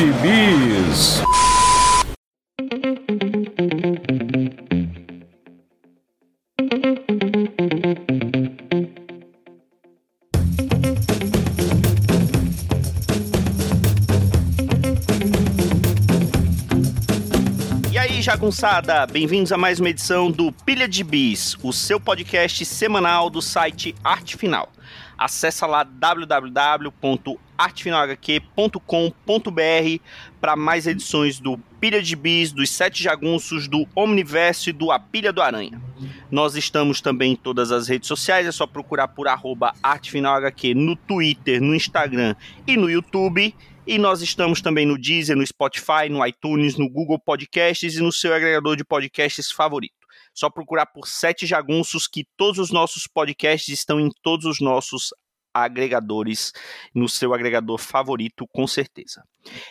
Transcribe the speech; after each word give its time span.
de 0.00 0.06
Bis. 0.12 1.22
Aí, 17.98 18.22
jagunçada, 18.22 19.06
bem-vindos 19.06 19.52
a 19.52 19.58
mais 19.58 19.78
uma 19.80 19.90
edição 19.90 20.30
do 20.30 20.50
Pilha 20.50 20.88
de 20.88 21.04
Bis, 21.04 21.58
o 21.62 21.74
seu 21.74 22.00
podcast 22.00 22.64
semanal 22.64 23.28
do 23.28 23.42
site 23.42 23.94
Arte 24.02 24.38
Final. 24.38 24.72
Acesse 25.18 25.62
lá 25.66 25.84
www.artefinalhq.com.br 27.60 30.02
para 30.40 30.56
mais 30.56 30.86
edições 30.86 31.38
do 31.38 31.58
Pilha 31.78 32.02
de 32.02 32.16
Bis, 32.16 32.50
dos 32.52 32.70
Sete 32.70 33.02
Jagunços, 33.02 33.68
do 33.68 33.86
Omniverso 33.94 34.70
e 34.70 34.72
do 34.72 34.90
A 34.90 34.98
Pilha 34.98 35.30
do 35.32 35.42
Aranha. 35.42 35.78
Nós 36.30 36.56
estamos 36.56 37.02
também 37.02 37.32
em 37.32 37.36
todas 37.36 37.70
as 37.70 37.88
redes 37.88 38.08
sociais, 38.08 38.46
é 38.46 38.52
só 38.52 38.66
procurar 38.66 39.08
por 39.08 39.28
arroba 39.28 39.74
artefinalhq 39.82 40.72
no 40.74 40.96
Twitter, 40.96 41.60
no 41.60 41.74
Instagram 41.74 42.34
e 42.66 42.74
no 42.76 42.88
YouTube. 42.88 43.54
E 43.86 43.98
nós 43.98 44.22
estamos 44.22 44.62
também 44.62 44.86
no 44.86 44.98
Deezer, 44.98 45.36
no 45.36 45.46
Spotify, 45.46 46.08
no 46.08 46.24
iTunes, 46.24 46.76
no 46.76 46.88
Google 46.88 47.18
Podcasts 47.18 47.96
e 47.96 48.00
no 48.00 48.12
seu 48.12 48.32
agregador 48.32 48.76
de 48.76 48.84
podcasts 48.84 49.50
favorito. 49.50 49.94
Só 50.32 50.48
procurar 50.48 50.86
por 50.86 51.08
Sete 51.08 51.44
Jagunços 51.44 52.06
que 52.06 52.24
todos 52.36 52.60
os 52.60 52.70
nossos 52.70 53.06
podcasts 53.06 53.68
estão 53.68 53.98
em 53.98 54.10
todos 54.22 54.46
os 54.46 54.60
nossos 54.60 55.12
agregadores, 55.54 56.52
no 56.94 57.08
seu 57.08 57.34
agregador 57.34 57.78
favorito, 57.78 58.46
com 58.52 58.66
certeza. 58.66 59.22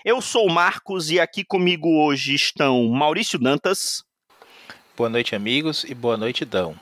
Eu 0.03 0.21
sou 0.21 0.47
o 0.47 0.51
Marcos 0.51 1.09
e 1.09 1.19
aqui 1.19 1.43
comigo 1.43 1.89
hoje 2.01 2.33
estão 2.33 2.87
Maurício 2.89 3.39
Dantas. 3.39 4.03
Boa 4.97 5.09
noite, 5.09 5.35
amigos, 5.35 5.85
e 5.85 5.93
boa 5.93 6.17
noite, 6.17 6.43
Dão. 6.43 6.75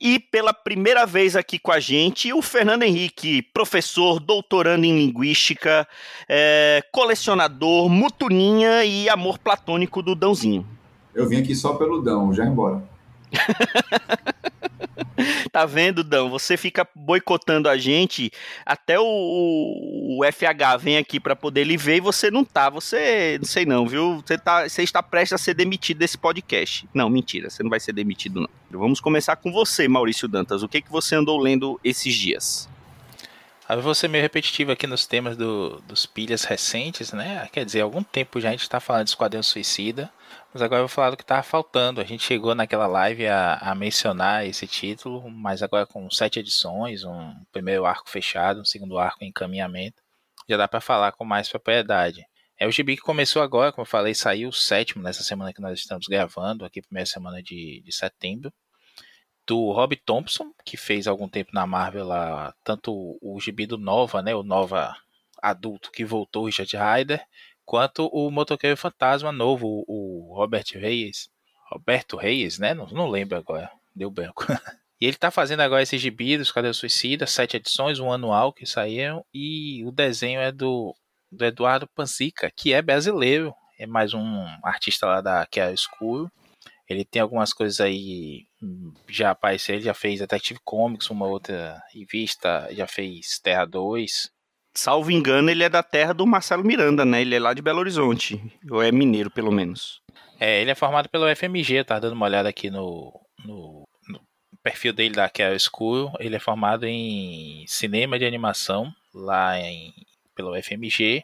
E 0.00 0.18
pela 0.18 0.52
primeira 0.52 1.06
vez 1.06 1.36
aqui 1.36 1.58
com 1.58 1.70
a 1.70 1.78
gente, 1.78 2.32
o 2.32 2.42
Fernando 2.42 2.82
Henrique, 2.82 3.40
professor, 3.40 4.18
doutorando 4.18 4.84
em 4.84 4.96
linguística, 4.96 5.86
é, 6.28 6.82
colecionador, 6.92 7.88
mutuninha 7.88 8.84
e 8.84 9.08
amor 9.08 9.38
platônico 9.38 10.02
do 10.02 10.14
Dãozinho. 10.14 10.66
Eu 11.14 11.28
vim 11.28 11.36
aqui 11.36 11.54
só 11.54 11.74
pelo 11.74 12.02
Dão, 12.02 12.34
já 12.34 12.44
embora. 12.44 12.82
tá 15.52 15.64
vendo, 15.64 16.02
Dão? 16.02 16.30
Você 16.30 16.56
fica 16.56 16.86
boicotando 16.94 17.68
a 17.68 17.76
gente, 17.76 18.30
até 18.64 18.98
o, 18.98 19.04
o, 19.04 20.20
o 20.20 20.24
FH 20.24 20.78
vem 20.80 20.96
aqui 20.96 21.20
para 21.20 21.36
poder 21.36 21.64
lhe 21.64 21.76
ver 21.76 21.96
e 21.96 22.00
você 22.00 22.30
não 22.30 22.44
tá. 22.44 22.70
Você, 22.70 23.38
não 23.38 23.46
sei 23.46 23.64
não, 23.64 23.86
viu? 23.86 24.22
Você, 24.24 24.38
tá, 24.38 24.68
você 24.68 24.82
está 24.82 25.02
prestes 25.02 25.34
a 25.34 25.38
ser 25.38 25.54
demitido 25.54 25.98
desse 25.98 26.18
podcast. 26.18 26.88
Não, 26.92 27.08
mentira, 27.08 27.50
você 27.50 27.62
não 27.62 27.70
vai 27.70 27.80
ser 27.80 27.92
demitido 27.92 28.40
não. 28.40 28.48
Vamos 28.70 29.00
começar 29.00 29.36
com 29.36 29.52
você, 29.52 29.86
Maurício 29.86 30.26
Dantas. 30.26 30.62
O 30.62 30.68
que, 30.68 30.82
que 30.82 30.90
você 30.90 31.14
andou 31.14 31.38
lendo 31.38 31.78
esses 31.84 32.14
dias? 32.14 32.68
Eu 33.66 33.80
vou 33.80 33.94
ser 33.94 34.08
meio 34.08 34.20
repetitivo 34.20 34.72
aqui 34.72 34.86
nos 34.86 35.06
temas 35.06 35.38
do, 35.38 35.80
dos 35.82 36.04
pilhas 36.04 36.44
recentes, 36.44 37.12
né? 37.12 37.48
Quer 37.50 37.64
dizer, 37.64 37.80
há 37.80 37.84
algum 37.84 38.02
tempo 38.02 38.38
já 38.38 38.50
a 38.50 38.52
gente 38.52 38.60
está 38.60 38.78
falando 38.78 39.04
de 39.04 39.10
Esquadrão 39.10 39.42
Suicida, 39.42 40.12
mas 40.52 40.60
agora 40.60 40.82
eu 40.82 40.86
vou 40.86 40.94
falar 40.94 41.10
do 41.10 41.16
que 41.16 41.22
estava 41.22 41.42
faltando. 41.42 41.98
A 41.98 42.04
gente 42.04 42.22
chegou 42.22 42.54
naquela 42.54 42.86
live 42.86 43.26
a, 43.26 43.54
a, 43.54 43.74
mencionar 43.74 44.46
esse 44.46 44.66
título, 44.66 45.30
mas 45.30 45.62
agora 45.62 45.86
com 45.86 46.10
sete 46.10 46.38
edições, 46.38 47.04
um 47.04 47.34
primeiro 47.52 47.86
arco 47.86 48.10
fechado, 48.10 48.60
um 48.60 48.64
segundo 48.66 48.98
arco 48.98 49.24
em 49.24 49.28
encaminhamento, 49.28 50.02
já 50.46 50.58
dá 50.58 50.68
para 50.68 50.80
falar 50.82 51.12
com 51.12 51.24
mais 51.24 51.48
propriedade. 51.48 52.22
É 52.58 52.66
o 52.66 52.70
gibi 52.70 52.96
que 52.96 53.02
começou 53.02 53.40
agora, 53.40 53.72
como 53.72 53.82
eu 53.82 53.90
falei, 53.90 54.14
saiu 54.14 54.50
o 54.50 54.52
sétimo 54.52 55.02
nessa 55.02 55.22
semana 55.22 55.54
que 55.54 55.62
nós 55.62 55.78
estamos 55.78 56.06
gravando, 56.06 56.66
aqui 56.66 56.82
primeira 56.82 57.06
semana 57.06 57.42
de, 57.42 57.82
de 57.82 57.92
setembro 57.92 58.52
do 59.46 59.72
Rob 59.72 59.96
Thompson, 59.96 60.52
que 60.64 60.76
fez 60.76 61.06
algum 61.06 61.28
tempo 61.28 61.50
na 61.52 61.66
Marvel 61.66 62.06
lá, 62.06 62.54
tanto 62.62 63.18
o 63.20 63.38
gibi 63.40 63.66
do 63.66 63.78
Nova, 63.78 64.22
né, 64.22 64.34
o 64.34 64.42
Nova 64.42 64.94
adulto 65.42 65.90
que 65.90 66.04
voltou, 66.04 66.46
Richard 66.46 66.76
Ryder, 66.76 67.24
quanto 67.64 68.06
o 68.06 68.30
Motoqueiro 68.30 68.76
Fantasma 68.76 69.30
novo, 69.30 69.84
o 69.86 70.34
Robert 70.34 70.64
Reyes, 70.72 71.28
Roberto 71.70 72.16
Reyes, 72.16 72.58
né, 72.58 72.74
não, 72.74 72.86
não 72.86 73.08
lembro 73.08 73.36
agora, 73.36 73.70
deu 73.94 74.10
branco. 74.10 74.44
e 75.00 75.06
ele 75.06 75.16
tá 75.16 75.30
fazendo 75.30 75.60
agora 75.60 75.82
esses 75.82 76.00
gibi 76.00 76.38
dos 76.38 76.50
o 76.50 76.74
Suicida, 76.74 77.26
sete 77.26 77.56
edições, 77.56 77.98
um 77.98 78.12
anual 78.12 78.52
que 78.52 78.66
saíram, 78.66 79.24
e 79.32 79.84
o 79.84 79.90
desenho 79.90 80.40
é 80.40 80.50
do, 80.50 80.94
do 81.30 81.44
Eduardo 81.44 81.86
Panzica, 81.94 82.50
que 82.50 82.72
é 82.72 82.80
brasileiro, 82.80 83.54
é 83.78 83.86
mais 83.86 84.14
um 84.14 84.46
artista 84.62 85.06
lá 85.06 85.20
da 85.20 85.44
Que 85.46 85.60
é 85.60 85.72
Escuro, 85.72 86.30
ele 86.88 87.04
tem 87.04 87.22
algumas 87.22 87.52
coisas 87.52 87.80
aí 87.80 88.46
já 89.08 89.30
apareceu, 89.30 89.74
ele 89.74 89.84
já 89.84 89.94
fez 89.94 90.20
Detective 90.20 90.60
Comics, 90.64 91.10
uma 91.10 91.26
outra 91.26 91.82
revista, 91.92 92.68
já 92.72 92.86
fez 92.86 93.38
Terra 93.38 93.64
2. 93.64 94.30
Salvo 94.76 95.10
engano, 95.10 95.50
ele 95.50 95.62
é 95.62 95.68
da 95.68 95.82
terra 95.82 96.12
do 96.12 96.26
Marcelo 96.26 96.64
Miranda, 96.64 97.04
né? 97.04 97.20
Ele 97.20 97.36
é 97.36 97.38
lá 97.38 97.54
de 97.54 97.62
Belo 97.62 97.78
Horizonte, 97.78 98.42
ou 98.68 98.82
é 98.82 98.90
mineiro, 98.90 99.30
pelo 99.30 99.52
menos. 99.52 100.00
É, 100.38 100.60
ele 100.60 100.70
é 100.70 100.74
formado 100.74 101.08
pelo 101.08 101.28
FMG, 101.34 101.84
tá 101.84 101.98
dando 101.98 102.14
uma 102.14 102.26
olhada 102.26 102.48
aqui 102.48 102.70
no, 102.70 103.20
no, 103.44 103.86
no 104.08 104.20
perfil 104.62 104.92
dele 104.92 105.14
da 105.14 105.28
Care 105.28 105.56
School. 105.60 106.12
Ele 106.18 106.34
é 106.34 106.40
formado 106.40 106.86
em 106.86 107.64
cinema 107.68 108.18
de 108.18 108.26
animação, 108.26 108.92
lá 109.14 109.58
em, 109.60 109.94
pelo 110.34 110.60
FMG. 110.60 111.22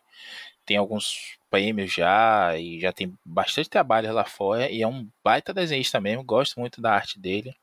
Tem 0.64 0.76
alguns 0.76 1.39
prêmios 1.50 1.92
já 1.92 2.56
e 2.56 2.80
já 2.80 2.92
tem 2.92 3.12
bastante 3.24 3.68
trabalho 3.68 4.12
lá 4.12 4.24
fora 4.24 4.70
e 4.70 4.82
é 4.82 4.86
um 4.88 5.08
baita 5.24 5.52
desenhista 5.52 6.00
mesmo, 6.00 6.24
gosto 6.24 6.60
muito 6.60 6.80
da 6.80 6.94
arte 6.94 7.18
dele. 7.18 7.54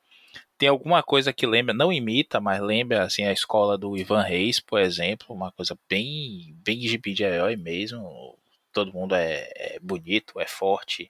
Tem 0.57 0.69
alguma 0.69 1.03
coisa 1.03 1.31
que 1.31 1.45
lembra, 1.45 1.73
não 1.73 1.93
imita, 1.93 2.39
mas 2.39 2.59
lembra 2.61 3.03
assim 3.03 3.23
a 3.25 3.31
escola 3.31 3.77
do 3.77 3.95
Ivan 3.97 4.23
Reis, 4.23 4.59
por 4.59 4.79
exemplo, 4.81 5.35
uma 5.35 5.51
coisa 5.51 5.77
bem 5.89 6.55
bem 6.63 6.81
gibi 6.81 7.13
de 7.13 7.23
herói 7.23 7.55
mesmo. 7.55 8.37
Todo 8.73 8.93
mundo 8.93 9.15
é, 9.15 9.49
é 9.55 9.79
bonito, 9.81 10.39
é 10.39 10.47
forte, 10.47 11.09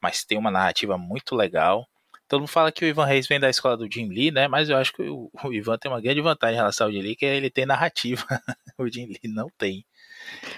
mas 0.00 0.24
tem 0.24 0.38
uma 0.38 0.50
narrativa 0.50 0.96
muito 0.98 1.34
legal. 1.36 1.86
Todo 2.28 2.40
mundo 2.40 2.48
fala 2.48 2.72
que 2.72 2.84
o 2.84 2.88
Ivan 2.88 3.04
Reis 3.04 3.26
vem 3.26 3.38
da 3.38 3.50
escola 3.50 3.76
do 3.76 3.90
Jim 3.90 4.08
Lee, 4.08 4.30
né? 4.30 4.48
Mas 4.48 4.68
eu 4.68 4.76
acho 4.76 4.92
que 4.92 5.02
o, 5.02 5.30
o 5.44 5.52
Ivan 5.52 5.76
tem 5.78 5.90
uma 5.90 6.00
grande 6.00 6.20
vantagem 6.20 6.54
em 6.54 6.58
relação 6.58 6.86
ao 6.86 6.92
Jim 6.92 7.00
Lee, 7.02 7.16
que 7.16 7.26
ele 7.26 7.50
tem 7.50 7.66
narrativa. 7.66 8.24
o 8.78 8.88
Jim 8.88 9.06
Lee 9.06 9.32
não 9.32 9.48
tem. 9.58 9.84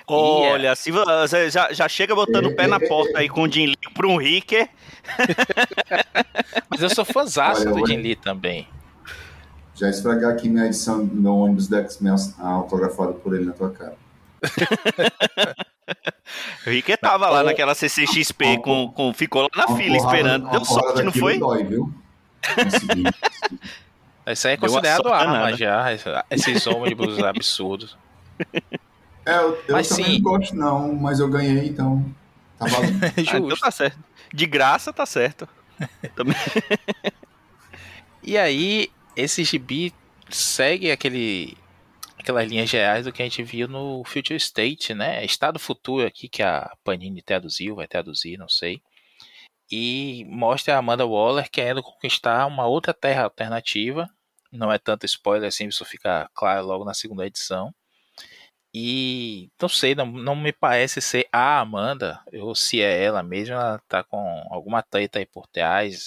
Olha, 0.06 0.75
se 0.77 0.91
você 0.91 1.50
já, 1.50 1.72
já 1.72 1.88
chega 1.88 2.15
botando 2.15 2.47
o 2.47 2.54
pé 2.54 2.66
na 2.66 2.78
porta 2.78 3.19
aí 3.19 3.28
com 3.28 3.43
o 3.43 3.50
Jin 3.50 3.66
Lee 3.66 3.77
para 3.94 4.06
um 4.06 4.16
Ricker. 4.16 4.69
Mas 6.71 6.82
eu 6.82 6.91
sou 6.91 7.04
fãzaço 7.04 7.69
do 7.71 7.87
Jin 7.87 7.99
Lee 7.99 8.16
também. 8.16 8.69
Já 9.75 9.91
esfregar 9.91 10.32
aqui 10.32 10.49
minha 10.49 10.66
edição 10.66 10.99
no 11.04 11.37
ônibus 11.37 11.69
da 11.69 11.81
X-Men 11.81 12.15
autografada 12.38 13.12
por 13.12 13.34
ele 13.34 13.44
na 13.44 13.53
tua 13.53 13.71
cara. 13.71 13.94
o 16.66 16.71
Ricker 16.71 16.97
tava 16.97 17.28
lá 17.28 17.43
naquela 17.43 17.75
CCXP, 17.75 18.62
com, 18.62 18.91
com, 18.91 19.12
ficou 19.12 19.43
lá 19.43 19.48
na 19.54 19.77
fila 19.77 19.97
esperando. 19.97 20.48
Deu 20.50 20.65
sorte, 20.65 21.03
não 21.03 21.12
foi? 21.12 21.38
Dói, 21.38 21.65
viu? 21.65 21.93
Isso 24.27 24.48
aí 24.48 24.54
é 24.54 24.56
considerado 24.56 25.09
arma 25.09 25.50
né? 25.50 25.56
já, 25.56 25.94
esses 26.31 26.66
ônibus 26.66 27.19
absurdos. 27.22 27.97
É, 29.26 29.38
eu, 29.38 29.62
eu 29.66 29.72
mas, 29.72 29.88
também 29.88 30.04
sim. 30.04 30.12
não 30.14 30.20
gosto, 30.20 30.54
não, 30.54 30.94
mas 30.94 31.19
eu 31.19 31.28
ganhei, 31.28 31.66
então. 31.66 32.04
Tá 32.56 32.66
valendo. 32.70 33.04
ah, 33.04 33.12
então 33.16 33.56
tá 33.59 33.70
certo. 33.72 33.98
De 34.32 34.47
graça 34.47 34.92
tá 34.92 35.04
certo. 35.04 35.48
também. 36.15 36.36
e 38.22 38.39
aí, 38.39 38.89
esse 39.16 39.42
gibi 39.42 39.92
segue 40.30 40.91
aquele 40.91 41.56
aquelas 42.18 42.48
linhas 42.48 42.68
gerais 42.68 43.04
do 43.04 43.12
que 43.12 43.22
a 43.22 43.24
gente 43.24 43.42
viu 43.42 43.68
no 43.68 44.03
Future 44.04 44.36
State, 44.36 44.95
né? 44.95 45.24
Estado 45.24 45.59
Futuro 45.59 46.06
aqui 46.06 46.28
que 46.28 46.42
a 46.42 46.72
Panini 46.83 47.22
traduziu, 47.22 47.77
vai 47.77 47.86
traduzir, 47.86 48.36
não 48.36 48.48
sei. 48.48 48.83
E 49.71 50.24
mostra 50.28 50.74
a 50.74 50.78
Amanda 50.78 51.06
Waller 51.06 51.50
querendo 51.50 51.83
conquistar 51.83 52.47
uma 52.47 52.66
outra 52.66 52.92
terra 52.95 53.24
alternativa. 53.24 54.09
Não 54.53 54.72
é 54.72 54.78
tanto 54.78 55.06
spoiler 55.06 55.48
assim, 55.48 55.68
isso 55.68 55.84
fica 55.84 56.28
claro 56.34 56.66
logo 56.66 56.84
na 56.84 56.95
segunda 56.95 57.27
edição. 57.27 57.72
E 58.78 59.50
não 59.58 59.70
sei, 59.70 59.94
não, 59.94 60.04
não 60.04 60.36
me 60.36 60.52
parece 60.52 61.00
ser 61.00 61.26
a 61.32 61.60
Amanda, 61.60 62.20
ou 62.34 62.54
se 62.54 62.82
é 62.82 63.04
ela 63.04 63.22
mesma, 63.22 63.54
ela 63.54 63.82
tá 63.88 64.04
com 64.04 64.18
alguma 64.50 64.82
treta 64.82 65.18
aí 65.18 65.24
por 65.24 65.46
trás. 65.46 65.98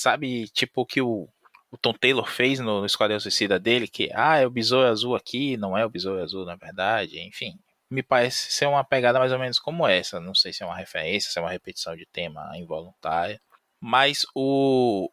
Sabe, 0.00 0.48
tipo 0.48 0.86
que 0.86 1.02
o, 1.02 1.28
o 1.70 1.76
Tom 1.76 1.92
Taylor 1.92 2.26
fez 2.26 2.60
no, 2.60 2.80
no 2.80 2.86
Esquadrão 2.86 3.20
Suicida 3.20 3.58
dele, 3.58 3.86
que, 3.86 4.08
ah, 4.14 4.38
é 4.38 4.46
o 4.46 4.50
Besouro 4.50 4.88
Azul 4.88 5.14
aqui, 5.14 5.58
não 5.58 5.76
é 5.76 5.84
o 5.84 5.90
Besouro 5.90 6.22
Azul 6.22 6.46
na 6.46 6.56
verdade, 6.56 7.20
enfim. 7.20 7.58
Me 7.90 8.02
parece 8.02 8.52
ser 8.52 8.64
uma 8.66 8.82
pegada 8.82 9.18
mais 9.18 9.32
ou 9.32 9.38
menos 9.38 9.58
como 9.58 9.86
essa. 9.86 10.18
Não 10.18 10.34
sei 10.34 10.50
se 10.50 10.62
é 10.62 10.66
uma 10.66 10.76
referência, 10.76 11.30
se 11.30 11.38
é 11.38 11.42
uma 11.42 11.50
repetição 11.50 11.94
de 11.94 12.06
tema 12.06 12.56
involuntária. 12.56 13.38
Mas 13.78 14.24
o, 14.34 15.10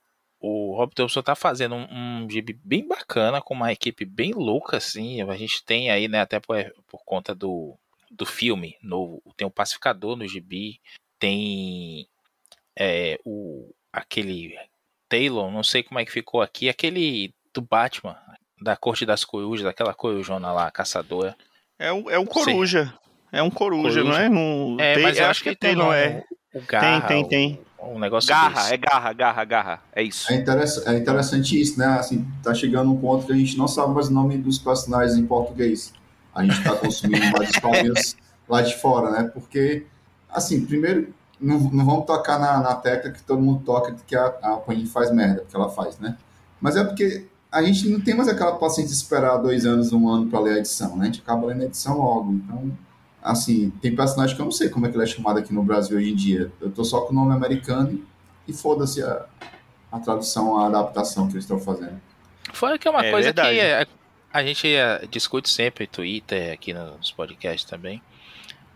o 0.47 0.75
Rob 0.75 0.93
Thompson 0.93 1.23
tá 1.23 1.33
fazendo 1.33 1.73
um, 1.73 1.87
um 2.23 2.29
gibi 2.29 2.53
bem 2.63 2.87
bacana, 2.87 3.41
com 3.41 3.55
uma 3.55 3.71
equipe 3.71 4.05
bem 4.05 4.31
louca, 4.31 4.77
assim. 4.77 5.19
A 5.23 5.35
gente 5.35 5.65
tem 5.65 5.89
aí, 5.89 6.07
né, 6.07 6.21
até 6.21 6.39
por, 6.39 6.55
por 6.87 7.03
conta 7.03 7.33
do, 7.33 7.75
do 8.11 8.27
filme 8.27 8.77
novo. 8.79 9.23
Tem 9.35 9.47
o 9.47 9.51
Pacificador 9.51 10.15
no 10.15 10.27
gibi, 10.27 10.79
tem 11.17 12.07
é, 12.77 13.19
o 13.25 13.73
aquele 13.91 14.55
Taylor, 15.09 15.49
não 15.49 15.63
sei 15.63 15.81
como 15.81 15.99
é 15.99 16.05
que 16.05 16.11
ficou 16.11 16.43
aqui, 16.43 16.69
aquele 16.69 17.33
do 17.51 17.61
Batman, 17.61 18.15
da 18.61 18.75
Corte 18.75 19.03
das 19.03 19.25
Corujas, 19.25 19.65
aquela 19.65 19.95
corujona 19.95 20.51
lá, 20.51 20.69
caçadora. 20.69 21.35
É 21.79 21.91
um, 21.91 22.07
é 22.07 22.19
um 22.19 22.25
coruja. 22.25 22.93
É 23.31 23.41
um 23.41 23.49
coruja, 23.49 24.01
coruja. 24.01 24.03
não 24.03 24.15
é? 24.15 24.29
No, 24.29 24.79
é, 24.79 24.93
tem, 24.93 25.03
mas 25.03 25.17
eu 25.17 25.25
acho 25.25 25.43
que, 25.43 25.49
que 25.49 25.55
tem, 25.55 25.75
não 25.75 25.91
é. 25.91 26.23
O 26.55 26.61
garra, 26.65 27.01
tem, 27.01 27.27
tem, 27.27 27.57
tem. 27.57 27.65
Um 27.83 27.99
negócio 27.99 28.29
garra, 28.29 28.61
desse. 28.61 28.73
é 28.73 28.77
garra, 28.77 29.13
garra, 29.13 29.43
garra. 29.43 29.83
É 29.93 30.01
isso. 30.01 30.31
É, 30.31 30.35
interess 30.37 30.87
é 30.87 30.97
interessante 30.97 31.59
isso, 31.59 31.77
né? 31.77 31.85
Assim, 31.99 32.25
tá 32.41 32.53
chegando 32.53 32.89
um 32.91 32.97
ponto 32.97 33.25
que 33.25 33.33
a 33.33 33.35
gente 33.35 33.57
não 33.57 33.67
sabe 33.67 33.93
mais 33.93 34.07
o 34.07 34.13
nome 34.13 34.37
dos 34.37 34.57
personagens 34.57 35.17
em 35.17 35.25
português. 35.25 35.93
A 36.33 36.43
gente 36.43 36.63
tá 36.63 36.73
consumindo 36.77 37.29
mais 37.37 37.49
histórias 37.49 38.15
lá 38.47 38.61
de 38.61 38.73
fora, 38.77 39.11
né? 39.11 39.29
Porque, 39.33 39.85
assim, 40.29 40.65
primeiro, 40.65 41.13
não, 41.39 41.59
não 41.59 41.85
vamos 41.85 42.05
tocar 42.05 42.39
na, 42.39 42.61
na 42.61 42.73
tecla 42.75 43.11
que 43.11 43.21
todo 43.21 43.41
mundo 43.41 43.61
toca 43.65 43.91
de 43.91 44.01
que 44.03 44.15
a, 44.15 44.27
a 44.41 44.57
Panini 44.57 44.87
faz 44.87 45.11
merda, 45.11 45.41
porque 45.41 45.57
ela 45.57 45.69
faz, 45.69 45.99
né? 45.99 46.17
Mas 46.61 46.77
é 46.77 46.85
porque 46.85 47.25
a 47.51 47.61
gente 47.61 47.89
não 47.89 47.99
tem 47.99 48.15
mais 48.15 48.29
aquela 48.29 48.55
paciência 48.55 48.93
de 48.93 48.97
esperar 48.97 49.37
dois 49.37 49.65
anos, 49.65 49.91
um 49.91 50.07
ano 50.07 50.29
para 50.29 50.39
ler 50.39 50.53
a 50.53 50.57
edição, 50.59 50.95
né? 50.95 51.03
A 51.03 51.05
gente 51.07 51.19
acaba 51.19 51.47
lendo 51.47 51.63
a 51.63 51.65
edição 51.65 51.97
logo. 51.97 52.31
Então, 52.31 52.71
assim, 53.25 53.71
tem 53.81 53.95
personagem 53.95 54.35
que 54.35 54.41
eu 54.41 54.45
não 54.45 54.51
sei 54.51 54.69
como 54.69 54.85
é 54.85 54.89
que 54.89 54.95
ele 54.95 55.03
é 55.03 55.07
chamado 55.07 55.39
aqui 55.39 55.51
no 55.51 55.63
Brasil 55.63 55.97
hoje 55.97 56.11
em 56.11 56.15
dia. 56.15 56.51
Eu 56.61 56.69
tô 56.69 56.83
só 56.83 57.01
com 57.01 57.11
o 57.11 57.15
nome 57.15 57.33
americano 57.33 58.05
e 58.47 58.53
foda-se 58.53 59.01
a, 59.01 59.25
a 59.91 59.99
tradução, 59.99 60.59
a 60.59 60.67
adaptação 60.67 61.27
que 61.27 61.33
eles 61.33 61.43
estão 61.43 61.59
fazendo. 61.59 61.99
Fora 62.53 62.77
que 62.77 62.87
é 62.87 62.91
uma 62.91 63.03
é 63.03 63.11
coisa 63.11 63.29
verdade. 63.29 63.55
que 63.55 63.61
a, 63.61 63.87
a 64.31 64.43
gente 64.43 64.67
eh, 64.67 65.07
discute 65.09 65.49
sempre, 65.49 65.87
Twitter, 65.87 66.53
aqui 66.53 66.71
nos 66.71 67.11
podcasts 67.11 67.67
também. 67.67 67.99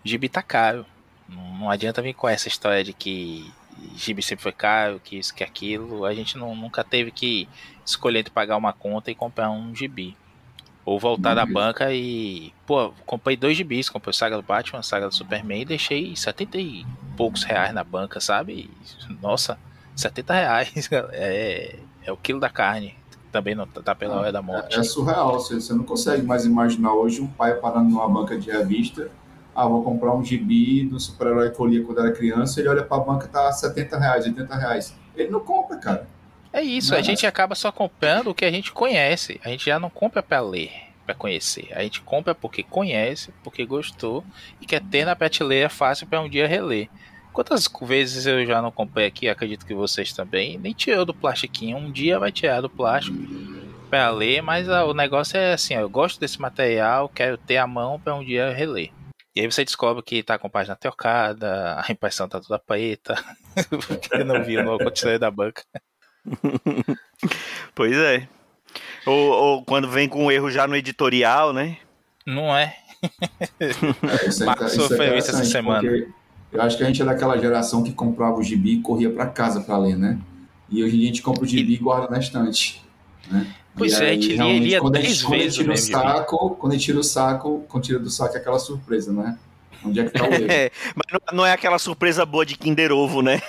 Gibi 0.04 0.28
tá 0.28 0.42
caro. 0.42 0.84
Não 1.28 1.70
adianta 1.70 2.02
vir 2.02 2.16
com 2.16 2.28
essa 2.28 2.48
história 2.48 2.84
de 2.84 2.92
que 2.92 3.54
gibi 3.96 4.24
sempre 4.24 4.42
foi 4.42 4.52
caro, 4.52 5.00
que 5.00 5.20
isso, 5.20 5.34
que 5.34 5.44
aquilo. 5.44 6.06
A 6.06 6.14
gente 6.16 6.36
não, 6.40 6.56
nunca 6.56 6.84
teve 6.84 7.12
que 7.12 7.48
escolher 7.86 8.20
entre 8.20 8.34
pagar 8.34 8.58
uma 8.58 8.74
conta 8.74 9.12
e 9.12 9.16
comprar 9.16 9.52
um 9.52 9.76
gibi. 9.76 10.18
Ou 10.90 10.98
voltar 10.98 11.36
da 11.36 11.44
uhum. 11.44 11.54
banca 11.54 11.94
e. 11.94 12.52
Pô, 12.66 12.92
comprei 13.06 13.38
dois 13.38 13.56
gibis, 13.56 13.90
comprei 13.90 14.12
Saga 14.12 14.36
do 14.36 14.42
Batman, 14.42 14.82
Saga 14.82 15.08
do 15.08 15.14
Superman 15.14 15.62
e 15.62 15.66
deixei 15.66 16.16
70 16.16 16.58
e 16.58 16.84
poucos 17.16 17.44
reais 17.44 17.72
na 17.72 17.84
banca, 17.84 18.20
sabe? 18.20 18.68
Nossa, 19.22 19.60
70 19.96 20.34
reais 20.34 20.90
é, 21.14 21.76
é 22.04 22.12
o 22.12 22.18
quilo 22.18 22.40
da 22.40 22.50
carne. 22.50 22.96
Também 23.32 23.54
não 23.54 23.68
tá 23.68 23.94
pela 23.94 24.16
hora 24.16 24.32
da 24.32 24.42
morte. 24.42 24.78
É, 24.78 24.80
é 24.80 24.84
surreal, 24.84 25.34
você, 25.34 25.62
você 25.62 25.76
não 25.76 25.84
consegue 25.84 26.24
mais 26.24 26.44
imaginar 26.44 26.96
hoje 26.96 27.22
um 27.22 27.28
pai 27.28 27.54
parando 27.54 27.92
numa 27.92 28.10
banca 28.10 28.36
de 28.36 28.50
revista 28.50 29.12
ah, 29.54 29.68
vou 29.68 29.84
comprar 29.84 30.16
um 30.16 30.24
gibi 30.24 30.86
do 30.86 31.00
super-herói 31.00 31.52
que 31.52 31.60
eu 31.60 31.66
lia 31.66 31.84
quando 31.84 32.00
era 32.00 32.12
criança, 32.12 32.60
ele 32.60 32.70
olha 32.70 32.84
para 32.84 32.98
a 32.98 33.02
banca 33.02 33.28
tá 33.28 33.52
70 33.52 34.00
reais, 34.00 34.26
80 34.26 34.56
reais. 34.56 34.96
Ele 35.16 35.30
não 35.30 35.42
compra, 35.42 35.78
cara. 35.78 36.08
É 36.52 36.62
isso, 36.62 36.96
a 36.96 37.02
gente 37.02 37.28
acaba 37.28 37.54
só 37.54 37.72
comprando 37.72 38.30
o 38.30 38.36
que 38.36 38.44
a 38.44 38.52
gente 38.52 38.72
conhece. 38.72 39.40
A 39.44 39.50
gente 39.50 39.66
já 39.66 39.80
não 39.80 39.90
compra 39.90 40.24
para 40.24 40.42
ler, 40.42 40.72
para 41.06 41.14
conhecer. 41.14 41.70
A 41.72 41.84
gente 41.84 42.02
compra 42.02 42.34
porque 42.34 42.64
conhece, 42.64 43.32
porque 43.44 43.66
gostou 43.66 44.24
e 44.60 44.66
quer 44.66 44.82
ter 44.82 45.06
na 45.06 45.16
prateleira 45.16 45.70
fácil 45.70 46.08
para 46.08 46.22
um 46.22 46.30
dia 46.30 46.48
reler. 46.48 46.90
Quantas 47.32 47.70
vezes 47.84 48.26
eu 48.26 48.46
já 48.46 48.62
não 48.62 48.72
comprei 48.72 49.06
aqui, 49.06 49.30
acredito 49.30 49.66
que 49.66 49.74
vocês 49.74 50.12
também, 50.12 50.58
nem 50.58 50.74
tirou 50.74 51.06
do 51.06 51.14
plastiquinho. 51.14 51.78
Um 51.78 51.92
dia 51.92 52.18
vai 52.18 52.32
tirar 52.32 52.62
do 52.62 52.70
plástico 52.70 53.18
para 53.90 54.10
ler, 54.10 54.42
mas 54.42 54.68
o 54.68 54.94
negócio 54.94 55.38
é 55.38 55.54
assim, 55.54 55.76
ó, 55.78 55.82
eu 55.82 55.90
gosto 55.90 56.20
desse 56.20 56.42
material, 56.42 57.10
quero 57.10 57.38
ter 57.38 57.58
a 57.58 57.68
mão 57.68 58.00
para 58.00 58.16
um 58.16 58.24
dia 58.24 58.52
reler. 58.52 58.92
E 59.36 59.42
aí 59.42 59.52
você 59.52 59.64
descobre 59.64 60.04
que 60.04 60.24
tá 60.24 60.38
com 60.38 60.48
a 60.48 60.50
página 60.50 60.76
trocada, 60.76 61.80
a 61.88 61.92
impressão 61.92 62.28
tá 62.28 62.42
toda 62.42 62.60
preta, 62.60 63.16
porque 63.88 64.24
não 64.24 64.44
viu 64.44 64.64
no 64.64 64.78
continuidade 64.78 65.20
da 65.20 65.32
banca. 65.32 65.64
pois 67.74 67.96
é. 67.96 68.28
Ou, 69.06 69.32
ou, 69.32 69.64
quando 69.64 69.90
vem 69.90 70.08
com 70.08 70.26
um 70.26 70.32
erro 70.32 70.52
já 70.52 70.68
no 70.68 70.76
editorial, 70.76 71.54
né? 71.54 71.78
Não 72.26 72.56
é? 72.56 72.76
é 73.60 73.70
isso 74.28 74.44
é, 74.44 74.46
Marcos 74.46 74.74
isso 74.74 75.02
é 75.02 75.18
isso 75.18 75.30
essa 75.30 75.46
semana. 75.46 75.88
Eu 76.52 76.62
acho 76.62 76.78
que 76.78 76.84
a 76.84 76.88
gente 76.88 77.02
é 77.02 77.06
daquela 77.06 77.38
geração 77.38 77.84
que 77.84 77.94
comprava 77.94 78.38
o 78.38 78.44
gibi 78.44 78.74
e 78.74 78.82
corria 78.82 79.10
para 79.10 79.28
casa 79.28 79.62
para 79.62 79.78
ler, 79.78 79.98
né? 79.98 80.20
E 80.70 80.84
hoje 80.84 81.02
a 81.02 81.06
gente 81.08 81.22
compra 81.22 81.44
o 81.44 81.48
gibi 81.48 81.74
e 81.74 81.78
guarda 81.78 82.10
na 82.10 82.20
estante. 82.20 82.84
Né? 83.30 83.48
Pois 83.76 83.94
e 83.94 84.04
é, 84.04 84.10
a 84.10 84.14
gente 84.14 84.36
lia, 84.36 84.60
lia 84.60 84.82
quando 84.82 84.94
três 84.94 85.22
quando 85.22 85.40
vezes 85.40 85.56
tira 85.56 85.74
o 85.74 85.78
saco, 85.78 86.50
Quando 86.56 86.74
ele 86.74 86.82
tira 86.82 87.00
o 87.00 87.04
saco, 87.04 87.66
quando 87.68 87.84
tira 87.84 88.00
do 88.00 88.10
saco 88.10 88.36
é 88.36 88.40
aquela 88.40 88.60
surpresa, 88.60 89.14
né? 89.14 89.38
Onde 89.86 90.02
é 90.02 90.04
que 90.06 90.12
tá 90.12 90.28
o 90.28 90.34
erro? 90.34 90.52
É, 90.52 90.72
mas 90.96 91.22
não, 91.32 91.46
é 91.46 91.54
aquela 91.54 91.80
surpresa 91.80 92.26
boa 92.26 92.46
de 92.46 92.58
Kinder 92.58 92.92
Ovo, 92.92 93.22
né? 93.22 93.42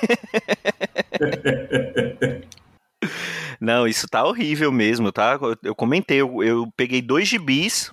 Não, 3.60 3.86
isso 3.86 4.08
tá 4.08 4.24
horrível 4.24 4.72
mesmo, 4.72 5.12
tá? 5.12 5.38
Eu, 5.40 5.56
eu 5.62 5.74
comentei, 5.74 6.20
eu, 6.20 6.42
eu 6.42 6.72
peguei 6.76 7.02
dois 7.02 7.28
gibis 7.28 7.92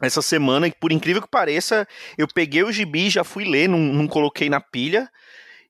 essa 0.00 0.22
semana, 0.22 0.68
e 0.68 0.72
por 0.72 0.92
incrível 0.92 1.20
que 1.20 1.28
pareça, 1.28 1.86
eu 2.16 2.28
peguei 2.28 2.62
o 2.62 2.70
gibi, 2.70 3.10
já 3.10 3.24
fui 3.24 3.44
ler, 3.44 3.68
não, 3.68 3.78
não 3.78 4.06
coloquei 4.06 4.48
na 4.48 4.60
pilha, 4.60 5.10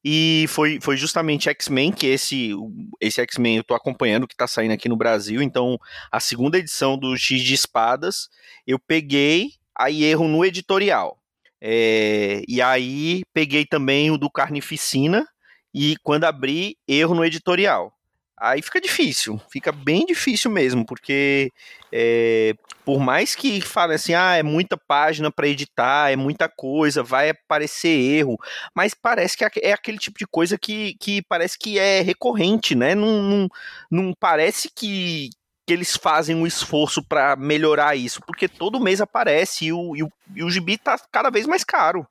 e 0.04 0.44
foi, 0.48 0.78
foi 0.80 0.96
justamente 0.96 1.48
X-Men, 1.48 1.92
que 1.92 2.06
esse, 2.06 2.52
esse 3.00 3.20
X-Men 3.20 3.56
eu 3.56 3.64
tô 3.64 3.74
acompanhando, 3.74 4.28
que 4.28 4.36
tá 4.36 4.46
saindo 4.46 4.72
aqui 4.72 4.88
no 4.88 4.96
Brasil. 4.96 5.42
Então, 5.42 5.78
a 6.10 6.20
segunda 6.20 6.58
edição 6.58 6.96
do 6.96 7.16
X 7.16 7.42
de 7.42 7.54
Espadas, 7.54 8.28
eu 8.66 8.78
peguei, 8.78 9.52
aí 9.76 10.04
erro 10.04 10.28
no 10.28 10.44
editorial. 10.44 11.18
É, 11.60 12.42
e 12.46 12.62
aí 12.62 13.22
peguei 13.32 13.64
também 13.64 14.10
o 14.10 14.18
do 14.18 14.30
Carnificina, 14.30 15.26
e 15.74 15.96
quando 16.02 16.24
abri, 16.24 16.76
erro 16.86 17.14
no 17.14 17.24
editorial. 17.24 17.92
Aí 18.40 18.62
fica 18.62 18.80
difícil, 18.80 19.40
fica 19.50 19.72
bem 19.72 20.06
difícil 20.06 20.50
mesmo, 20.50 20.86
porque 20.86 21.52
é, 21.92 22.54
por 22.84 23.00
mais 23.00 23.34
que 23.34 23.60
fale 23.60 23.94
assim, 23.94 24.14
ah, 24.14 24.36
é 24.36 24.42
muita 24.42 24.76
página 24.76 25.30
para 25.30 25.48
editar, 25.48 26.12
é 26.12 26.16
muita 26.16 26.48
coisa, 26.48 27.02
vai 27.02 27.30
aparecer 27.30 27.88
erro, 27.88 28.38
mas 28.74 28.94
parece 28.94 29.36
que 29.36 29.44
é, 29.60 29.72
aquele 29.72 29.98
tipo 29.98 30.18
de 30.18 30.26
coisa 30.26 30.56
que, 30.56 30.94
que 31.00 31.20
parece 31.22 31.58
que 31.58 31.78
é 31.78 32.00
recorrente, 32.00 32.74
né? 32.76 32.94
Não, 32.94 33.22
não, 33.22 33.48
não 33.90 34.14
parece 34.18 34.70
que, 34.72 35.30
que 35.66 35.72
eles 35.72 35.96
fazem 35.96 36.36
um 36.36 36.46
esforço 36.46 37.02
para 37.02 37.34
melhorar 37.34 37.96
isso, 37.96 38.20
porque 38.24 38.48
todo 38.48 38.80
mês 38.80 39.00
aparece 39.00 39.66
e 39.66 39.72
o, 39.72 39.96
e 39.96 40.02
o, 40.04 40.12
e 40.36 40.44
o 40.44 40.50
gibi 40.50 40.78
tá 40.78 40.96
cada 41.10 41.28
vez 41.28 41.44
mais 41.44 41.64
caro. 41.64 42.06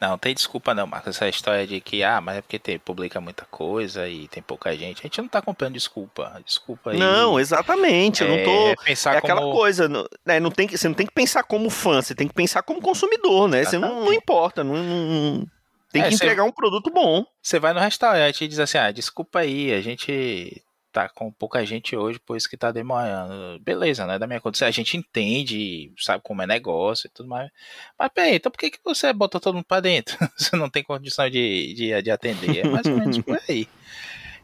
Não, 0.00 0.18
tem 0.18 0.34
desculpa 0.34 0.74
não, 0.74 0.86
Marcos. 0.86 1.16
Essa 1.16 1.28
história 1.28 1.66
de 1.66 1.80
que, 1.80 2.04
ah, 2.04 2.20
mas 2.20 2.36
é 2.36 2.42
porque 2.42 2.58
tem, 2.58 2.78
publica 2.78 3.20
muita 3.20 3.46
coisa 3.46 4.06
e 4.06 4.28
tem 4.28 4.42
pouca 4.42 4.76
gente. 4.76 5.00
A 5.00 5.02
gente 5.04 5.22
não 5.22 5.28
tá 5.28 5.40
comprando 5.40 5.72
desculpa. 5.72 6.40
Desculpa 6.44 6.90
aí. 6.90 6.98
Não, 6.98 7.40
exatamente. 7.40 8.22
É, 8.22 8.26
eu 8.26 8.36
não 8.36 8.44
tô. 8.44 8.68
É, 8.68 8.76
pensar 8.84 9.14
é 9.14 9.18
aquela 9.18 9.40
como... 9.40 9.54
coisa. 9.54 9.88
Né, 10.24 10.38
não 10.38 10.50
tem, 10.50 10.68
você 10.68 10.86
não 10.86 10.94
tem 10.94 11.06
que 11.06 11.14
pensar 11.14 11.42
como 11.44 11.70
fã, 11.70 12.02
você 12.02 12.14
tem 12.14 12.28
que 12.28 12.34
pensar 12.34 12.62
como 12.62 12.80
consumidor, 12.80 13.48
né? 13.48 13.64
Você 13.64 13.78
não, 13.78 14.04
não 14.04 14.12
importa. 14.12 14.62
Não, 14.62 14.74
não 14.74 15.46
tem 15.90 16.02
é, 16.02 16.08
que 16.08 16.14
entregar 16.14 16.44
um 16.44 16.52
produto 16.52 16.90
bom. 16.90 17.24
Você 17.40 17.58
vai 17.58 17.72
no 17.72 17.80
restaurante 17.80 18.44
e 18.44 18.48
diz 18.48 18.58
assim: 18.58 18.76
ah, 18.76 18.90
desculpa 18.90 19.40
aí, 19.40 19.72
a 19.72 19.80
gente 19.80 20.62
tá 20.96 21.10
com 21.10 21.30
pouca 21.30 21.62
gente 21.66 21.94
hoje, 21.94 22.18
por 22.18 22.38
isso 22.38 22.48
que 22.48 22.56
tá 22.56 22.72
demorando. 22.72 23.60
Beleza, 23.60 24.06
né? 24.06 24.18
Da 24.18 24.26
minha 24.26 24.40
conta, 24.40 24.64
a 24.64 24.70
gente 24.70 24.96
entende, 24.96 25.92
sabe 25.98 26.22
como 26.24 26.40
é 26.40 26.46
negócio 26.46 27.06
e 27.06 27.10
tudo 27.10 27.28
mais. 27.28 27.50
Mas 27.98 28.10
peraí, 28.14 28.36
então 28.36 28.50
por 28.50 28.56
que, 28.56 28.70
que 28.70 28.78
você 28.82 29.12
botou 29.12 29.38
todo 29.38 29.56
mundo 29.56 29.66
pra 29.68 29.80
dentro? 29.80 30.16
você 30.34 30.56
não 30.56 30.70
tem 30.70 30.82
condição 30.82 31.28
de, 31.28 31.74
de, 31.74 32.02
de 32.02 32.10
atender. 32.10 32.64
É 32.64 32.68
mais 32.68 32.86
ou 32.86 32.96
menos 32.96 33.18
por 33.18 33.38
aí. 33.46 33.68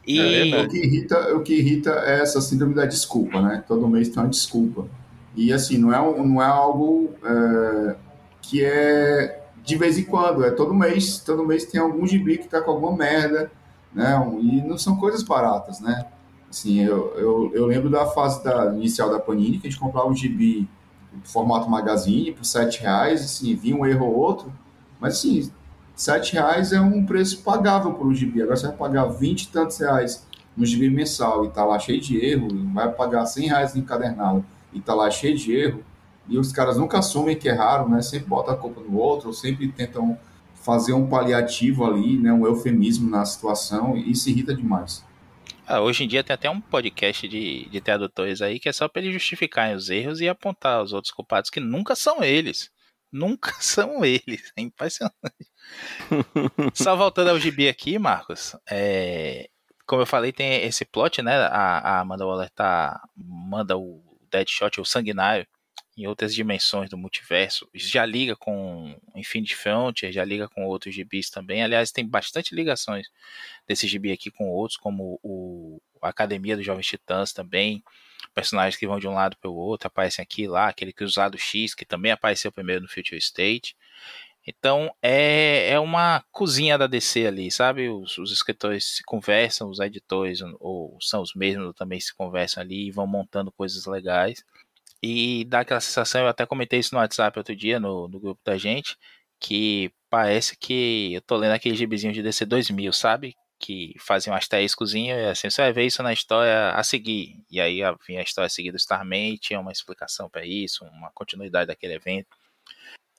E... 0.05 0.51
É, 0.51 0.61
o, 0.61 0.69
que 0.69 0.77
irrita, 0.77 1.35
o 1.35 1.41
que 1.41 1.53
irrita 1.55 1.89
é 2.05 2.21
essa 2.21 2.39
síndrome 2.39 2.75
da 2.75 2.85
desculpa, 2.85 3.41
né? 3.41 3.63
Todo 3.67 3.87
mês 3.87 4.09
tem 4.09 4.21
uma 4.21 4.29
desculpa. 4.29 4.87
E 5.35 5.51
assim, 5.51 5.79
não 5.79 5.91
é, 5.91 6.17
não 6.19 6.39
é 6.39 6.45
algo 6.45 7.15
é, 7.25 7.95
que 8.43 8.63
é 8.63 9.41
de 9.63 9.75
vez 9.75 9.97
em 9.97 10.03
quando, 10.03 10.45
é 10.45 10.51
todo 10.51 10.71
mês, 10.71 11.17
todo 11.17 11.47
mês 11.47 11.65
tem 11.65 11.81
algum 11.81 12.05
gibi 12.05 12.37
que 12.37 12.47
tá 12.47 12.61
com 12.61 12.69
alguma 12.69 12.95
merda, 12.95 13.49
né? 13.91 14.13
E 14.39 14.61
não 14.61 14.77
são 14.77 14.97
coisas 14.97 15.23
baratas, 15.23 15.79
né? 15.79 16.05
Assim, 16.53 16.81
eu, 16.81 17.11
eu, 17.17 17.51
eu 17.51 17.65
lembro 17.65 17.89
da 17.89 18.05
fase 18.05 18.43
da, 18.43 18.71
inicial 18.75 19.09
da 19.09 19.19
Panini, 19.19 19.57
que 19.57 19.65
a 19.65 19.71
gente 19.71 19.79
comprava 19.79 20.07
um 20.07 20.15
gibi 20.15 20.69
formato 21.23 21.67
magazine 21.67 22.31
por 22.31 22.45
sete 22.45 22.79
reais, 22.79 23.23
assim, 23.23 23.55
vinha 23.55 23.75
um 23.75 23.83
erro 23.83 24.05
ou 24.05 24.13
outro, 24.13 24.53
mas 24.99 25.15
assim, 25.15 25.51
sete 25.95 26.33
reais 26.33 26.71
é 26.71 26.79
um 26.79 27.03
preço 27.07 27.41
pagável 27.41 27.93
por 27.93 28.05
um 28.05 28.13
gibi. 28.13 28.39
Agora 28.39 28.55
você 28.55 28.67
vai 28.67 28.77
pagar 28.77 29.05
vinte 29.05 29.45
e 29.45 29.47
tantos 29.47 29.79
reais 29.79 30.27
no 30.55 30.63
gibi 30.63 30.91
mensal 30.91 31.43
e 31.43 31.49
tá 31.49 31.65
lá 31.65 31.79
cheio 31.79 31.99
de 31.99 32.23
erro, 32.23 32.47
vai 32.71 32.91
pagar 32.91 33.25
cem 33.25 33.47
reais 33.47 33.73
no 33.73 33.81
encadernado 33.81 34.45
e 34.71 34.79
tá 34.79 34.93
lá 34.93 35.09
cheio 35.09 35.35
de 35.35 35.55
erro, 35.55 35.83
e 36.29 36.37
os 36.37 36.51
caras 36.51 36.77
nunca 36.77 36.99
assumem 36.99 37.35
que 37.35 37.47
erraram, 37.47 37.89
né? 37.89 37.99
Sempre 38.03 38.27
botam 38.27 38.53
a 38.53 38.57
culpa 38.57 38.79
no 38.87 38.95
outro, 38.97 39.29
ou 39.29 39.33
sempre 39.33 39.67
tentam 39.71 40.15
fazer 40.53 40.93
um 40.93 41.07
paliativo 41.07 41.83
ali, 41.83 42.19
né? 42.19 42.31
Um 42.31 42.45
eufemismo 42.45 43.09
na 43.09 43.25
situação, 43.25 43.97
e 43.97 44.11
isso 44.11 44.29
irrita 44.29 44.53
demais. 44.53 45.03
Ah, 45.65 45.79
hoje 45.81 46.03
em 46.03 46.07
dia 46.07 46.23
tem 46.23 46.33
até 46.33 46.49
um 46.49 46.59
podcast 46.59 47.27
de, 47.27 47.69
de 47.69 47.81
tradutores 47.81 48.41
aí 48.41 48.59
que 48.59 48.67
é 48.67 48.73
só 48.73 48.87
para 48.87 49.01
eles 49.01 49.13
justificarem 49.13 49.75
os 49.75 49.89
erros 49.89 50.19
e 50.19 50.27
apontar 50.27 50.83
os 50.83 50.91
outros 50.91 51.11
culpados 51.11 51.49
que 51.49 51.59
nunca 51.59 51.95
são 51.95 52.23
eles. 52.23 52.69
nunca 53.11 53.53
são 53.61 54.03
eles. 54.03 54.51
É 54.57 54.61
impressionante. 54.61 55.15
Só 56.73 56.95
voltando 56.95 57.29
ao 57.29 57.39
gibi 57.39 57.69
aqui, 57.69 57.97
Marcos, 57.97 58.55
é, 58.69 59.49
como 59.85 60.01
eu 60.01 60.05
falei, 60.05 60.31
tem 60.33 60.63
esse 60.63 60.85
plot, 60.85 61.21
né? 61.21 61.35
A, 61.35 61.97
a 61.97 61.99
Amanda 62.01 62.25
Waller 62.25 62.49
tá, 62.49 63.01
manda 63.15 63.77
o 63.77 64.03
Deadshot, 64.31 64.81
o 64.81 64.85
Sanguinário, 64.85 65.47
em 65.95 66.07
outras 66.07 66.33
dimensões 66.33 66.89
do 66.89 66.97
multiverso. 66.97 67.69
Já 67.73 68.05
liga 68.05 68.35
com 68.35 68.99
Infinity 69.15 69.55
Frontier, 69.55 70.11
já 70.11 70.25
liga 70.25 70.47
com 70.47 70.65
outros 70.65 70.93
gibis 70.93 71.29
também. 71.29 71.63
Aliás, 71.63 71.91
tem 71.91 72.07
bastante 72.07 72.55
ligações 72.55 73.07
desse 73.67 73.87
gibi 73.87 74.11
aqui 74.11 74.31
com 74.31 74.49
outros, 74.49 74.77
como 74.77 75.19
o, 75.21 75.81
Academia 76.01 76.57
dos 76.57 76.65
Jovens 76.65 76.87
Titãs 76.87 77.31
também. 77.31 77.83
Personagens 78.33 78.75
que 78.75 78.87
vão 78.87 78.99
de 78.99 79.07
um 79.07 79.13
lado 79.13 79.37
para 79.37 79.49
o 79.49 79.55
outro, 79.55 79.87
aparecem 79.87 80.23
aqui 80.23 80.47
lá, 80.47 80.67
aquele 80.67 80.91
Cruzado 80.91 81.37
X, 81.37 81.73
que 81.75 81.85
também 81.85 82.11
apareceu 82.11 82.51
primeiro 82.51 82.81
no 82.81 82.89
Future 82.89 83.17
State. 83.17 83.75
Então 84.45 84.93
é, 85.01 85.69
é 85.69 85.79
uma 85.79 86.21
cozinha 86.31 86.77
da 86.77 86.87
DC 86.87 87.25
ali, 87.27 87.49
sabe? 87.49 87.87
Os, 87.89 88.17
os 88.17 88.31
escritores 88.31 88.97
se 88.97 89.03
conversam, 89.03 89.69
os 89.69 89.79
editores, 89.79 90.41
ou 90.59 90.97
são 90.99 91.21
os 91.21 91.33
mesmos, 91.33 91.73
também 91.75 91.99
se 91.99 92.13
conversam 92.13 92.61
ali 92.61 92.87
e 92.87 92.91
vão 92.91 93.07
montando 93.07 93.51
coisas 93.51 93.85
legais. 93.85 94.43
E 95.03 95.43
dá 95.45 95.59
aquela 95.59 95.81
sensação, 95.81 96.21
eu 96.21 96.29
até 96.29 96.45
comentei 96.45 96.79
isso 96.79 96.95
no 96.95 97.01
WhatsApp 97.01 97.37
outro 97.37 97.53
dia, 97.53 97.77
no, 97.77 98.07
no 98.07 98.21
grupo 98.21 98.39
da 98.45 98.57
gente, 98.57 98.97
que 99.37 99.91
parece 100.09 100.55
que 100.55 101.13
eu 101.15 101.21
tô 101.21 101.35
lendo 101.35 101.51
aquele 101.51 101.75
gibizinho 101.75 102.13
de 102.13 102.23
DC 102.23 102.45
2000, 102.45 102.93
sabe? 102.93 103.35
Que 103.59 103.93
faziam 103.99 104.33
um 104.33 104.37
asteriscozinho 104.37 105.13
e 105.13 105.25
assim, 105.25 105.49
você 105.49 105.61
vai 105.61 105.73
ver 105.73 105.85
isso 105.85 106.01
na 106.01 106.13
história 106.13 106.69
a 106.69 106.81
seguir. 106.85 107.43
E 107.51 107.59
aí 107.59 107.81
vinha 108.07 108.21
a 108.21 108.23
história 108.23 108.45
a 108.45 108.49
seguir 108.49 108.71
do 108.71 108.77
Starman, 108.77 109.35
tinha 109.35 109.59
uma 109.59 109.73
explicação 109.73 110.29
para 110.29 110.45
isso, 110.45 110.85
uma 110.85 111.11
continuidade 111.11 111.67
daquele 111.67 111.95
evento. 111.95 112.37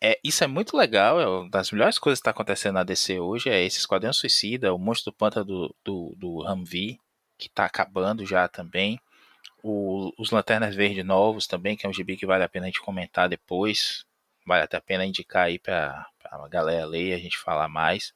É, 0.03 0.19
isso 0.25 0.43
é 0.43 0.47
muito 0.47 0.79
legal, 0.79 1.21
é 1.21 1.26
uma 1.26 1.50
das 1.50 1.71
melhores 1.71 1.99
coisas 1.99 2.19
que 2.19 2.23
está 2.23 2.31
acontecendo 2.31 2.75
na 2.75 2.85
DC 2.85 3.21
hoje, 3.21 3.50
é 3.50 3.62
esse 3.62 3.79
Esquadrão 3.79 4.12
Suicida, 4.12 4.73
o 4.73 4.79
Monstro 4.79 5.12
do 5.12 5.17
Pântano 5.17 5.45
do, 5.45 5.76
do, 5.85 6.14
do 6.17 6.50
Humvee, 6.50 6.99
que 7.38 7.49
está 7.49 7.67
acabando 7.67 8.25
já 8.25 8.49
também 8.49 8.99
o, 9.64 10.12
os 10.18 10.30
Lanternas 10.30 10.75
Verdes 10.75 11.04
novos 11.04 11.47
também, 11.47 11.75
que 11.75 11.87
é 11.87 11.88
um 11.88 11.92
gibi 11.92 12.18
que 12.18 12.26
vale 12.26 12.44
a 12.44 12.49
pena 12.49 12.66
a 12.66 12.68
gente 12.68 12.83
comentar 12.83 13.30
depois. 13.30 14.04
Vale 14.47 14.62
até 14.62 14.76
a 14.76 14.80
pena 14.80 15.06
indicar 15.06 15.47
aí 15.47 15.59
pra, 15.59 16.06
pra 16.23 16.47
galera 16.49 16.85
ler 16.85 17.09
e 17.09 17.14
a 17.14 17.18
gente 17.18 17.38
falar 17.38 17.66
mais. 17.66 18.12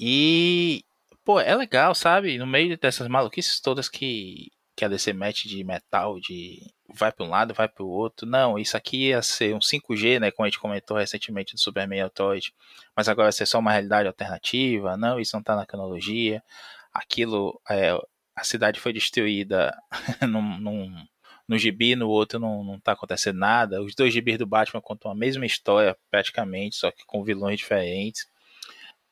E, 0.00 0.82
pô, 1.22 1.38
é 1.38 1.54
legal, 1.54 1.94
sabe? 1.94 2.38
No 2.38 2.46
meio 2.46 2.78
dessas 2.78 3.06
maluquices 3.06 3.60
todas 3.60 3.86
que, 3.86 4.50
que 4.74 4.82
a 4.82 4.88
DC 4.88 5.12
mete 5.12 5.46
de 5.46 5.62
metal, 5.62 6.18
de 6.18 6.62
vai 6.94 7.12
para 7.12 7.26
um 7.26 7.28
lado, 7.28 7.52
vai 7.52 7.68
para 7.68 7.84
o 7.84 7.88
outro. 7.90 8.26
Não, 8.26 8.58
isso 8.58 8.78
aqui 8.78 9.08
ia 9.08 9.20
ser 9.20 9.54
um 9.54 9.58
5G, 9.58 10.18
né? 10.18 10.30
Como 10.30 10.46
a 10.46 10.48
gente 10.48 10.58
comentou 10.58 10.96
recentemente 10.96 11.52
do 11.52 11.60
Superman 11.60 12.00
Authority, 12.00 12.54
mas 12.96 13.10
agora 13.10 13.26
vai 13.26 13.32
ser 13.32 13.44
só 13.44 13.58
uma 13.58 13.72
realidade 13.72 14.08
alternativa. 14.08 14.96
Não, 14.96 15.20
isso 15.20 15.36
não 15.36 15.40
está 15.40 15.54
na 15.54 15.66
cronologia. 15.66 16.42
Aquilo 16.94 17.60
é, 17.68 17.94
a 18.36 18.44
cidade 18.44 18.78
foi 18.78 18.92
destruída 18.92 19.74
num, 20.28 20.58
num, 20.58 21.06
no 21.48 21.58
gibi, 21.58 21.96
no 21.96 22.08
outro 22.08 22.38
não, 22.38 22.62
não 22.62 22.78
tá 22.78 22.92
acontecendo 22.92 23.38
nada. 23.38 23.82
Os 23.82 23.94
dois 23.94 24.12
gibis 24.12 24.38
do 24.38 24.46
Batman 24.46 24.80
contam 24.80 25.10
a 25.10 25.14
mesma 25.14 25.46
história, 25.46 25.96
praticamente, 26.10 26.76
só 26.76 26.90
que 26.90 27.04
com 27.06 27.24
vilões 27.24 27.58
diferentes. 27.58 28.26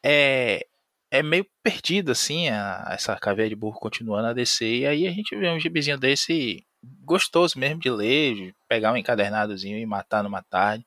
É, 0.04 0.66
é 1.10 1.22
meio 1.22 1.46
perdido, 1.62 2.12
assim, 2.12 2.48
a, 2.48 2.88
essa 2.90 3.16
caveira 3.16 3.48
de 3.48 3.56
burro 3.56 3.78
continuando 3.78 4.28
a 4.28 4.32
descer. 4.32 4.80
E 4.80 4.86
aí 4.86 5.06
a 5.06 5.12
gente 5.12 5.34
vê 5.34 5.48
um 5.48 5.60
gibizinho 5.60 5.98
desse 5.98 6.66
gostoso 7.02 7.58
mesmo 7.58 7.80
de 7.80 7.88
ler, 7.88 8.34
de 8.34 8.54
pegar 8.68 8.92
um 8.92 8.96
encadernadozinho 8.96 9.78
e 9.78 9.86
matar 9.86 10.22
numa 10.22 10.42
tarde. 10.42 10.84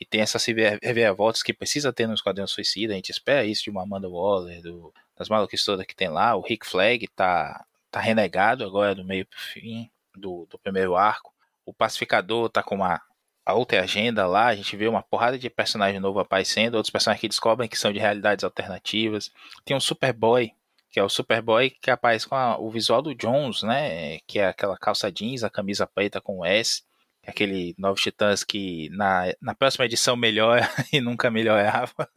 E 0.00 0.04
tem 0.04 0.20
essas 0.20 0.44
reviravoltas 0.44 1.42
que 1.42 1.52
precisa 1.52 1.92
ter 1.92 2.08
nos 2.08 2.20
quadrinhos 2.20 2.50
Suicida. 2.50 2.94
A 2.94 2.96
gente 2.96 3.10
espera 3.10 3.44
isso 3.44 3.62
de 3.62 3.70
uma 3.70 3.82
Amanda 3.82 4.08
Waller, 4.08 4.60
do, 4.62 4.92
das 5.16 5.28
maluquices 5.28 5.64
todas 5.64 5.86
que 5.86 5.94
tem 5.94 6.08
lá. 6.08 6.34
O 6.34 6.40
Rick 6.40 6.66
Flag 6.66 7.06
tá 7.14 7.64
tá 7.96 8.00
renegado 8.00 8.62
agora 8.62 8.94
do 8.94 9.02
meio 9.02 9.24
pro 9.24 9.38
fim 9.38 9.90
do, 10.14 10.46
do 10.50 10.58
primeiro 10.58 10.96
arco. 10.96 11.32
O 11.64 11.72
Pacificador 11.72 12.50
tá 12.50 12.62
com 12.62 12.74
uma 12.74 13.00
a 13.44 13.54
outra 13.54 13.80
agenda 13.80 14.26
lá, 14.26 14.46
a 14.46 14.56
gente 14.56 14.76
vê 14.76 14.88
uma 14.88 15.04
porrada 15.04 15.38
de 15.38 15.48
personagem 15.48 16.00
novo 16.00 16.18
aparecendo, 16.18 16.74
outros 16.74 16.90
personagens 16.90 17.20
que 17.20 17.28
descobrem 17.28 17.68
que 17.68 17.78
são 17.78 17.92
de 17.92 17.98
realidades 18.00 18.44
alternativas. 18.44 19.30
Tem 19.64 19.76
um 19.76 19.80
Superboy, 19.80 20.52
que 20.90 20.98
é 20.98 21.02
o 21.02 21.08
Superboy 21.08 21.70
que 21.70 21.90
aparece 21.90 22.28
com 22.28 22.34
a, 22.34 22.58
o 22.58 22.70
visual 22.70 23.00
do 23.00 23.14
Jones, 23.14 23.62
né? 23.62 24.18
Que 24.26 24.40
é 24.40 24.48
aquela 24.48 24.76
calça 24.76 25.12
jeans, 25.12 25.44
a 25.44 25.50
camisa 25.50 25.86
preta 25.86 26.20
com 26.20 26.44
S. 26.44 26.82
Aquele 27.24 27.74
Novos 27.78 28.02
Titãs 28.02 28.42
que 28.42 28.88
na, 28.90 29.32
na 29.40 29.54
próxima 29.54 29.84
edição 29.84 30.16
melhora 30.16 30.68
e 30.92 31.00
nunca 31.00 31.30
melhorava. 31.30 32.08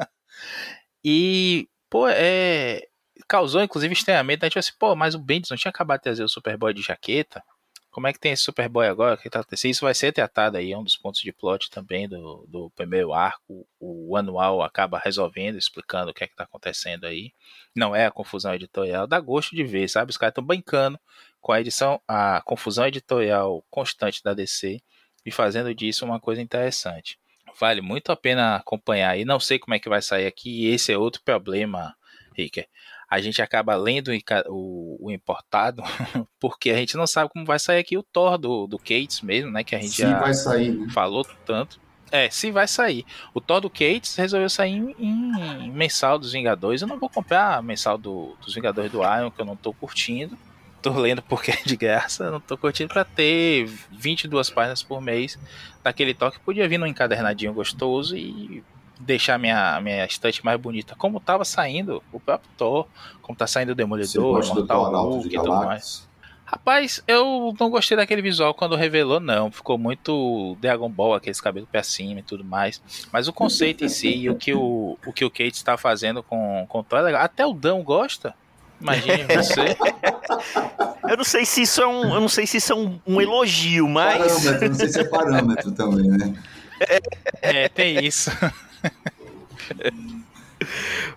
E, 1.04 1.70
pô, 1.90 2.08
é, 2.10 2.88
causou 3.28 3.62
inclusive 3.62 3.94
estranhamento. 3.94 4.46
A 4.46 4.48
gente 4.48 4.54
falou 4.54 4.62
assim, 4.62 4.78
pô, 4.80 4.96
mas 4.96 5.16
o 5.16 5.20
Bendis 5.20 5.50
não 5.50 5.58
tinha 5.58 5.70
acabado 5.70 6.00
de 6.00 6.04
trazer 6.04 6.24
o 6.24 6.30
Superboy 6.30 6.74
de 6.74 6.82
jaqueta? 6.82 7.44
Como 7.92 8.08
é 8.08 8.14
que 8.14 8.20
tem 8.20 8.32
esse 8.32 8.44
Superboy 8.44 8.88
agora? 8.88 9.16
O 9.16 9.18
que 9.18 9.30
tá 9.30 9.40
acontecendo? 9.40 9.72
Isso 9.72 9.86
vai 9.86 9.96
ser 9.96 10.12
tratado 10.12 10.58
aí, 10.58 10.72
é 10.72 10.78
um 10.78 10.84
dos 10.84 10.96
pontos 10.96 11.22
de 11.22 11.34
plot 11.34 11.72
também 11.72 12.08
do, 12.08 12.46
do 12.48 12.70
primeiro 12.72 13.14
arco. 13.14 13.68
O, 13.80 14.16
anual 14.16 14.62
acaba 14.62 15.00
resolvendo, 15.00 15.58
explicando 15.58 16.12
o 16.12 16.14
que 16.14 16.24
é 16.24 16.28
que 16.28 16.36
tá 16.36 16.44
acontecendo 16.44 17.06
aí. 17.06 17.34
Não 17.76 17.96
é 17.96 18.06
a 18.06 18.12
confusão 18.12 18.54
editorial, 18.54 19.08
dá 19.08 19.20
gosto 19.20 19.56
de 19.56 19.64
ver, 19.64 19.90
sabe? 19.90 20.12
Os 20.12 20.18
caras 20.18 20.32
estão 20.32 20.44
brincando 20.44 21.00
com 21.42 21.52
a 21.52 21.60
edição, 21.60 22.00
a 22.08 22.42
confusão 22.46 22.86
editorial 22.86 23.64
constante 23.70 24.24
da 24.24 24.34
DC 24.34 24.80
e 25.26 25.32
fazendo 25.32 25.74
disso 25.74 26.06
uma 26.06 26.20
coisa 26.20 26.42
interessante. 26.42 27.20
Vale 27.60 27.82
muito 27.82 28.12
a 28.12 28.16
pena 28.16 28.58
acompanhar 28.58 29.12
aí. 29.12 29.26
Não 29.26 29.40
sei 29.40 29.58
como 29.58 29.74
é 29.74 29.80
que 29.80 29.90
vai 29.90 30.02
sair 30.02 30.28
aqui, 30.28 30.68
e 30.68 30.74
esse 30.74 30.94
é 30.94 30.98
outro 30.98 31.22
problema, 31.24 31.96
Ricker 32.38 32.68
a 33.10 33.20
gente 33.20 33.42
acaba 33.42 33.75
lendo 33.75 34.12
o, 34.48 35.08
o, 35.08 35.12
importado, 35.12 35.82
porque 36.39 36.70
a 36.70 36.78
gente 36.78 36.96
não 36.96 37.08
sabe 37.08 37.30
como 37.30 37.46
vai 37.46 37.58
sair 37.58 37.80
aqui 37.80 37.98
o 37.98 38.04
Thor 38.04 38.38
do, 38.38 38.68
do 38.68 38.78
Cates 38.78 39.22
mesmo, 39.22 39.50
né? 39.51 39.63
Que 39.63 39.75
a 39.75 39.80
gente 39.80 39.94
se 39.94 40.01
já 40.04 40.20
vai 40.20 40.34
sair, 40.34 40.72
né? 40.72 40.88
falou 40.92 41.25
tanto. 41.46 41.80
É, 42.12 42.30
se 42.30 42.51
vai 42.51 42.68
sair. 42.68 43.06
O 43.34 43.42
Thor 43.42 43.62
do 43.62 43.70
Cates 43.70 44.16
resolveu 44.16 44.50
sair 44.50 44.74
em, 44.74 44.96
em, 45.00 45.72
mensal 45.72 46.20
dos 46.20 46.34
Vingadores. 46.34 46.82
Eu 46.82 46.88
não 46.88 47.00
vou 47.00 47.10
comprar 47.10 47.62
mensal 47.63 47.98
do, 47.98 48.36
dos 48.44 48.54
Vingadores 48.54 48.92
do 48.92 49.01
Iron, 49.01 49.32
que 49.32 49.42
eu 49.42 49.46
não 49.46 49.56
tô 49.56 49.74
curtindo. 49.74 50.38
Tô 50.82 50.98
lendo 50.98 51.22
porque 51.22 51.51
é 51.51 51.62
de 51.63 51.75
graça, 51.75 52.30
não 52.32 52.39
tô 52.39 52.58
curtindo 52.58 52.94
pra 52.94 53.04
ter 53.04 53.66
22 53.92 54.50
páginas 54.50 54.84
por 54.84 55.01
mês 55.01 55.38
daquele 55.84 56.13
toque. 56.13 56.39
Podia 56.39 56.68
vir 56.68 56.78
num 56.78 56.88
encadernadinho 56.88 57.54
gostoso 57.54 58.16
e 58.16 58.63
deixar 59.00 59.39
minha, 59.39 59.79
minha 59.82 60.06
estante 60.06 60.44
mais 60.44 60.60
bonita. 60.60 60.96
Como 60.98 61.20
tava 61.20 61.46
saindo 61.46 62.03
o 62.12 62.20
próprio 62.20 62.50
Thor, 62.58 62.88
como 63.22 63.38
tá 63.38 63.48
saindo 63.48 63.72
o 63.72 63.75
Demolidor, 63.75 64.44
o 64.44 64.56
Mortal 64.56 64.91
Hulk 64.91 65.27
e 65.27 65.32
tudo 65.32 65.56
mais. 65.56 66.08
Rapaz, 66.51 67.03
eu 67.08 67.53
não 67.60 67.70
gostei 67.70 67.96
daquele 67.96 68.24
visual 68.24 68.56
quando 68.56 68.75
revelou, 68.75 69.20
não. 69.20 69.51
Ficou 69.51 69.77
muito 69.77 70.58
Dragon 70.60 70.89
Ball, 70.89 71.13
aqueles 71.13 71.39
cabelos 71.39 71.70
pra 71.72 71.84
cima 71.84 72.22
e 72.22 72.24
tudo 72.24 72.44
mais. 72.44 72.82
Mas 73.13 73.27
o 73.27 73.34
conceito 73.34 73.86
em 73.86 73.89
si 73.89 74.15
e 74.15 74.29
o 74.32 74.36
que 74.36 74.51
o, 74.51 74.98
o, 75.06 75.13
que 75.13 75.24
o 75.24 75.29
Kate 75.29 75.51
está 75.51 75.77
fazendo 75.77 76.24
com, 76.24 76.65
com 76.68 76.79
o 76.79 76.84
Thor 76.84 77.00
é 77.00 77.01
legal. 77.03 77.22
Até 77.22 77.46
o 77.46 77.53
Dão 77.53 77.84
gosta. 77.84 78.34
Imagine 78.82 79.25
você. 79.25 79.77
eu 81.08 81.18
não 81.18 81.24
sei 81.24 81.46
se 81.46 81.62
isso 81.62 81.82
é 81.82 81.88
um, 81.88 82.15
eu 82.15 82.22
não 82.22 82.29
sei 82.29 82.48
se 82.48 82.58
isso 82.58 82.74
é 82.74 82.75
um, 82.75 83.00
um 83.06 83.22
elogio, 83.22 83.88
mas. 83.88 84.44
Parâmetro, 84.44 84.70
não 84.70 84.75
sei 84.75 84.88
se 84.88 85.00
é 85.00 85.03
parâmetro 85.03 85.72
também, 85.74 86.08
né? 86.08 86.34
É, 87.41 87.70
tem 87.70 88.03
isso. 88.03 88.32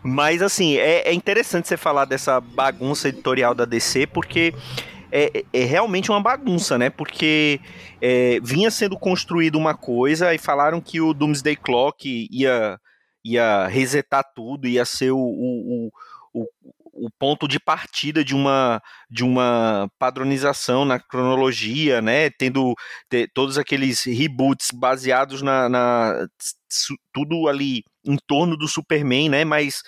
Mas 0.02 0.42
assim, 0.42 0.76
é, 0.76 1.08
é, 1.08 1.12
interessante 1.12 1.68
você 1.68 1.76
falar 1.76 2.04
dessa 2.04 2.40
bagunça 2.40 3.08
editorial 3.08 3.54
da 3.54 3.64
DC, 3.64 4.06
porque 4.06 4.54
é, 5.10 5.44
é 5.52 5.64
realmente 5.64 6.10
uma 6.10 6.20
bagunça, 6.20 6.78
né? 6.78 6.90
Porque 6.90 7.60
é, 8.00 8.38
vinha 8.42 8.70
sendo 8.70 8.98
construída 8.98 9.58
uma 9.58 9.74
coisa 9.74 10.34
e 10.34 10.38
falaram 10.38 10.80
que 10.80 11.00
o 11.00 11.12
Doomsday 11.12 11.56
Clock 11.56 12.28
ia, 12.30 12.78
ia 13.24 13.66
resetar 13.66 14.24
tudo, 14.34 14.68
ia 14.68 14.84
ser 14.84 15.12
o, 15.12 15.18
o, 15.18 15.92
o, 16.32 16.48
o 16.92 17.10
ponto 17.18 17.48
de 17.48 17.58
partida 17.58 18.22
de 18.22 18.34
uma, 18.34 18.80
de 19.10 19.24
uma 19.24 19.88
padronização 19.98 20.84
na 20.84 21.00
cronologia, 21.00 22.02
né? 22.02 22.30
Tendo 22.30 22.74
todos 23.34 23.56
aqueles 23.56 24.04
reboots 24.04 24.68
baseados 24.72 25.42
na, 25.42 25.68
na 25.68 26.26
tudo 27.12 27.48
ali 27.48 27.82
em 28.04 28.16
torno 28.26 28.56
do 28.56 28.68
Superman, 28.68 29.28
né? 29.28 29.44
Mas 29.44 29.82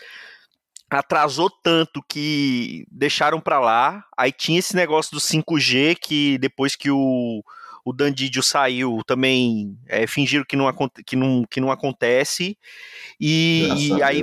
atrasou 0.91 1.51
tanto 1.63 2.03
que 2.09 2.87
deixaram 2.91 3.41
para 3.41 3.59
lá. 3.59 4.05
Aí 4.17 4.33
tinha 4.33 4.59
esse 4.59 4.75
negócio 4.75 5.13
do 5.13 5.21
5G 5.21 5.97
que 6.01 6.39
depois 6.39 6.75
que 6.75 6.91
o 6.91 7.43
o 7.85 7.93
Dandidio 7.93 8.43
saiu 8.43 9.03
também 9.07 9.79
é, 9.87 10.07
fingiram 10.07 10.43
que 10.49 10.57
não, 10.57 10.73
que, 11.07 11.15
não, 11.15 11.45
que 11.51 11.61
não 11.61 11.71
acontece 11.71 12.57
e, 13.21 13.69
e 13.79 14.03
aí 14.03 14.23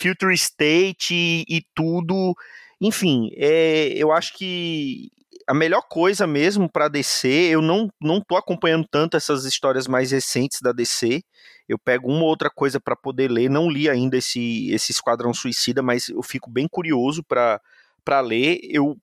Future 0.00 0.34
State 0.34 1.14
e, 1.14 1.44
e 1.48 1.62
tudo. 1.74 2.34
Enfim, 2.80 3.30
é, 3.36 3.92
eu 3.96 4.10
acho 4.10 4.36
que 4.36 5.10
a 5.46 5.54
melhor 5.54 5.82
coisa 5.88 6.26
mesmo 6.26 6.70
para 6.70 6.88
DC, 6.88 7.28
eu 7.28 7.60
não, 7.60 7.90
não 8.00 8.20
tô 8.20 8.36
acompanhando 8.36 8.86
tanto 8.88 9.16
essas 9.16 9.44
histórias 9.44 9.88
mais 9.88 10.12
recentes 10.12 10.60
da 10.62 10.72
DC. 10.72 11.22
Eu 11.68 11.78
pego 11.78 12.08
uma 12.08 12.22
ou 12.22 12.28
outra 12.28 12.48
coisa 12.48 12.80
para 12.80 12.96
poder 12.96 13.30
ler. 13.30 13.50
Não 13.50 13.68
li 13.68 13.88
ainda 13.88 14.16
esse, 14.16 14.70
esse 14.70 14.92
Esquadrão 14.92 15.34
Suicida, 15.34 15.82
mas 15.82 16.08
eu 16.08 16.22
fico 16.22 16.48
bem 16.48 16.68
curioso 16.68 17.22
para 17.24 18.20
ler. 18.20 18.60
Eu 18.62 18.96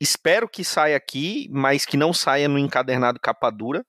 espero 0.00 0.48
que 0.48 0.62
saia 0.62 0.96
aqui, 0.96 1.48
mas 1.50 1.84
que 1.84 1.96
não 1.96 2.12
saia 2.12 2.48
no 2.48 2.58
encadernado 2.58 3.18
capa 3.20 3.50
dura. 3.50 3.84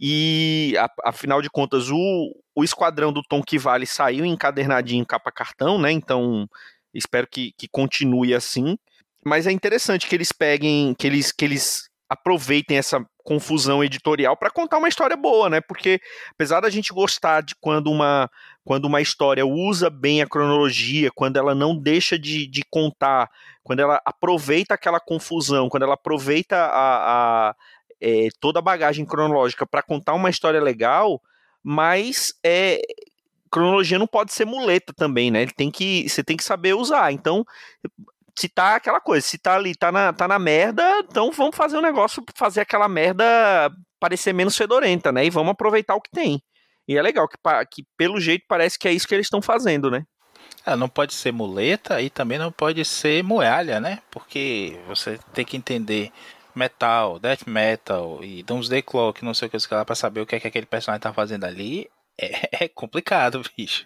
E, 0.00 0.74
a, 0.78 0.90
afinal 1.04 1.42
de 1.42 1.50
contas, 1.50 1.90
o, 1.90 2.34
o 2.60 2.64
Esquadrão 2.64 3.12
do 3.12 3.22
Tom 3.22 3.42
que 3.42 3.58
Vale 3.58 3.86
saiu 3.86 4.24
encadernadinho 4.24 5.06
capa 5.06 5.32
cartão, 5.32 5.78
né? 5.78 5.90
Então, 5.90 6.46
espero 6.92 7.26
que, 7.26 7.52
que 7.56 7.66
continue 7.68 8.34
assim. 8.34 8.78
Mas 9.24 9.46
é 9.46 9.52
interessante 9.52 10.06
que 10.06 10.14
eles 10.14 10.30
peguem, 10.30 10.94
que 10.98 11.06
eles, 11.06 11.32
que 11.32 11.44
eles 11.44 11.88
aproveitem 12.08 12.76
essa 12.76 13.04
confusão 13.24 13.82
editorial 13.82 14.36
para 14.36 14.50
contar 14.50 14.78
uma 14.78 14.88
história 14.88 15.16
boa, 15.16 15.48
né? 15.48 15.60
Porque 15.60 16.00
apesar 16.32 16.60
da 16.60 16.68
gente 16.68 16.92
gostar 16.92 17.42
de 17.42 17.54
quando 17.60 17.90
uma, 17.90 18.30
quando 18.64 18.86
uma 18.86 19.00
história 19.00 19.46
usa 19.46 19.88
bem 19.88 20.20
a 20.20 20.26
cronologia, 20.26 21.10
quando 21.14 21.36
ela 21.36 21.54
não 21.54 21.76
deixa 21.76 22.18
de, 22.18 22.46
de 22.46 22.62
contar, 22.70 23.30
quando 23.62 23.80
ela 23.80 24.00
aproveita 24.04 24.74
aquela 24.74 25.00
confusão, 25.00 25.68
quando 25.68 25.84
ela 25.84 25.94
aproveita 25.94 26.56
a, 26.56 27.48
a 27.50 27.54
é, 28.00 28.28
toda 28.40 28.58
a 28.58 28.62
bagagem 28.62 29.06
cronológica 29.06 29.66
para 29.66 29.82
contar 29.82 30.14
uma 30.14 30.30
história 30.30 30.60
legal, 30.60 31.20
mas 31.62 32.32
é, 32.44 32.80
cronologia 33.50 33.98
não 33.98 34.06
pode 34.06 34.32
ser 34.32 34.44
muleta 34.44 34.92
também, 34.94 35.30
né? 35.30 35.42
Ele 35.42 35.52
tem 35.52 35.70
que, 35.70 36.08
você 36.08 36.22
tem 36.22 36.36
que 36.36 36.44
saber 36.44 36.74
usar. 36.74 37.12
Então, 37.12 37.44
se 38.38 38.48
tá 38.48 38.76
aquela 38.76 39.00
coisa, 39.00 39.26
se 39.26 39.38
tá 39.38 39.56
ali, 39.56 39.74
tá 39.74 39.90
na, 39.90 40.12
tá 40.12 40.26
na 40.26 40.38
merda, 40.38 40.82
então 41.00 41.30
vamos 41.32 41.56
fazer 41.56 41.76
um 41.76 41.82
negócio, 41.82 42.22
fazer 42.34 42.60
aquela 42.60 42.88
merda 42.88 43.24
parecer 43.98 44.32
menos 44.32 44.56
fedorenta, 44.56 45.12
né? 45.12 45.24
E 45.26 45.30
vamos 45.30 45.52
aproveitar 45.52 45.94
o 45.94 46.00
que 46.00 46.10
tem. 46.10 46.42
E 46.88 46.96
é 46.96 47.02
legal 47.02 47.28
que, 47.28 47.36
que 47.70 47.84
pelo 47.96 48.18
jeito 48.20 48.44
parece 48.48 48.78
que 48.78 48.88
é 48.88 48.92
isso 48.92 49.06
que 49.06 49.14
eles 49.14 49.26
estão 49.26 49.42
fazendo, 49.42 49.90
né? 49.90 50.04
Ah, 50.64 50.76
não 50.76 50.88
pode 50.88 51.14
ser 51.14 51.32
muleta 51.32 52.00
e 52.00 52.10
também 52.10 52.38
não 52.38 52.52
pode 52.52 52.84
ser 52.84 53.22
moalha, 53.22 53.80
né? 53.80 54.00
Porque 54.10 54.78
você 54.86 55.18
tem 55.32 55.44
que 55.44 55.56
entender 55.56 56.10
metal, 56.54 57.18
death 57.18 57.46
metal 57.46 58.22
e 58.22 58.42
Doomsday 58.42 58.82
Clock, 58.82 59.24
não 59.24 59.34
sei 59.34 59.48
o 59.48 59.50
que, 59.50 59.68
para 59.68 59.84
pra 59.84 59.94
saber 59.94 60.20
o 60.20 60.26
que 60.26 60.36
é 60.36 60.40
que 60.40 60.48
aquele 60.48 60.66
personagem 60.66 61.02
tá 61.02 61.12
fazendo 61.12 61.44
ali 61.44 61.88
é, 62.20 62.30
é, 62.64 62.68
complicado, 62.68 63.40
bicho. 63.56 63.84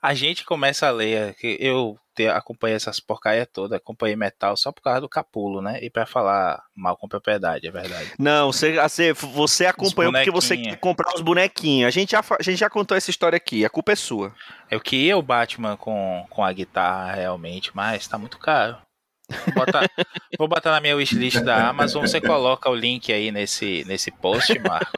A 0.00 0.14
gente 0.14 0.44
começa 0.44 0.86
a 0.86 0.90
ler, 0.90 1.36
eu 1.42 1.98
acompanhei 2.34 2.76
essas 2.76 2.98
porcaria 2.98 3.44
toda, 3.44 3.76
acompanhei 3.76 4.16
metal 4.16 4.56
só 4.56 4.72
por 4.72 4.80
causa 4.80 5.02
do 5.02 5.08
capulo, 5.08 5.60
né? 5.60 5.78
E 5.82 5.90
para 5.90 6.06
falar 6.06 6.62
mal 6.74 6.96
com 6.96 7.06
propriedade, 7.06 7.66
é 7.66 7.70
verdade. 7.70 8.14
Não, 8.18 8.50
você, 8.50 8.80
você, 8.80 9.12
você 9.12 9.66
acompanhou 9.66 10.12
porque 10.12 10.30
você 10.30 10.56
quer 10.56 10.78
comprar 10.78 11.14
os 11.14 11.20
bonequinhos. 11.20 11.88
A 11.88 11.90
gente, 11.90 12.12
já, 12.12 12.20
a 12.20 12.42
gente 12.42 12.58
já 12.58 12.70
contou 12.70 12.96
essa 12.96 13.10
história 13.10 13.36
aqui, 13.36 13.64
a 13.64 13.70
culpa 13.70 13.92
é 13.92 13.96
sua. 13.96 14.32
Eu 14.70 14.80
queria 14.80 15.18
o 15.18 15.22
Batman 15.22 15.76
com, 15.76 16.24
com 16.30 16.42
a 16.42 16.52
guitarra 16.52 17.12
realmente, 17.12 17.70
mas 17.74 18.08
tá 18.08 18.16
muito 18.16 18.38
caro. 18.38 18.78
Vou 19.28 19.54
botar, 19.54 19.90
vou 20.38 20.48
botar 20.48 20.70
na 20.70 20.80
minha 20.80 20.96
wishlist 20.96 21.40
da 21.40 21.68
Amazon. 21.70 22.02
Você 22.02 22.20
coloca 22.20 22.70
o 22.70 22.74
link 22.74 23.12
aí 23.12 23.32
nesse, 23.32 23.84
nesse 23.86 24.10
post, 24.10 24.56
Marco. 24.60 24.92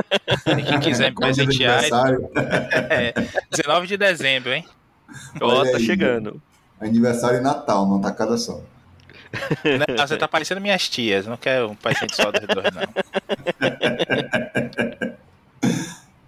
Quem 0.67 0.81
quiser 0.81 1.11
me 1.11 1.17
presentear. 1.17 1.83
É, 2.91 3.13
19 3.51 3.87
de 3.87 3.97
dezembro, 3.97 4.53
hein? 4.53 4.67
Ó, 5.41 5.65
tá 5.65 5.79
chegando. 5.79 6.41
Aniversário 6.81 7.39
e 7.39 7.43
Natal, 7.43 7.89
não 7.89 8.01
tá 8.01 8.13
cada 8.13 8.37
só. 8.37 8.61
Não, 9.65 10.07
você 10.07 10.17
tá 10.17 10.29
parecendo 10.29 10.61
minhas 10.61 10.89
tias. 10.89 11.27
Não 11.27 11.37
quero 11.37 11.71
um 11.71 11.75
paciente 11.75 12.17
só 12.17 12.31
dos 12.31 12.47
dois, 12.47 12.71
não. 12.75 12.89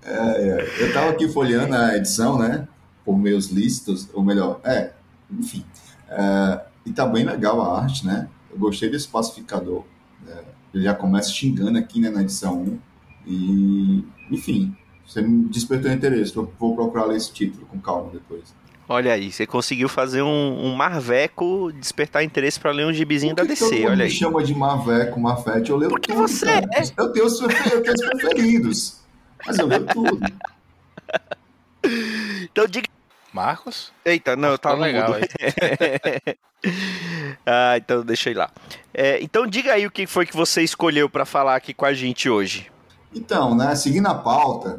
É, 0.02 0.12
é. 0.12 0.82
Eu 0.82 0.92
tava 0.92 1.10
aqui 1.10 1.28
folheando 1.28 1.74
a 1.74 1.96
edição, 1.96 2.36
né? 2.36 2.66
Por 3.04 3.16
meus 3.16 3.46
listos, 3.46 4.08
ou 4.12 4.24
melhor, 4.24 4.60
é, 4.64 4.90
enfim. 5.30 5.64
É, 6.08 6.60
e 6.84 6.92
tá 6.92 7.06
bem 7.06 7.24
legal 7.24 7.60
a 7.60 7.82
arte, 7.82 8.06
né? 8.06 8.28
Eu 8.50 8.58
gostei 8.58 8.90
desse 8.90 9.08
pacificador. 9.08 9.84
É, 10.26 10.44
ele 10.74 10.84
já 10.84 10.94
começa 10.94 11.30
xingando 11.30 11.78
aqui 11.78 12.00
né, 12.00 12.10
na 12.10 12.22
edição 12.22 12.62
1. 12.62 12.78
E, 13.26 14.04
enfim, 14.30 14.74
você 15.06 15.22
me 15.22 15.48
despertou 15.48 15.90
interesse. 15.90 16.36
Eu 16.36 16.52
vou 16.58 16.74
procurar 16.74 17.04
ler 17.04 17.16
esse 17.16 17.32
título 17.32 17.66
com 17.66 17.78
calma 17.80 18.10
depois. 18.12 18.54
Olha 18.88 19.12
aí, 19.12 19.30
você 19.30 19.46
conseguiu 19.46 19.88
fazer 19.88 20.20
um, 20.20 20.64
um 20.66 20.74
Marveco 20.74 21.70
despertar 21.72 22.24
interesse 22.24 22.58
para 22.58 22.72
ler 22.72 22.86
um 22.86 22.92
gibizinho 22.92 23.36
da 23.36 23.44
DC, 23.44 23.86
olha 23.86 23.94
me 23.94 24.02
aí. 24.02 24.10
chama 24.10 24.42
de 24.42 24.52
Marveco, 24.52 25.20
Marfete, 25.20 25.70
eu 25.70 25.76
leio 25.76 25.90
Porque 25.90 26.12
tudo, 26.12 26.26
você 26.26 26.44
cara. 26.46 26.66
é. 26.72 26.82
Eu 26.96 27.12
tenho, 27.12 27.24
os, 27.24 27.40
eu 27.40 27.48
tenho 27.82 27.94
os 27.94 28.20
preferidos, 28.20 29.00
mas 29.46 29.58
eu 29.60 29.68
leio 29.68 29.86
tudo. 29.86 30.20
então 32.50 32.66
diga 32.66 32.88
Marcos? 33.32 33.92
Eita, 34.04 34.36
não, 34.36 34.50
eu 34.50 34.58
tava 34.58 34.76
tá 34.76 34.82
legal 34.82 35.14
aí. 35.14 35.22
ah, 37.46 37.76
então 37.76 38.02
deixa 38.02 38.28
eu 38.28 38.32
ir 38.32 38.36
lá. 38.36 38.50
É, 38.92 39.22
então 39.22 39.46
diga 39.46 39.72
aí 39.72 39.86
o 39.86 39.90
que 39.90 40.06
foi 40.06 40.26
que 40.26 40.36
você 40.36 40.62
escolheu 40.62 41.08
para 41.08 41.24
falar 41.24 41.56
aqui 41.56 41.72
com 41.72 41.84
a 41.84 41.92
gente 41.92 42.28
hoje. 42.28 42.70
Então, 43.14 43.54
né, 43.54 43.74
seguindo 43.74 44.06
a 44.06 44.14
pauta. 44.14 44.78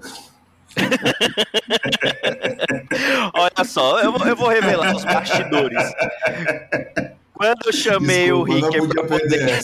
Olha 3.33 3.65
só, 3.65 3.99
eu, 3.99 4.15
eu 4.25 4.35
vou 4.35 4.49
revelar 4.49 4.95
os 4.95 5.03
bastidores. 5.03 5.83
Quando 7.41 7.65
eu 7.65 7.73
chamei 7.73 8.25
Desculpa, 8.25 8.51
o 8.51 8.53
Rick 8.53 8.87
para 8.87 9.03
poder... 9.03 9.59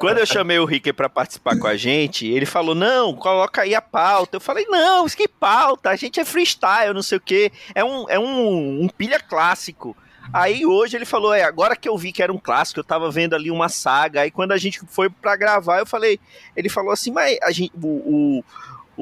Quando 0.00 0.18
eu 0.18 0.26
chamei 0.26 0.58
o 0.58 0.64
Rick 0.64 0.92
para 0.92 1.08
participar 1.08 1.56
com 1.56 1.68
a 1.68 1.76
gente, 1.76 2.26
ele 2.26 2.44
falou: 2.44 2.74
"Não, 2.74 3.14
coloca 3.14 3.62
aí 3.62 3.72
a 3.72 3.80
pauta". 3.80 4.36
Eu 4.36 4.40
falei: 4.40 4.66
"Não, 4.68 5.06
que 5.06 5.28
pauta? 5.28 5.90
A 5.90 5.96
gente 5.96 6.18
é 6.18 6.24
freestyle, 6.24 6.92
não 6.92 7.02
sei 7.02 7.18
o 7.18 7.20
quê. 7.20 7.52
É 7.72 7.84
um 7.84 8.08
é 8.08 8.18
um, 8.18 8.82
um 8.82 8.88
pilha 8.88 9.20
clássico". 9.20 9.96
Aí 10.32 10.66
hoje 10.66 10.96
ele 10.96 11.04
falou, 11.04 11.34
é, 11.34 11.42
agora 11.42 11.74
que 11.74 11.88
eu 11.88 11.98
vi 11.98 12.12
que 12.12 12.22
era 12.22 12.32
um 12.32 12.38
clássico, 12.38 12.78
eu 12.78 12.84
tava 12.84 13.10
vendo 13.10 13.34
ali 13.34 13.50
uma 13.50 13.68
saga, 13.68 14.20
aí 14.20 14.30
quando 14.30 14.52
a 14.52 14.56
gente 14.56 14.80
foi 14.86 15.10
para 15.10 15.34
gravar, 15.34 15.80
eu 15.80 15.86
falei, 15.86 16.20
ele 16.54 16.68
falou 16.68 16.92
assim, 16.92 17.10
mas 17.10 17.36
a 17.42 17.50
gente, 17.50 17.72
o, 17.74 17.88
o, 17.88 18.44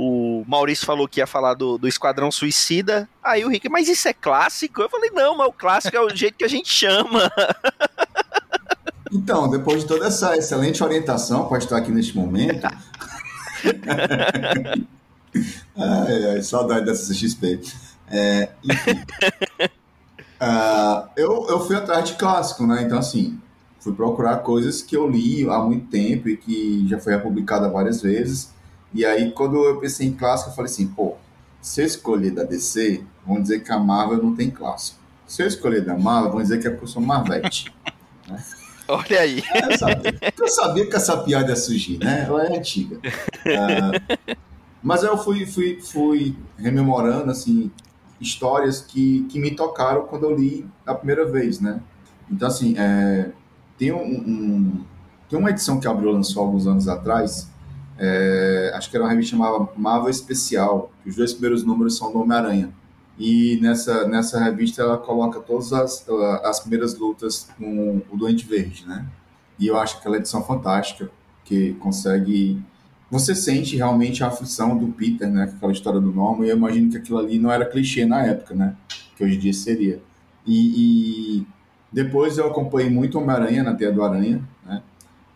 o 0.00 0.44
Maurício 0.46 0.86
falou 0.86 1.08
que 1.08 1.18
ia 1.18 1.26
falar 1.26 1.54
do, 1.54 1.76
do 1.76 1.88
Esquadrão 1.88 2.30
Suicida. 2.30 3.08
Aí 3.22 3.44
o 3.44 3.48
Rick, 3.48 3.68
mas 3.68 3.88
isso 3.88 4.06
é 4.06 4.12
clássico? 4.12 4.80
Eu 4.80 4.88
falei, 4.88 5.10
não, 5.10 5.36
mas 5.36 5.48
o 5.48 5.52
clássico 5.52 5.96
é 5.96 6.00
o 6.00 6.14
jeito 6.14 6.38
que 6.38 6.44
a 6.44 6.48
gente 6.48 6.72
chama. 6.72 7.30
Então, 9.10 9.48
depois 9.48 9.80
de 9.80 9.88
toda 9.88 10.06
essa 10.06 10.36
excelente 10.36 10.84
orientação, 10.84 11.46
pode 11.46 11.64
estar 11.64 11.78
aqui 11.78 11.90
neste 11.90 12.14
momento. 12.14 12.66
ai, 15.74 16.24
ai, 16.32 16.42
saudade 16.42 16.84
dessa 16.84 17.10
CXP. 17.10 17.58
É, 18.10 18.50
enfim. 18.62 19.00
uh, 20.42 21.08
eu, 21.16 21.46
eu 21.48 21.66
fui 21.66 21.74
atrás 21.74 22.04
de 22.04 22.16
clássico, 22.16 22.66
né? 22.66 22.82
Então, 22.82 22.98
assim, 22.98 23.40
fui 23.80 23.94
procurar 23.94 24.36
coisas 24.40 24.82
que 24.82 24.94
eu 24.94 25.08
li 25.08 25.48
há 25.48 25.58
muito 25.58 25.86
tempo 25.86 26.28
e 26.28 26.36
que 26.36 26.86
já 26.86 26.98
foi 26.98 27.18
publicada 27.18 27.70
várias 27.70 28.02
vezes. 28.02 28.52
E 28.92 29.04
aí, 29.04 29.30
quando 29.32 29.62
eu 29.64 29.78
pensei 29.78 30.06
em 30.06 30.12
clássico, 30.12 30.50
eu 30.50 30.54
falei 30.54 30.70
assim, 30.70 30.88
pô, 30.88 31.14
se 31.60 31.82
eu 31.82 31.86
escolher 31.86 32.30
da 32.30 32.44
DC, 32.44 33.04
vão 33.26 33.40
dizer 33.40 33.62
que 33.62 33.72
a 33.72 33.78
Marvel 33.78 34.22
não 34.22 34.34
tem 34.34 34.50
clássico. 34.50 34.98
Se 35.26 35.42
eu 35.42 35.46
escolher 35.46 35.84
da 35.84 35.96
Marvel, 35.96 36.32
vão 36.32 36.42
dizer 36.42 36.60
que 36.60 36.66
é 36.66 36.70
porque 36.70 36.84
eu 36.84 36.88
sou 36.88 37.02
Marvete. 37.02 37.72
né? 38.26 38.42
Olha 38.88 39.20
aí. 39.20 39.42
É, 39.52 39.74
eu, 39.74 39.78
sabia, 39.78 40.18
eu, 40.40 40.48
sabia, 40.48 40.86
que 40.86 40.96
essa 40.96 41.16
piada 41.18 41.50
ia 41.50 41.56
surgir, 41.56 41.98
né? 41.98 42.24
Ela 42.26 42.46
é 42.46 42.56
antiga. 42.56 42.96
Uh, 42.96 44.16
mas 44.82 45.02
eu 45.02 45.18
fui, 45.18 45.44
fui, 45.44 45.78
fui 45.82 46.36
rememorando, 46.56 47.30
assim, 47.30 47.70
histórias 48.18 48.80
que, 48.80 49.26
que 49.28 49.38
me 49.38 49.50
tocaram 49.50 50.06
quando 50.06 50.24
eu 50.24 50.34
li 50.34 50.66
a 50.86 50.94
primeira 50.94 51.26
vez, 51.26 51.60
né? 51.60 51.80
Então, 52.30 52.48
assim, 52.48 52.74
é, 52.78 53.30
tem, 53.76 53.92
um, 53.92 54.02
um, 54.02 54.84
tem 55.28 55.38
uma 55.38 55.50
edição 55.50 55.78
que 55.78 55.86
a 55.86 55.90
Abril 55.90 56.10
lançou 56.10 56.42
alguns 56.42 56.66
anos 56.66 56.88
atrás, 56.88 57.50
é, 57.98 58.70
acho 58.74 58.88
que 58.88 58.96
era 58.96 59.04
uma 59.04 59.10
revista 59.10 59.36
chamada 59.36 59.68
Marvel 59.76 60.08
Especial, 60.08 60.92
que 61.02 61.10
os 61.10 61.16
dois 61.16 61.32
primeiros 61.32 61.64
números 61.64 61.96
são 61.96 62.12
do 62.12 62.20
Homem-Aranha. 62.20 62.72
E 63.18 63.58
nessa, 63.60 64.06
nessa 64.06 64.38
revista 64.38 64.82
ela 64.82 64.96
coloca 64.96 65.40
todas 65.40 65.72
as, 65.72 66.06
as 66.44 66.60
primeiras 66.60 66.96
lutas 66.96 67.48
com 67.58 68.00
o 68.08 68.16
Doente 68.16 68.46
Verde, 68.46 68.86
né? 68.86 69.04
E 69.58 69.66
eu 69.66 69.76
acho 69.76 69.96
aquela 69.96 70.16
edição 70.16 70.42
fantástica, 70.44 71.10
que 71.44 71.72
consegue... 71.74 72.62
Você 73.10 73.34
sente 73.34 73.74
realmente 73.74 74.22
a 74.22 74.28
aflição 74.28 74.76
do 74.76 74.88
Peter, 74.88 75.28
né? 75.28 75.44
Aquela 75.44 75.72
história 75.72 75.98
do 75.98 76.12
Norman, 76.12 76.46
e 76.46 76.50
eu 76.50 76.56
imagino 76.56 76.90
que 76.90 76.98
aquilo 76.98 77.18
ali 77.18 77.38
não 77.40 77.50
era 77.50 77.64
clichê 77.64 78.06
na 78.06 78.24
época, 78.24 78.54
né? 78.54 78.76
Que 79.16 79.24
hoje 79.24 79.34
em 79.34 79.38
dia 79.40 79.52
seria. 79.52 80.00
E, 80.46 81.40
e 81.40 81.46
depois 81.92 82.38
eu 82.38 82.46
acompanhei 82.46 82.88
muito 82.88 83.18
Homem-Aranha 83.18 83.64
na 83.64 83.74
Teia 83.74 83.90
do 83.90 84.04
Aranha, 84.04 84.46
né? 84.64 84.82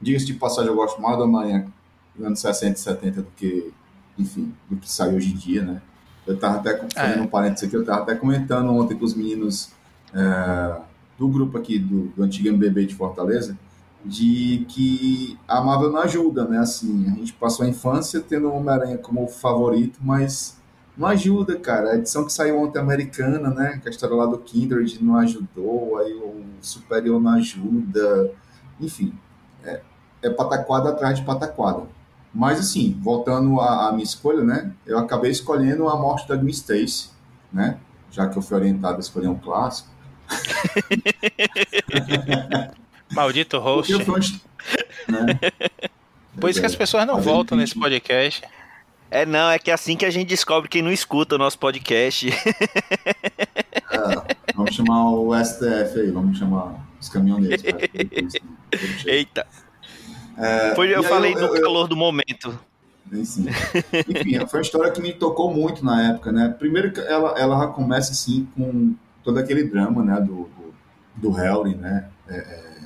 Diga-se 0.01 0.27
de 0.27 0.35
passagem, 0.35 0.70
eu 0.70 0.77
gosto 0.77 1.03
mais 1.03 1.16
do 1.16 1.25
Homem-Aranha 1.25 1.71
anos 2.20 2.40
60 2.40 2.79
e 2.79 2.81
70 2.81 3.22
do 3.22 3.31
que, 3.37 3.72
enfim, 4.18 4.55
do 4.68 4.77
que 4.77 4.90
sai 4.90 5.14
hoje 5.14 5.33
em 5.33 5.37
dia, 5.37 5.62
né? 5.62 5.83
Eu 6.27 6.35
estava 6.35 6.59
até, 6.59 6.77
fazendo 6.94 7.20
é. 7.20 7.22
um 7.22 7.27
parênteses 7.27 7.66
aqui, 7.66 7.77
eu 7.77 7.81
estava 7.81 8.03
até 8.03 8.14
comentando 8.14 8.70
ontem 8.72 8.96
com 8.96 9.05
os 9.05 9.14
meninos 9.14 9.72
é, 10.14 10.81
do 11.18 11.29
grupo 11.29 11.59
aqui 11.59 11.79
do, 11.79 12.09
do 12.09 12.22
antigo 12.22 12.48
MBB 12.48 12.87
de 12.87 12.94
Fortaleza, 12.94 13.57
de 14.05 14.64
que 14.68 15.38
a 15.46 15.61
Marvel 15.61 15.90
não 15.90 16.01
ajuda, 16.01 16.44
né? 16.44 16.59
Assim, 16.59 17.07
a 17.07 17.14
gente 17.14 17.33
passou 17.33 17.64
a 17.64 17.68
infância 17.68 18.20
tendo 18.20 18.48
o 18.48 18.57
Homem-Aranha 18.57 18.98
como 18.98 19.27
favorito, 19.29 19.98
mas 20.03 20.57
não 20.96 21.09
ajuda, 21.09 21.57
cara. 21.57 21.90
A 21.90 21.96
edição 21.96 22.25
que 22.25 22.33
saiu 22.33 22.61
ontem 22.61 22.79
americana, 22.79 23.51
né? 23.51 23.79
Que 23.81 23.88
a 23.88 23.90
história 23.90 24.14
lá 24.14 24.27
do 24.27 24.38
Kindred 24.38 25.03
não 25.03 25.16
ajudou, 25.16 25.98
aí 25.98 26.12
o 26.14 26.42
Superior 26.61 27.20
não 27.20 27.33
ajuda. 27.33 28.33
Enfim, 28.81 29.14
é, 29.64 29.81
é 30.22 30.31
pataquada 30.31 30.90
atrás 30.90 31.18
de 31.18 31.25
pataquada. 31.25 31.83
Mas, 32.35 32.59
assim, 32.59 32.99
voltando 33.01 33.61
à, 33.61 33.88
à 33.88 33.92
minha 33.92 34.05
escolha, 34.05 34.42
né? 34.42 34.73
Eu 34.87 34.99
acabei 34.99 35.31
escolhendo 35.31 35.87
a 35.88 35.97
morte 35.97 36.27
da 36.27 36.35
Gwen 36.35 36.51
Stacy, 36.51 37.11
né? 37.53 37.77
Já 38.11 38.29
que 38.29 38.38
eu 38.38 38.42
fui 38.42 38.57
orientado 38.57 38.97
a 38.97 39.01
escolher 39.01 39.29
um 39.29 39.38
clássico. 39.38 39.88
Maldito 43.12 43.59
host. 43.59 43.92
Né? 45.09 45.38
Por 46.40 46.49
isso 46.49 46.61
que 46.61 46.66
as 46.66 46.75
pessoas 46.75 47.07
não 47.07 47.21
voltam 47.21 47.59
nesse 47.59 47.79
podcast. 47.79 48.42
É, 49.11 49.27
não, 49.27 49.51
é 49.51 49.59
que 49.59 49.71
é 49.71 49.75
assim 49.75 49.95
que 49.95 50.07
a 50.07 50.11
gente 50.11 50.29
descobre 50.29 50.71
quem 50.71 50.81
não 50.81 50.90
escuta 50.90 51.35
o 51.35 51.38
nosso 51.38 51.59
podcast. 51.59 52.31
É, 52.31 52.35
vamos 54.55 54.75
chamar 54.75 55.11
o 55.11 55.35
STF 55.45 56.01
aí, 56.01 56.11
vamos 56.11 56.38
chamar 56.38 56.77
os 56.99 57.11
caminhoneiros. 57.11 57.62
Eita. 59.05 59.47
É, 60.37 60.75
Foi, 60.75 60.95
eu 60.95 61.03
falei 61.03 61.33
eu, 61.35 61.38
do 61.38 61.57
eu, 61.57 61.62
calor 61.62 61.83
eu, 61.83 61.88
do 61.88 61.97
momento. 61.97 62.59
Sim. 63.25 63.47
Enfim, 64.09 64.47
foi 64.47 64.61
uma 64.61 64.62
história 64.62 64.90
que 64.90 65.01
me 65.01 65.12
tocou 65.12 65.53
muito 65.53 65.85
na 65.85 66.11
época, 66.11 66.33
né? 66.33 66.55
Primeiro 66.59 66.99
ela, 67.01 67.38
ela 67.38 67.66
começa 67.68 68.12
assim 68.12 68.49
com 68.57 68.95
todo 69.23 69.38
aquele 69.38 69.64
drama, 69.64 70.03
né, 70.03 70.21
do, 70.21 70.49
do, 70.49 70.75
do 71.16 71.31
Harry, 71.31 71.75
né, 71.75 72.09
é, 72.29 72.37
é, 72.37 72.81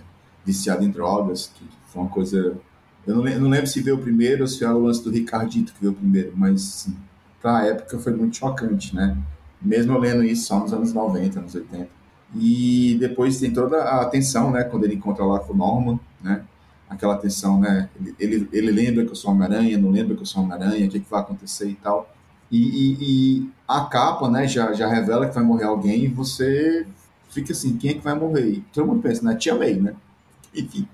viciado 0.45 0.85
em 0.85 0.91
drogas, 0.91 1.51
que 1.55 1.65
foi 1.87 2.03
uma 2.03 2.11
coisa... 2.11 2.57
Eu 3.07 3.17
não, 3.17 3.29
eu 3.29 3.41
não 3.41 3.49
lembro 3.49 3.67
se 3.69 3.81
veio 3.81 3.99
primeiro 3.99 4.43
ou 4.43 4.49
se 4.49 4.59
foi 4.59 4.69
o 4.69 4.79
lance 4.79 5.03
do 5.03 5.11
Ricardito 5.11 5.73
que 5.73 5.81
veio 5.81 5.95
primeiro, 5.95 6.33
mas, 6.35 6.61
sim, 6.61 6.97
pra 7.41 7.65
época 7.65 7.99
foi 7.99 8.13
muito 8.13 8.37
chocante, 8.37 8.95
né? 8.95 9.17
Mesmo 9.63 9.93
eu 9.95 9.99
lendo 9.99 10.25
isso 10.25 10.49
só 10.49 10.59
nos 10.59 10.73
anos 10.73 10.93
90, 10.93 11.39
anos 11.39 11.55
80. 11.55 11.89
E 12.35 12.97
depois 12.99 13.39
tem 13.39 13.53
toda 13.53 13.79
a 13.79 14.03
atenção, 14.03 14.51
né, 14.51 14.65
quando 14.65 14.85
ele 14.85 14.97
encontra 14.97 15.25
lá 15.25 15.39
com 15.39 15.53
o 15.53 15.57
Norman, 15.57 16.01
né, 16.21 16.43
aquela 16.89 17.15
atenção, 17.15 17.61
né, 17.61 17.89
ele, 18.01 18.15
ele, 18.19 18.49
ele 18.53 18.71
lembra 18.71 19.05
que 19.05 19.11
eu 19.11 19.17
sou 19.17 19.33
Homem-Aranha, 19.33 19.79
não 19.79 19.91
lembra 19.91 20.15
que 20.15 20.23
eu 20.23 20.27
sou 20.27 20.43
Homem-Aranha, 20.43 20.87
o 20.87 20.91
que, 20.91 21.01
que 21.01 21.11
vai 21.11 21.21
acontecer 21.21 21.69
e 21.69 21.75
tal. 21.75 22.11
E, 22.51 22.59
e, 22.59 22.97
e, 23.01 23.51
a 23.67 23.87
capa, 23.87 24.31
né, 24.31 24.47
já, 24.47 24.73
já 24.73 24.89
revela 24.89 25.27
que 25.27 25.35
vai 25.35 25.43
morrer 25.43 25.65
alguém 25.65 26.05
e 26.05 26.09
você 26.09 26.87
fica 27.29 27.53
assim, 27.53 27.77
quem 27.77 27.91
é 27.91 27.95
que 27.95 28.01
vai 28.01 28.15
morrer? 28.15 28.63
Todo 28.73 28.87
mundo 28.87 29.03
pensa, 29.03 29.25
né, 29.25 29.35
Tia 29.35 29.55
May, 29.55 29.75
né? 29.75 29.95
Enfim, 30.55 30.89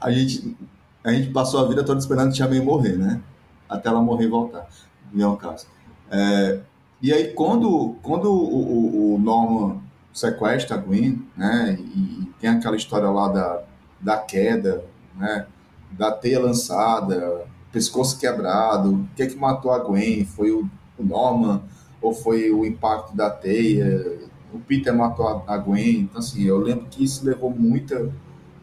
a 0.00 0.10
gente, 0.10 0.56
a 1.04 1.12
gente 1.12 1.30
passou 1.30 1.64
a 1.64 1.68
vida 1.68 1.84
toda 1.84 2.00
esperando 2.00 2.32
Tia 2.32 2.48
May 2.48 2.60
morrer, 2.60 2.96
né? 2.96 3.20
Até 3.68 3.88
ela 3.88 4.00
morrer 4.02 4.24
e 4.24 4.28
voltar, 4.28 4.66
não 5.12 5.24
é 5.24 5.28
o 5.28 5.36
caso. 5.36 5.66
É, 6.10 6.60
e 7.00 7.12
aí, 7.12 7.32
quando, 7.32 7.94
quando 8.02 8.32
o, 8.32 9.14
o, 9.14 9.18
Norman 9.18 9.80
sequestra 10.12 10.76
a 10.76 10.78
Gwen, 10.78 11.22
né, 11.36 11.78
e 11.78 12.28
tem 12.40 12.50
aquela 12.50 12.76
história 12.76 13.08
lá 13.08 13.28
da, 13.28 13.62
da 14.00 14.16
queda, 14.16 14.84
né, 15.18 15.46
da 15.90 16.12
teia 16.12 16.40
lançada, 16.40 17.46
pescoço 17.72 18.18
quebrado, 18.18 18.94
o 18.94 19.08
que 19.14 19.22
é 19.22 19.26
que 19.26 19.36
matou 19.36 19.70
a 19.72 19.78
Gwen? 19.78 20.24
Foi 20.24 20.50
o 20.50 20.68
Norman, 20.98 21.62
ou 22.00 22.14
foi 22.14 22.50
o 22.50 22.64
impacto 22.64 23.14
da 23.16 23.28
teia, 23.28 24.28
o 24.52 24.58
Peter 24.58 24.94
matou 24.94 25.44
a, 25.46 25.56
Gwen. 25.58 26.00
Então, 26.00 26.18
assim, 26.18 26.42
eu 26.44 26.58
lembro 26.58 26.86
que 26.86 27.04
isso 27.04 27.24
levou 27.24 27.50
muita, 27.50 28.10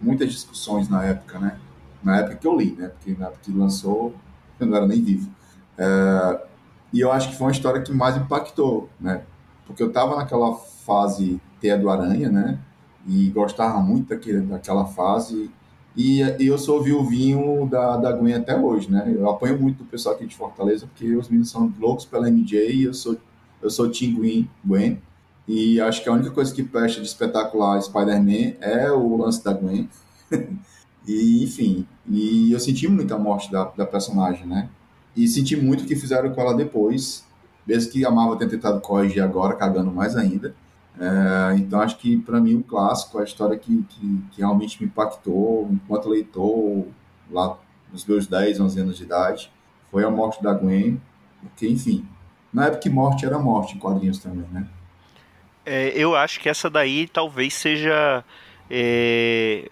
muitas 0.02 0.32
discussões 0.32 0.90
na 0.90 1.04
época, 1.04 1.40
né? 1.40 1.60
Na 2.04 2.18
época 2.18 2.36
que 2.36 2.48
eu 2.48 2.58
li, 2.58 2.76
né? 2.76 2.90
Porque 2.90 3.16
na 3.20 3.28
época 3.28 3.42
que 3.44 3.52
lançou, 3.52 4.14
eu 4.60 4.68
não 4.68 4.78
era 4.78 4.88
nem 4.88 5.02
vivo. 5.02 5.30
É, 5.78 6.42
e 6.94 7.00
eu 7.00 7.12
acho 7.12 7.30
que 7.30 7.36
foi 7.36 7.48
uma 7.48 7.52
história 7.52 7.82
que 7.82 7.92
mais 7.92 8.16
impactou, 8.18 8.90
né? 9.00 9.24
Porque 9.66 9.82
eu 9.82 9.88
estava 9.88 10.16
naquela 10.16 10.56
fase 10.56 11.42
Teia 11.60 11.78
do 11.78 11.90
Aranha, 11.90 12.30
né? 12.30 12.60
E 13.08 13.30
gostava 13.30 13.80
muito 13.80 14.10
daquele, 14.10 14.42
daquela 14.42 14.86
fase 14.86 15.52
e, 15.96 16.20
eu 16.40 16.58
sou 16.58 16.84
viuvinho 16.84 17.68
da, 17.68 17.96
da 17.96 18.12
Gwen 18.12 18.34
até 18.34 18.60
hoje, 18.60 18.92
né? 18.92 19.14
Eu 19.16 19.30
apanho 19.30 19.60
muito 19.60 19.78
do 19.78 19.86
pessoal 19.86 20.16
aqui 20.16 20.26
de 20.26 20.36
Fortaleza, 20.36 20.88
porque 20.88 21.16
os 21.16 21.30
meninos 21.30 21.50
são 21.50 21.74
loucos 21.80 22.06
pela 22.06 22.30
MJ 22.30 22.72
e 22.72 22.84
eu 22.84 22.94
sou, 22.94 23.18
eu 23.62 23.70
sou 23.70 23.90
Team 23.90 24.16
Gwen, 24.16 24.50
Gwen. 24.64 25.02
E 25.48 25.80
acho 25.80 26.04
que 26.04 26.10
a 26.10 26.14
única 26.14 26.32
coisa 26.32 26.54
que 26.54 26.64
presta 26.64 27.00
de 27.00 27.08
espetacular 27.08 27.82
Spider-Man 27.82 28.56
é 28.60 28.92
o 28.92 29.16
lance 29.16 29.44
da 29.44 29.54
Gwen. 29.54 29.88
e, 31.08 31.44
enfim, 31.44 31.88
e 32.10 32.52
eu 32.52 32.60
senti 32.60 32.88
muito 32.88 33.14
a 33.14 33.18
morte 33.18 33.50
da, 33.52 33.66
da 33.66 33.86
personagem, 33.86 34.46
né? 34.46 34.70
E 35.16 35.28
senti 35.28 35.56
muito 35.56 35.84
o 35.84 35.88
que 35.88 35.96
fizeram 35.96 36.34
com 36.34 36.42
ela 36.42 36.54
depois, 36.54 37.24
mesmo 37.66 37.92
que 37.92 38.06
a 38.06 38.12
Marvel 38.12 38.36
tenha 38.36 38.50
tentado 38.50 38.82
corrigir 38.82 39.24
agora, 39.24 39.56
cagando 39.56 39.92
mais 39.92 40.18
ainda. 40.18 40.54
É, 41.00 41.58
então 41.58 41.82
acho 41.82 41.98
que 41.98 42.18
para 42.18 42.40
mim 42.40 42.56
o 42.56 42.64
clássico, 42.64 43.20
a 43.20 43.24
história 43.24 43.58
que, 43.58 43.84
que, 43.90 44.22
que, 44.32 44.40
realmente 44.40 44.82
me 44.82 44.88
impactou 44.88 45.68
enquanto 45.72 46.08
leitor, 46.08 46.86
lá 47.30 47.58
nos 47.92 48.06
meus 48.06 48.28
10, 48.28 48.60
11 48.60 48.80
anos 48.80 48.98
de 48.98 49.04
idade, 49.04 49.52
foi 49.92 50.06
a 50.06 50.10
morte 50.10 50.42
da 50.42 50.54
Gwen, 50.54 51.02
porque 51.42 51.68
enfim, 51.68 52.08
na 52.54 52.66
época 52.66 52.82
que 52.82 52.90
morte 52.90 53.26
era 53.26 53.38
morte 53.38 53.76
em 53.76 53.80
quadrinhos 53.80 54.20
também, 54.20 54.48
né? 54.52 54.68
É, 55.66 55.90
eu 55.90 56.16
acho 56.16 56.40
que 56.40 56.48
essa 56.48 56.70
daí 56.70 57.08
talvez 57.08 57.54
seja 57.56 58.24
é, 58.70 59.70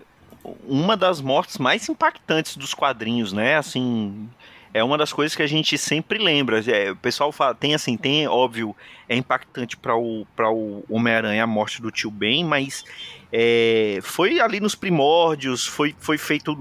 uma 0.68 0.98
das 0.98 1.22
mortes 1.22 1.58
mais 1.58 1.88
impactantes 1.88 2.58
dos 2.58 2.74
quadrinhos, 2.74 3.32
né? 3.32 3.56
Assim, 3.56 4.28
é 4.74 4.84
uma 4.84 4.98
das 4.98 5.14
coisas 5.14 5.36
que 5.36 5.44
a 5.44 5.48
gente 5.48 5.78
sempre 5.78 6.18
lembra. 6.18 6.60
É, 6.70 6.92
o 6.92 6.96
pessoal 6.96 7.32
fala, 7.32 7.54
tem 7.54 7.76
assim, 7.76 7.96
tem, 7.96 8.28
óbvio, 8.28 8.76
é 9.08 9.16
impactante 9.16 9.78
para 9.78 9.96
o, 9.96 10.26
o 10.26 10.84
Homem-Aranha 10.90 11.44
a 11.44 11.48
morte 11.48 11.82
do 11.82 11.92
tio 11.92 12.10
Ben, 12.10 12.44
mas 12.44 12.84
é, 13.32 14.00
foi 14.02 14.40
ali 14.40 14.60
nos 14.60 14.74
primórdios, 14.74 15.68
foi, 15.68 15.96
foi 16.00 16.18
feito 16.18 16.56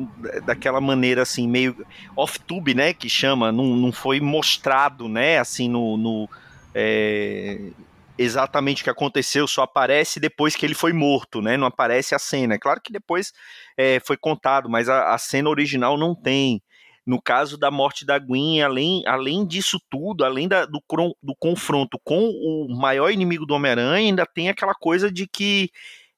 daquela 0.45 0.81
maneira 0.81 1.23
assim, 1.23 1.49
meio 1.49 1.87
off-tube, 2.15 2.75
né, 2.75 2.93
que 2.93 3.09
chama, 3.09 3.51
não, 3.51 3.77
não 3.77 3.93
foi 3.93 4.21
mostrado, 4.21 5.09
né, 5.09 5.39
assim, 5.39 5.69
no... 5.69 5.97
no 5.97 6.29
é, 6.75 7.71
exatamente 8.19 8.83
o 8.83 8.85
que 8.85 8.91
aconteceu, 8.91 9.47
só 9.47 9.63
aparece 9.63 10.21
depois 10.21 10.55
que 10.55 10.65
ele 10.65 10.75
foi 10.75 10.93
morto, 10.93 11.41
né? 11.41 11.57
Não 11.57 11.67
aparece 11.67 12.15
a 12.15 12.19
cena. 12.19 12.55
É 12.55 12.59
claro 12.59 12.81
que 12.81 12.93
depois 12.93 13.33
é, 13.77 14.01
foi 14.01 14.17
contado, 14.17 14.69
mas 14.69 14.89
a, 14.89 15.15
a, 15.15 15.19
cena 15.19 15.49
original 15.49 15.99
não 15.99 16.15
tem 16.15 16.63
no 17.07 17.21
caso 17.21 17.59
da 17.59 17.71
morte 17.71 18.05
da 18.05 18.19
Gwen, 18.19 18.63
além, 18.63 19.03
além 19.07 19.45
disso 19.47 19.81
tudo, 19.91 20.25
além 20.25 20.47
da, 20.47 20.65
do, 20.65 20.81
do 21.23 21.35
confronto 21.39 21.99
com 22.05 22.29
o 22.29 22.69
maior 22.77 23.11
inimigo 23.11 23.45
do 23.45 23.55
Homem-Aranha, 23.55 24.09
ainda 24.09 24.27
tem 24.27 24.49
aquela 24.49 24.75
coisa 24.75 25.11
de 25.11 25.27
que 25.27 25.71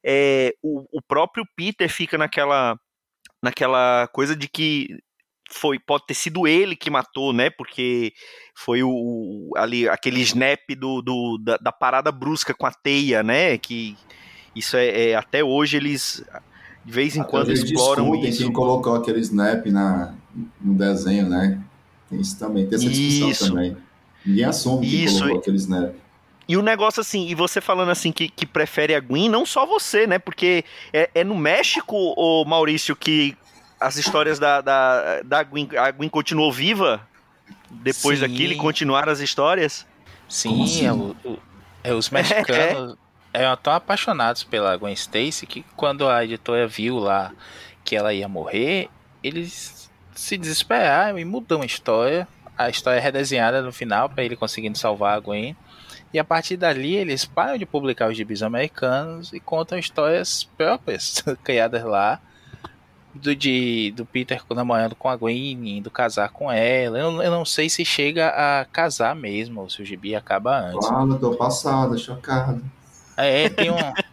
é, 0.04 0.54
o, 0.62 0.84
o 0.92 1.02
próprio 1.02 1.46
Peter 1.56 1.88
fica 1.88 2.18
naquela, 2.18 2.78
naquela 3.42 4.06
coisa 4.08 4.36
de 4.36 4.46
que 4.46 4.98
foi 5.50 5.78
pode 5.78 6.06
ter 6.06 6.14
sido 6.14 6.46
ele 6.46 6.74
que 6.74 6.90
matou, 6.90 7.32
né? 7.32 7.50
Porque 7.50 8.12
foi 8.54 8.82
o 8.82 9.50
ali 9.56 9.88
aquele 9.88 10.20
snap 10.20 10.60
do, 10.76 11.00
do 11.00 11.38
da, 11.38 11.56
da, 11.58 11.72
parada 11.72 12.10
brusca 12.10 12.54
com 12.54 12.66
a 12.66 12.72
teia, 12.72 13.22
né? 13.22 13.56
Que 13.58 13.96
isso 14.54 14.76
é, 14.76 15.10
é 15.10 15.14
até 15.14 15.44
hoje 15.44 15.76
eles 15.76 16.24
de 16.84 16.92
vez 16.92 17.16
em 17.16 17.20
Até 17.20 17.30
quando 17.30 17.52
exploram 17.52 18.04
discutem 18.04 18.30
isso. 18.30 18.42
quem 18.42 18.52
colocou 18.52 18.94
aquele 18.94 19.20
snap 19.20 19.66
na, 19.66 20.14
no 20.60 20.74
desenho, 20.74 21.28
né? 21.28 21.60
Tem 22.10 22.20
isso 22.20 22.38
também, 22.38 22.66
tem 22.66 22.78
essa 22.78 22.88
discussão 22.88 23.30
isso. 23.30 23.48
também. 23.48 23.76
Ninguém 24.24 24.44
assume 24.44 24.86
que 24.86 25.04
isso. 25.04 25.18
colocou 25.18 25.38
aquele 25.40 25.56
snap. 25.56 25.94
E 26.46 26.56
o 26.56 26.62
negócio 26.62 27.00
assim, 27.00 27.26
e 27.26 27.34
você 27.34 27.60
falando 27.60 27.90
assim 27.90 28.12
que, 28.12 28.28
que 28.28 28.44
prefere 28.44 28.94
a 28.94 29.00
Gwen, 29.00 29.28
não 29.28 29.46
só 29.46 29.64
você, 29.64 30.06
né? 30.06 30.18
Porque 30.18 30.64
é, 30.92 31.10
é 31.14 31.24
no 31.24 31.36
México, 31.36 31.96
o 31.96 32.44
Maurício, 32.44 32.94
que 32.94 33.36
as 33.80 33.96
histórias 33.96 34.38
da, 34.38 34.60
da, 34.60 35.22
da 35.22 35.42
Gwen, 35.42 35.68
a 35.78 35.90
Gwen 35.90 36.08
continuou 36.08 36.52
viva 36.52 37.06
depois 37.70 38.18
Sim. 38.18 38.28
daquilo 38.28 38.52
e 38.52 38.56
continuaram 38.56 39.10
as 39.10 39.20
histórias? 39.20 39.86
Sim, 40.28 40.64
assim? 40.64 40.86
é, 40.86 40.92
o, 40.92 41.16
o, 41.24 41.38
é, 41.82 41.94
os 41.94 42.08
mexicanos. 42.10 42.96
É, 43.32 43.40
é 43.40 43.42
eram 43.42 43.56
tão 43.56 43.72
apaixonados 43.72 44.44
pela 44.44 44.76
Gwen 44.76 44.94
Stacy 44.94 45.44
que 45.44 45.64
quando 45.74 46.08
a 46.08 46.24
editora 46.24 46.68
viu 46.68 46.98
lá 46.98 47.32
que 47.84 47.96
ela 47.96 48.14
ia 48.14 48.28
morrer, 48.28 48.88
eles 49.22 49.83
se 50.14 50.36
desesperaram 50.36 51.18
e 51.18 51.24
mudam 51.24 51.62
a 51.62 51.66
história. 51.66 52.26
A 52.56 52.70
história 52.70 52.98
é 52.98 53.02
redesenhada 53.02 53.60
no 53.62 53.72
final 53.72 54.08
para 54.08 54.24
ele 54.24 54.36
conseguindo 54.36 54.78
salvar 54.78 55.16
a 55.16 55.20
Gwen. 55.20 55.56
E 56.12 56.18
a 56.18 56.24
partir 56.24 56.56
dali 56.56 56.94
eles 56.94 57.24
param 57.24 57.58
de 57.58 57.66
publicar 57.66 58.08
os 58.08 58.16
gibis 58.16 58.42
americanos 58.42 59.32
e 59.32 59.40
contam 59.40 59.78
histórias 59.78 60.44
próprias 60.56 61.22
criadas 61.42 61.82
lá. 61.84 62.20
Do, 63.12 63.34
de, 63.34 63.92
do 63.96 64.04
Peter 64.04 64.42
namorando 64.50 64.96
com 64.96 65.08
a 65.08 65.14
Gwen, 65.14 65.78
indo 65.78 65.88
casar 65.88 66.30
com 66.30 66.50
ela. 66.50 66.98
Eu, 66.98 67.22
eu 67.22 67.30
não 67.30 67.44
sei 67.44 67.68
se 67.68 67.84
chega 67.84 68.28
a 68.28 68.64
casar 68.64 69.14
mesmo, 69.14 69.60
ou 69.60 69.70
se 69.70 69.80
o 69.80 69.84
gibi 69.84 70.16
acaba 70.16 70.58
antes. 70.58 70.88
Fala, 70.88 71.16
tô 71.16 71.36
passada, 71.36 71.96
chocado. 71.96 72.60
É, 73.16 73.48
tem 73.48 73.70
um. 73.70 73.76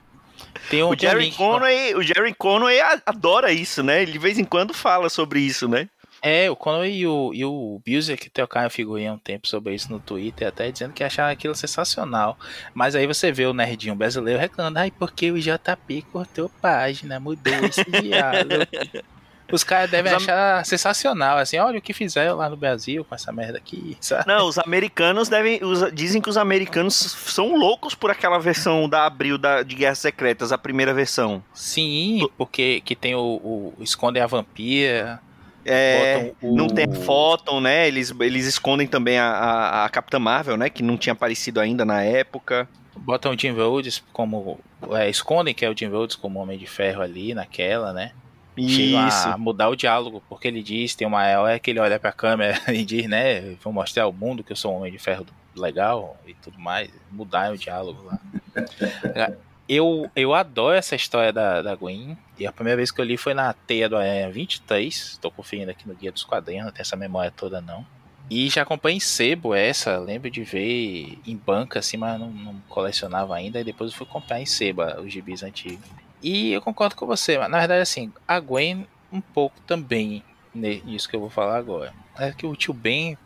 Tem 0.71 0.81
um, 0.81 0.91
o, 0.91 0.97
Jerry 0.97 1.33
Conway, 1.33 1.95
o 1.95 2.01
Jerry 2.01 2.33
Conway 2.33 2.79
adora 3.05 3.51
isso, 3.51 3.83
né? 3.83 4.01
Ele 4.01 4.13
de 4.13 4.17
vez 4.17 4.39
em 4.39 4.45
quando 4.45 4.73
fala 4.73 5.09
sobre 5.09 5.41
isso, 5.41 5.67
né? 5.67 5.89
É, 6.21 6.49
o 6.49 6.55
Conway 6.55 6.99
e 6.99 7.05
o, 7.05 7.33
e 7.33 7.43
o 7.43 7.81
que 7.83 8.29
trocaram 8.29 8.69
figurinha 8.69 9.11
um 9.11 9.17
tempo 9.17 9.49
sobre 9.49 9.75
isso 9.75 9.91
no 9.91 9.99
Twitter, 9.99 10.47
até 10.47 10.71
dizendo 10.71 10.93
que 10.93 11.03
acharam 11.03 11.29
aquilo 11.29 11.53
sensacional. 11.53 12.37
Mas 12.73 12.95
aí 12.95 13.05
você 13.05 13.33
vê 13.33 13.45
o 13.45 13.53
nerdinho 13.53 13.95
brasileiro 13.95 14.39
reclamando, 14.39 14.79
ai, 14.79 14.91
porque 14.91 15.29
o 15.29 15.37
JP 15.37 16.03
cortou 16.09 16.47
página, 16.61 17.19
mudou 17.19 17.53
esse 17.65 17.83
diálogo. 17.83 18.65
Os 19.51 19.63
caras 19.63 19.89
devem 19.89 20.15
os 20.15 20.23
achar 20.23 20.65
sensacional, 20.65 21.37
assim, 21.37 21.57
olha 21.57 21.79
o 21.79 21.81
que 21.81 21.93
fizeram 21.93 22.37
lá 22.37 22.49
no 22.49 22.57
Brasil 22.57 23.05
com 23.05 23.13
essa 23.13 23.31
merda 23.31 23.57
aqui, 23.57 23.97
sabe? 23.99 24.27
Não, 24.27 24.47
os 24.47 24.57
americanos 24.57 25.29
devem. 25.29 25.63
Os, 25.63 25.91
dizem 25.93 26.21
que 26.21 26.29
os 26.29 26.37
americanos 26.37 26.95
são 26.95 27.57
loucos 27.57 27.95
por 27.95 28.11
aquela 28.11 28.39
versão 28.39 28.87
da 28.87 29.05
Abril 29.05 29.37
da, 29.37 29.63
de 29.63 29.75
Guerras 29.75 29.99
Secretas, 29.99 30.51
a 30.51 30.57
primeira 30.57 30.93
versão. 30.93 31.43
Sim, 31.53 32.27
porque 32.37 32.81
que 32.81 32.95
tem 32.95 33.15
o, 33.15 33.19
o 33.19 33.73
Escondem 33.81 34.21
a 34.21 34.27
Vampira. 34.27 35.21
É, 35.63 36.33
o... 36.41 36.55
não 36.55 36.67
tem 36.67 36.91
foto, 36.91 37.61
né? 37.61 37.87
Eles, 37.87 38.13
eles 38.19 38.45
escondem 38.45 38.87
também 38.87 39.19
a, 39.19 39.27
a, 39.27 39.85
a 39.85 39.89
Capitã 39.89 40.17
Marvel, 40.19 40.57
né? 40.57 40.69
Que 40.69 40.81
não 40.81 40.97
tinha 40.97 41.13
aparecido 41.13 41.59
ainda 41.59 41.85
na 41.85 42.01
época. 42.01 42.67
Botam 42.95 43.33
o 43.33 43.37
Jim 43.37 43.51
Rhodes 43.51 44.03
como. 44.11 44.59
É, 44.91 45.09
escondem 45.09 45.53
que 45.53 45.63
é 45.63 45.69
o 45.69 45.77
Jim 45.77 45.87
Rhodes 45.87 46.15
como 46.15 46.39
Homem 46.39 46.57
de 46.57 46.65
Ferro 46.65 47.01
ali 47.01 47.33
naquela, 47.33 47.93
né? 47.93 48.11
Chegam 48.57 49.07
a 49.33 49.37
mudar 49.37 49.69
o 49.69 49.75
diálogo, 49.75 50.21
porque 50.27 50.47
ele 50.47 50.61
diz, 50.61 50.93
tem 50.93 51.07
uma 51.07 51.21
hora 51.39 51.59
que 51.59 51.71
ele 51.71 51.79
olha 51.79 51.99
pra 51.99 52.11
câmera 52.11 52.59
e 52.73 52.83
diz, 52.83 53.07
né, 53.07 53.55
vou 53.63 53.71
mostrar 53.71 54.03
ao 54.03 54.13
mundo 54.13 54.43
que 54.43 54.51
eu 54.51 54.55
sou 54.55 54.73
um 54.73 54.77
homem 54.77 54.91
de 54.91 54.99
ferro 54.99 55.25
legal 55.55 56.17
e 56.25 56.33
tudo 56.33 56.59
mais, 56.59 56.89
mudar 57.11 57.51
o 57.53 57.57
diálogo 57.57 58.03
lá. 58.03 58.19
eu, 59.67 60.09
eu 60.15 60.33
adoro 60.33 60.75
essa 60.75 60.95
história 60.95 61.31
da, 61.31 61.61
da 61.61 61.75
Gwen, 61.75 62.17
e 62.37 62.45
a 62.45 62.51
primeira 62.51 62.77
vez 62.77 62.91
que 62.91 62.99
eu 62.99 63.05
li 63.05 63.17
foi 63.17 63.33
na 63.33 63.53
Teia 63.53 63.87
do 63.87 63.95
Aranha 63.95 64.29
23, 64.29 65.17
tô 65.21 65.31
conferindo 65.31 65.71
aqui 65.71 65.87
no 65.87 65.95
Guia 65.95 66.11
dos 66.11 66.23
Quadrinhos, 66.23 66.65
não 66.65 66.71
tem 66.71 66.81
essa 66.81 66.95
memória 66.95 67.31
toda 67.31 67.61
não. 67.61 67.85
E 68.29 68.49
já 68.49 68.61
acompanhei 68.61 68.97
em 68.97 69.01
sebo 69.01 69.53
essa, 69.53 69.97
lembro 69.97 70.29
de 70.29 70.41
ver 70.43 71.19
em 71.27 71.35
banca 71.35 71.79
assim, 71.79 71.97
mas 71.97 72.17
não, 72.19 72.29
não 72.29 72.55
colecionava 72.69 73.35
ainda, 73.35 73.59
e 73.59 73.63
depois 73.63 73.91
eu 73.91 73.97
fui 73.97 74.07
comprar 74.07 74.39
em 74.39 74.45
sebo 74.45 74.83
os 75.01 75.11
gibis 75.11 75.43
antigos. 75.43 76.00
E 76.21 76.51
eu 76.51 76.61
concordo 76.61 76.95
com 76.95 77.05
você, 77.05 77.37
mas 77.37 77.49
na 77.49 77.59
verdade, 77.59 77.81
assim, 77.81 78.11
a 78.27 78.39
Gwen 78.39 78.87
um 79.11 79.21
pouco 79.21 79.59
também 79.61 80.23
nisso 80.53 81.09
que 81.09 81.15
eu 81.15 81.19
vou 81.19 81.29
falar 81.29 81.57
agora. 81.57 81.93
É 82.17 82.31
que 82.31 82.45
o 82.45 82.55
tio 82.55 82.73
Ben, 82.73 83.17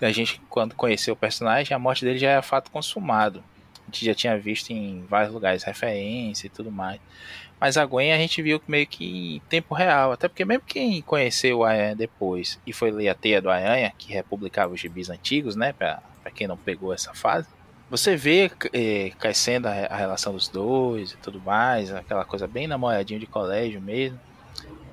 a 0.00 0.12
gente 0.12 0.40
quando 0.48 0.74
conheceu 0.74 1.14
o 1.14 1.16
personagem, 1.16 1.74
a 1.74 1.78
morte 1.78 2.04
dele 2.04 2.18
já 2.18 2.30
era 2.30 2.42
fato 2.42 2.70
consumado. 2.70 3.42
A 3.82 3.86
gente 3.86 4.06
já 4.06 4.14
tinha 4.14 4.38
visto 4.38 4.70
em 4.70 5.04
vários 5.08 5.32
lugares 5.32 5.62
referência 5.62 6.46
e 6.46 6.50
tudo 6.50 6.70
mais. 6.70 7.00
Mas 7.60 7.76
a 7.76 7.84
Gwen 7.84 8.12
a 8.12 8.18
gente 8.18 8.42
viu 8.42 8.60
meio 8.66 8.86
que 8.86 9.36
em 9.36 9.40
tempo 9.48 9.74
real. 9.74 10.12
Até 10.12 10.28
porque 10.28 10.44
mesmo 10.44 10.64
quem 10.66 11.00
conheceu 11.02 11.58
o 11.58 11.64
Aranha 11.64 11.94
depois 11.94 12.58
e 12.66 12.72
foi 12.72 12.90
ler 12.90 13.08
a 13.08 13.14
Teia 13.14 13.40
do 13.40 13.50
Aranha, 13.50 13.92
que 13.96 14.12
republicava 14.12 14.72
os 14.72 14.80
gibis 14.80 15.10
antigos, 15.10 15.56
né? 15.56 15.72
Pra, 15.72 16.02
pra 16.22 16.30
quem 16.30 16.46
não 16.46 16.56
pegou 16.56 16.92
essa 16.92 17.14
fase 17.14 17.48
você 17.90 18.16
vê 18.16 18.50
é, 18.72 19.10
crescendo 19.18 19.66
a, 19.66 19.72
a, 19.72 19.96
relação 19.96 20.32
dos 20.32 20.48
dois 20.48 21.12
e 21.12 21.16
tudo 21.18 21.40
mais, 21.40 21.92
aquela 21.92 22.24
coisa 22.24 22.46
bem 22.46 22.66
namoradinho 22.66 23.20
de 23.20 23.26
colégio 23.26 23.80
mesmo. 23.80 24.18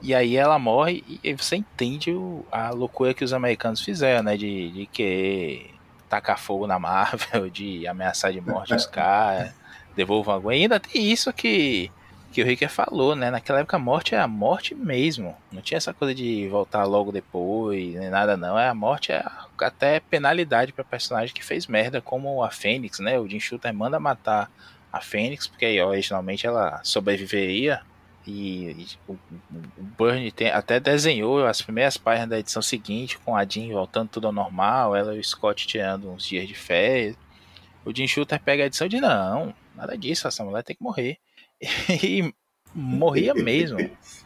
E 0.02 0.16
aí 0.16 0.36
ela 0.36 0.58
morre 0.58 1.04
e 1.24 1.34
você 1.34 1.58
entende 1.58 2.12
o, 2.12 2.46
a 2.52 2.72
loucura 2.72 3.14
que 3.14 3.24
os 3.24 3.34
americanos 3.34 3.82
fizeram, 3.82 4.24
né? 4.24 4.36
De, 4.36 4.72
de 4.72 4.86
querer 4.88 5.76
tacar 6.10 6.40
fogo 6.40 6.66
na 6.68 6.80
Marvel, 6.80 7.50
de 7.52 7.88
ameaçar 7.88 8.34
de 8.34 8.42
morte 8.42 8.74
os 8.74 8.86
caras, 8.88 9.54
devolvam 9.96 10.36
a 10.36 10.40
Gwen. 10.40 10.60
E 10.60 10.62
ainda 10.64 10.80
tem 10.80 11.12
isso 11.12 11.32
que 11.32 11.92
que 12.32 12.42
o 12.42 12.46
Ricker 12.46 12.70
falou, 12.70 13.16
né? 13.16 13.30
Naquela 13.30 13.60
época 13.60 13.78
a 13.78 13.80
morte 13.80 14.16
é 14.16 14.20
a 14.20 14.28
morte 14.28 14.74
mesmo. 14.74 15.36
Não 15.52 15.62
tinha 15.62 15.78
essa 15.78 15.94
coisa 15.94 16.16
de 16.16 16.48
voltar 16.48 16.86
logo 16.86 17.12
depois, 17.12 17.94
nem 17.96 18.10
nada 18.10 18.38
não. 18.38 18.58
É 18.58 18.68
a 18.70 18.74
morte 18.74 19.12
é 19.12 19.24
até 19.60 20.00
penalidade 20.00 20.74
para 20.74 20.84
personagem 20.84 21.36
que 21.36 21.44
fez 21.44 21.68
merda, 21.68 22.02
como 22.02 22.44
a 22.44 22.50
Fênix, 22.50 23.00
né? 23.00 23.20
O 23.20 23.28
Jim 23.28 23.40
Shooter 23.40 23.74
manda 23.74 24.00
matar 24.00 24.50
a 24.92 25.02
Fênix, 25.02 25.48
porque 25.48 25.66
aí, 25.66 25.82
originalmente 25.82 26.48
ela 26.48 26.82
sobreviveria. 26.84 27.82
E, 28.26 28.72
e 28.72 28.88
o, 29.08 29.14
o 29.14 29.84
Burn 29.98 30.32
tem, 30.32 30.52
até 30.52 30.80
desenhou 30.80 31.46
as 31.46 31.62
primeiras 31.62 31.98
páginas 31.98 32.30
da 32.30 32.40
edição 32.40 32.62
seguinte, 32.62 33.18
com 33.20 33.36
a 33.36 33.44
Jean 33.44 33.74
voltando 33.74 34.10
tudo 34.10 34.28
ao 34.28 34.34
normal, 34.34 34.96
ela 34.96 35.16
e 35.16 35.20
o 35.20 35.24
Scott 35.24 35.68
tirando 35.68 36.12
uns 36.12 36.26
dias 36.26 36.48
de 36.48 36.54
férias. 36.54 37.16
O 37.84 37.96
Jim 37.96 38.08
Shooter 38.08 38.40
pega 38.40 38.64
a 38.64 38.68
edição 38.68 38.88
de 38.88 39.02
não, 39.02 39.54
nada 39.76 39.98
disso, 39.98 40.28
essa 40.28 40.44
mulher 40.44 40.64
tem 40.64 40.76
que 40.76 40.84
morrer. 40.84 41.18
E 41.90 42.34
morria 42.74 43.34
mesmo. 43.34 43.78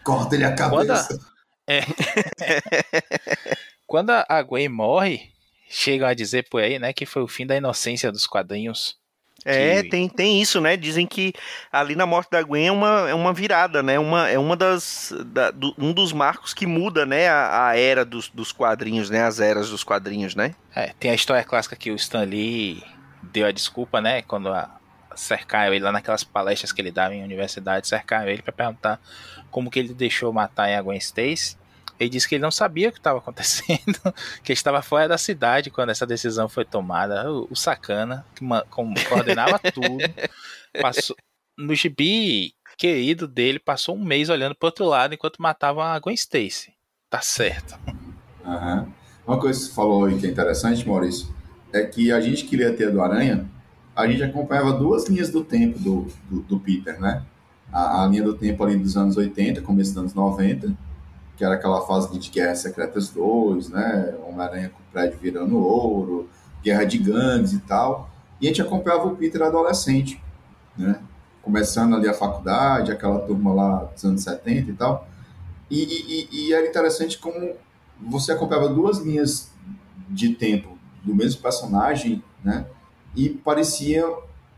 Corta 0.04 0.36
ele 0.36 0.46
a 0.46 0.56
cabeça. 0.56 1.08
Quando 1.08 1.22
a, 1.22 1.36
é, 1.68 1.82
quando 3.86 4.12
a 4.12 4.42
Gwen 4.44 4.70
morre, 4.70 5.32
chegam 5.70 6.08
a 6.08 6.14
dizer 6.14 6.48
por 6.50 6.62
aí, 6.62 6.80
né, 6.80 6.94
que 6.94 7.06
foi 7.06 7.22
o 7.22 7.28
fim 7.28 7.46
da 7.46 7.56
inocência 7.56 8.12
dos 8.12 8.28
quadrinhos. 8.28 8.98
É, 9.44 9.84
que... 9.84 9.90
tem, 9.90 10.10
tem 10.10 10.42
isso, 10.42 10.60
né? 10.60 10.76
Dizem 10.76 11.06
que 11.06 11.32
ali 11.72 11.96
na 11.96 12.08
morte 12.08 12.32
da 12.32 12.42
Gwen 12.42 12.68
é 12.68 12.72
uma, 12.72 13.10
é 13.10 13.14
uma 13.14 13.32
virada, 13.32 13.84
né? 13.84 14.00
Uma, 14.00 14.28
é 14.28 14.40
uma 14.40 14.56
das, 14.56 15.14
da, 15.28 15.52
do, 15.52 15.76
um 15.78 15.94
dos 15.94 16.12
marcos 16.12 16.52
que 16.52 16.66
muda, 16.66 17.06
né? 17.06 17.28
A, 17.28 17.68
a 17.68 17.78
era 17.78 18.04
dos, 18.04 18.28
dos 18.30 18.52
quadrinhos, 18.52 19.10
né? 19.10 19.24
As 19.24 19.40
eras 19.40 19.70
dos 19.70 19.84
quadrinhos, 19.84 20.34
né? 20.34 20.56
É, 20.76 20.94
tem 21.00 21.12
a 21.12 21.16
história 21.16 21.44
clássica 21.44 21.76
que 21.76 21.92
o 21.92 21.96
Stan 21.96 22.24
Lee 22.24 22.82
deu 23.22 23.46
a 23.46 23.52
desculpa, 23.52 24.02
né? 24.02 24.24
Quando 24.24 24.50
a, 24.50 24.80
cercaram 25.16 25.74
ele 25.74 25.84
lá 25.84 25.92
naquelas 25.92 26.24
palestras 26.24 26.72
que 26.72 26.82
ele 26.82 26.92
dava 26.92 27.16
em 27.16 27.24
universidade, 27.24 27.88
cercaram 27.88 28.30
ele 28.30 28.42
para 28.42 28.54
perguntar 28.54 29.02
como 29.50 29.72
que 29.72 29.80
ele 29.80 29.94
deixou 29.94 30.32
matar 30.34 30.70
em 30.70 30.84
Gwen 30.84 30.98
Stacy. 30.98 31.58
Ele 32.00 32.10
disse 32.10 32.28
que 32.28 32.36
ele 32.36 32.42
não 32.42 32.52
sabia 32.52 32.90
o 32.90 32.92
que 32.92 33.00
estava 33.00 33.20
acontecendo, 33.20 34.00
que 34.44 34.52
ele 34.52 34.58
estava 34.58 34.82
fora 34.82 35.08
da 35.08 35.18
cidade 35.18 35.70
quando 35.70 35.92
essa 35.92 36.06
decisão 36.06 36.50
foi 36.50 36.66
tomada. 36.66 37.32
O, 37.32 37.48
o 37.50 37.56
sacana, 37.56 38.26
que 38.36 38.46
coordenava 39.08 39.58
tudo, 39.74 39.98
passou 40.82 41.16
no 41.58 41.74
gibi 41.74 42.54
querido 42.78 43.28
dele, 43.28 43.60
passou 43.60 43.96
um 43.96 44.04
mês 44.04 44.30
olhando 44.30 44.56
para 44.56 44.68
outro 44.68 44.86
lado 44.86 45.14
enquanto 45.14 45.42
matavam 45.42 45.84
a 45.84 45.98
Gwen 46.00 46.16
Stacy. 46.16 46.74
Tá 47.10 47.22
certo. 47.22 47.80
Uhum. 48.44 48.92
Uma 49.26 49.40
coisa 49.40 49.58
que 49.58 49.66
você 49.66 49.74
falou 49.74 50.06
aí 50.06 50.20
que 50.20 50.28
é 50.28 50.30
interessante, 50.30 50.86
Maurício, 50.86 51.34
é 51.72 51.84
que 51.84 52.12
a 52.12 52.20
gente 52.20 52.44
queria 52.44 52.74
ter 52.74 52.92
do 52.92 53.02
Aranha 53.02 53.50
a 53.96 54.08
gente 54.08 54.24
acompanhava 54.24 54.74
duas 54.74 55.08
linhas 55.08 55.30
do 55.30 55.44
tempo 55.44 55.80
do, 55.80 56.08
do, 56.30 56.42
do 56.42 56.60
Peter, 56.60 57.00
né? 57.00 57.24
A, 57.72 58.04
a, 58.04 58.08
linha 58.08 58.24
do 58.24 58.36
tempo 58.36 58.64
ali 58.64 58.76
dos 58.76 58.98
anos 58.98 59.16
80, 59.16 59.62
começo 59.62 59.92
dos 59.92 60.00
anos 60.00 60.14
90, 60.14 60.74
que 61.38 61.44
era 61.44 61.56
aquela 61.56 61.82
fase 61.86 62.18
de 62.18 62.30
Guerra 62.30 62.56
Secretas 62.56 63.10
2, 63.10 63.70
né? 63.70 64.16
Homem-Aranha 64.28 64.70
com 64.70 64.80
o 64.80 64.92
prédio 64.92 65.18
virando 65.20 65.58
ouro, 65.58 66.30
Guerra 66.62 66.84
de 66.84 66.98
Gangues 66.98 67.54
e 67.54 67.60
tal. 67.60 68.10
E 68.42 68.48
a 68.48 68.50
gente 68.50 68.62
acompanhava 68.62 69.08
o 69.08 69.16
Peter 69.16 69.42
adolescente, 69.42 70.22
né? 70.78 71.00
Começando 71.42 71.96
ali 71.96 72.10
a 72.10 72.14
faculdade, 72.14 72.92
aquela 72.92 73.20
turma 73.20 73.54
lá 73.54 73.84
dos 73.86 74.04
anos 74.04 74.24
70 74.24 74.72
e 74.72 74.74
tal. 74.74 75.08
E, 75.72 75.84
e, 75.84 76.48
e 76.48 76.54
era 76.54 76.68
interessante 76.68 77.18
como 77.18 77.54
você 78.02 78.34
acompanhava 78.34 78.68
duas 78.68 79.00
linhas 79.00 79.52
de 80.10 80.36
tempo 80.36 80.78
do 81.04 81.16
mesmo 81.16 81.42
personagem, 81.42 82.22
né? 82.44 82.66
E 83.16 83.30
parecia 83.30 84.06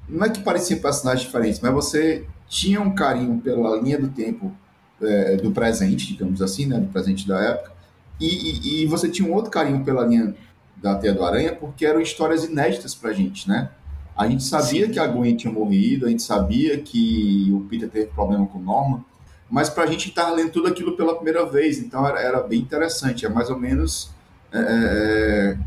não 0.08 0.26
é 0.26 0.30
que 0.30 0.40
pareciam 0.40 0.80
personagens 0.80 1.26
diferentes, 1.26 1.60
mas 1.60 1.74
você 1.74 2.26
tinha 2.48 2.80
um 2.80 2.96
carinho 2.96 3.40
pela 3.42 3.76
linha 3.82 4.00
do 4.00 4.08
tempo 4.08 4.56
é, 5.02 5.36
do 5.36 5.52
presente, 5.52 6.08
digamos 6.08 6.42
assim, 6.42 6.66
né, 6.66 6.80
do 6.80 6.88
presente 6.88 7.28
da 7.28 7.40
época, 7.42 7.72
e, 8.20 8.26
e, 8.26 8.84
e, 8.84 8.86
você 8.88 9.10
tinha 9.10 9.28
um 9.30 9.34
outro 9.34 9.52
carinho 9.52 9.84
pela 9.84 10.06
linha 10.06 10.34
da 10.78 10.96
Teia 10.96 11.14
do 11.14 11.24
Aranha, 11.24 11.54
porque 11.54 11.86
eram 11.86 12.02
histórias 12.02 12.46
inéditas 12.46 12.96
pra 12.96 13.14
gente, 13.14 13.48
né? 13.48 13.70
A 14.18 14.28
gente 14.28 14.44
sabia 14.44 14.88
Sim. 14.88 14.92
que 14.92 15.00
a 15.00 15.06
Gwen 15.06 15.36
tinha 15.36 15.54
morrido, 15.54 16.08
a 16.08 16.10
gente 16.10 16.24
sabia 16.24 16.80
que 16.80 17.52
o 17.54 17.62
Peter 17.70 17.88
teve 17.88 18.08
problema 18.08 18.48
com 18.48 18.58
Norman, 18.58 19.04
mas 19.50 19.70
pra 19.70 19.86
gente 19.86 20.10
estar 20.10 20.32
lendo 20.32 20.52
tudo 20.52 20.68
aquilo 20.68 20.98
pela 20.98 21.14
primeira 21.14 21.46
vez, 21.46 21.78
então 21.78 22.06
era, 22.08 22.20
era 22.20 22.42
bem 22.42 22.60
interessante, 22.60 23.26
é 23.26 23.30
mais 23.30 23.52
ou 23.52 23.60
menos 23.60 24.10
é, 24.52 24.60
é, 24.60 25.58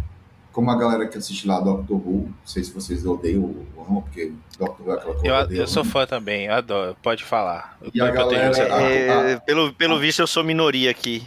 como 0.52 0.70
a 0.70 0.76
galera 0.76 1.06
que 1.06 1.16
assiste 1.16 1.46
lá 1.46 1.60
Doctor 1.60 1.96
Who, 1.96 2.26
não 2.26 2.34
sei 2.44 2.64
se 2.64 2.72
vocês 2.72 3.06
odeiam 3.06 3.54
ou 3.76 3.86
não, 3.88 4.02
porque 4.02 4.32
Doctor 4.58 4.86
Who 4.86 4.92
é 4.92 4.96
aquela 4.96 5.14
coisa. 5.14 5.54
Eu, 5.54 5.60
eu 5.60 5.66
sou 5.66 5.84
fã 5.84 6.06
também, 6.06 6.46
eu 6.46 6.54
adoro, 6.54 6.96
pode 7.02 7.24
falar. 7.24 7.78
E 7.94 7.98
eu, 7.98 8.06
a 8.06 8.10
galera, 8.10 8.58
é, 8.58 9.36
pelo, 9.40 9.72
pelo 9.72 9.98
visto, 9.98 10.20
eu 10.20 10.26
sou 10.26 10.42
minoria 10.42 10.90
aqui. 10.90 11.26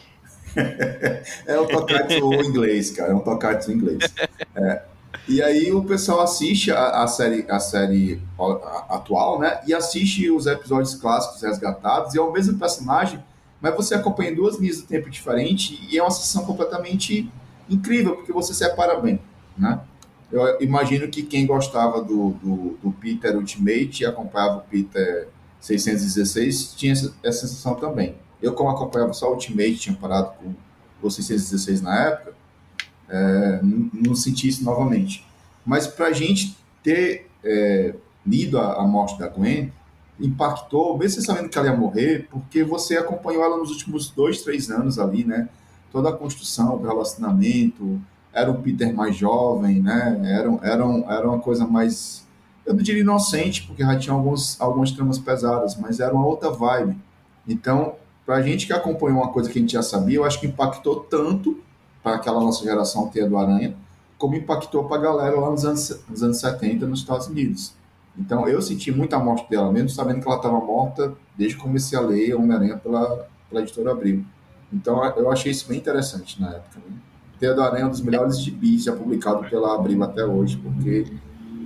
é 1.48 1.60
um 1.60 1.66
tocatsu 1.66 2.34
inglês, 2.34 2.92
cara, 2.92 3.12
é 3.12 3.16
um 3.16 3.20
tocatsu 3.20 3.72
inglês. 3.72 4.14
É. 4.56 4.84
E 5.28 5.42
aí 5.42 5.72
o 5.72 5.84
pessoal 5.84 6.22
assiste 6.22 6.72
a, 6.72 7.04
a, 7.04 7.08
série, 7.08 7.46
a 7.50 7.60
série 7.60 8.22
atual, 8.90 9.40
né? 9.40 9.62
E 9.66 9.74
assiste 9.74 10.30
os 10.30 10.48
episódios 10.48 10.96
clássicos 10.96 11.42
resgatados, 11.42 12.14
e 12.14 12.18
é 12.18 12.22
o 12.22 12.32
mesmo 12.32 12.58
personagem, 12.60 13.24
mas 13.62 13.74
você 13.76 13.96
acompanha 13.96 14.36
duas 14.36 14.60
linhas 14.60 14.82
do 14.82 14.88
tempo 14.88 15.10
diferentes, 15.10 15.80
e 15.90 15.98
é 15.98 16.04
uma 16.04 16.12
sessão 16.12 16.46
completamente 16.46 17.32
incrível, 17.70 18.16
porque 18.16 18.32
você 18.32 18.54
separa 18.54 19.00
bem, 19.00 19.20
né? 19.58 19.80
Eu 20.32 20.60
imagino 20.62 21.08
que 21.10 21.22
quem 21.22 21.46
gostava 21.46 22.02
do, 22.02 22.32
do, 22.32 22.78
do 22.82 22.92
Peter 22.94 23.36
Ultimate 23.36 24.02
e 24.02 24.06
acompanhava 24.06 24.58
o 24.58 24.62
Peter 24.62 25.28
616 25.62 26.74
tinha 26.76 26.92
essa, 26.92 27.14
essa 27.24 27.48
sensação 27.48 27.76
também. 27.76 28.16
Eu, 28.42 28.54
como 28.54 28.70
acompanhava 28.70 29.14
só 29.14 29.30
o 29.30 29.34
Ultimate, 29.34 29.76
tinha 29.76 29.96
parado 29.96 30.34
com 30.40 30.54
o 31.08 31.12
616 31.12 31.82
na 31.82 32.08
época, 32.08 32.34
é, 33.08 33.60
não, 33.62 33.90
não, 33.94 34.16
senti 34.16 34.48
isso 34.48 34.64
novamente. 34.64 35.26
Mas 35.66 35.88
para 35.88 36.08
a 36.08 36.12
gente 36.12 36.58
ter 36.82 37.30
é, 37.44 37.94
lido 38.26 38.58
a, 38.58 38.82
a, 38.82 38.88
morte 38.88 39.18
da 39.18 39.28
Gwen, 39.28 39.72
impactou, 40.20 40.98
mesmo 40.98 41.22
sabendo 41.22 41.48
que 41.48 41.58
ela 41.58 41.68
ia 41.68 41.76
morrer, 41.76 42.28
porque 42.30 42.64
você 42.64 42.98
acompanhou 42.98 43.44
ela 43.44 43.58
nos 43.58 43.70
últimos 43.70 44.10
dois, 44.10 44.42
três 44.42 44.70
anos 44.70 45.00
ali, 45.00 45.24
né? 45.24 45.48
Toda 45.94 46.10
a 46.10 46.14
construção 46.14 46.78
do 46.78 46.86
relacionamento, 46.86 48.02
era 48.34 48.52
um 48.52 48.62
Peter 48.62 48.94
mais 48.94 49.16
jovem, 49.16 49.80
né? 49.80 50.20
Era, 50.26 50.50
era, 50.64 50.84
era 51.08 51.30
uma 51.30 51.40
coisa 51.40 51.68
mais, 51.68 52.26
eu 52.66 52.74
não 52.74 52.82
diria 52.82 53.02
inocente, 53.02 53.64
porque 53.68 53.84
já 53.84 53.98
tinha 53.98 54.14
alguns, 54.14 54.60
algumas 54.60 54.92
tramas 54.92 55.20
pesadas, 55.20 55.78
mas 55.78 56.00
era 56.00 56.14
uma 56.14 56.26
outra 56.26 56.50
vibe. 56.50 56.98
Então, 57.48 57.94
para 58.26 58.38
a 58.38 58.42
gente 58.42 58.66
que 58.66 58.74
acompanhou 58.74 59.20
uma 59.20 59.32
coisa 59.32 59.50
que 59.50 59.60
a 59.60 59.62
gente 59.62 59.74
já 59.74 59.84
sabia, 59.84 60.18
eu 60.18 60.26
acho 60.26 60.40
que 60.40 60.48
impactou 60.48 61.02
tanto 61.02 61.62
para 62.02 62.16
aquela 62.16 62.40
nossa 62.42 62.64
geração 62.64 63.08
Teia 63.08 63.30
do 63.30 63.38
Aranha, 63.38 63.76
como 64.18 64.36
impactou 64.36 64.86
para 64.86 64.98
a 64.98 65.02
galera 65.02 65.40
lá 65.40 65.52
nos 65.52 65.64
anos, 65.64 66.04
nos 66.10 66.24
anos 66.24 66.40
70 66.40 66.88
nos 66.88 67.00
Estados 67.00 67.28
Unidos. 67.28 67.74
Então, 68.18 68.48
eu 68.48 68.62
senti 68.62 68.92
muita 68.92 69.20
morte 69.20 69.50
dela, 69.50 69.72
mesmo 69.72 69.90
sabendo 69.90 70.22
que 70.22 70.28
ela 70.28 70.38
estava 70.38 70.60
morta 70.60 71.14
desde 71.38 71.56
que 71.56 71.62
comecei 71.62 71.98
a 71.98 72.02
ler 72.02 72.36
Homem-Aranha 72.36 72.78
pela, 72.78 73.28
pela 73.50 73.62
editora 73.62 73.92
Abril. 73.92 74.24
Então, 74.74 75.04
eu 75.16 75.32
achei 75.32 75.52
isso 75.52 75.68
bem 75.68 75.78
interessante 75.78 76.42
na 76.42 76.50
época. 76.50 76.80
Né? 76.80 76.96
Teia 77.40 77.54
do 77.54 77.62
Aranha 77.62 77.84
é 77.84 77.86
um 77.86 77.90
dos 77.90 78.02
melhores 78.02 78.40
gibis 78.40 78.86
já 78.86 78.96
publicado 78.96 79.48
pela 79.50 79.76
Abril 79.76 80.02
até 80.04 80.26
hoje, 80.26 80.58
porque 80.58 81.06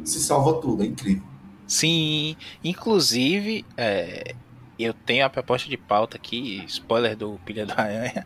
se 0.04 0.20
salva 0.20 0.60
tudo, 0.60 0.84
é 0.84 0.86
incrível. 0.86 1.24
Sim, 1.66 2.36
inclusive, 2.64 3.66
é, 3.76 4.34
eu 4.80 4.94
tenho 4.94 5.26
a 5.26 5.30
proposta 5.30 5.70
de 5.70 5.78
pauta 5.78 6.18
aqui, 6.18 6.64
spoiler 6.68 7.16
do 7.16 7.40
Pilha 7.46 7.66
do 7.66 7.74
Aranha, 7.74 8.26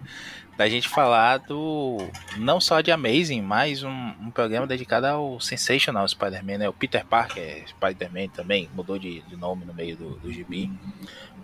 da 0.61 0.69
gente 0.69 0.87
falar 0.87 1.39
do. 1.39 1.97
Não 2.37 2.61
só 2.61 2.81
de 2.81 2.91
Amazing, 2.91 3.41
mas 3.41 3.81
um, 3.81 4.13
um 4.21 4.29
programa 4.29 4.67
dedicado 4.67 5.07
ao 5.07 5.39
Sensational 5.39 6.07
Spider-Man, 6.07 6.59
né? 6.59 6.69
O 6.69 6.73
Peter 6.73 7.03
Parker 7.03 7.67
Spider-Man 7.67 8.27
também 8.27 8.69
mudou 8.75 8.99
de, 8.99 9.21
de, 9.21 9.35
nome 9.35 9.65
no 9.65 9.73
meio 9.73 9.97
do, 9.97 10.19
do 10.19 10.31
gibi. 10.31 10.71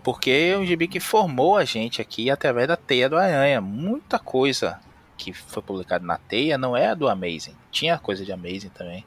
Porque 0.04 0.30
é 0.30 0.56
um 0.56 0.64
gibi 0.64 0.86
que 0.86 1.00
formou 1.00 1.56
a 1.56 1.64
gente 1.64 2.00
aqui 2.00 2.30
através 2.30 2.68
da 2.68 2.76
teia 2.76 3.08
do 3.08 3.18
Aranha. 3.18 3.60
Muita 3.60 4.20
coisa 4.20 4.78
que 5.16 5.32
foi 5.32 5.64
publicado 5.64 6.06
na 6.06 6.16
Teia 6.16 6.56
não 6.56 6.76
é 6.76 6.86
a 6.86 6.94
do 6.94 7.08
Amazing. 7.08 7.56
Tinha 7.72 7.98
coisa 7.98 8.24
de 8.24 8.30
Amazing 8.30 8.68
também, 8.68 9.04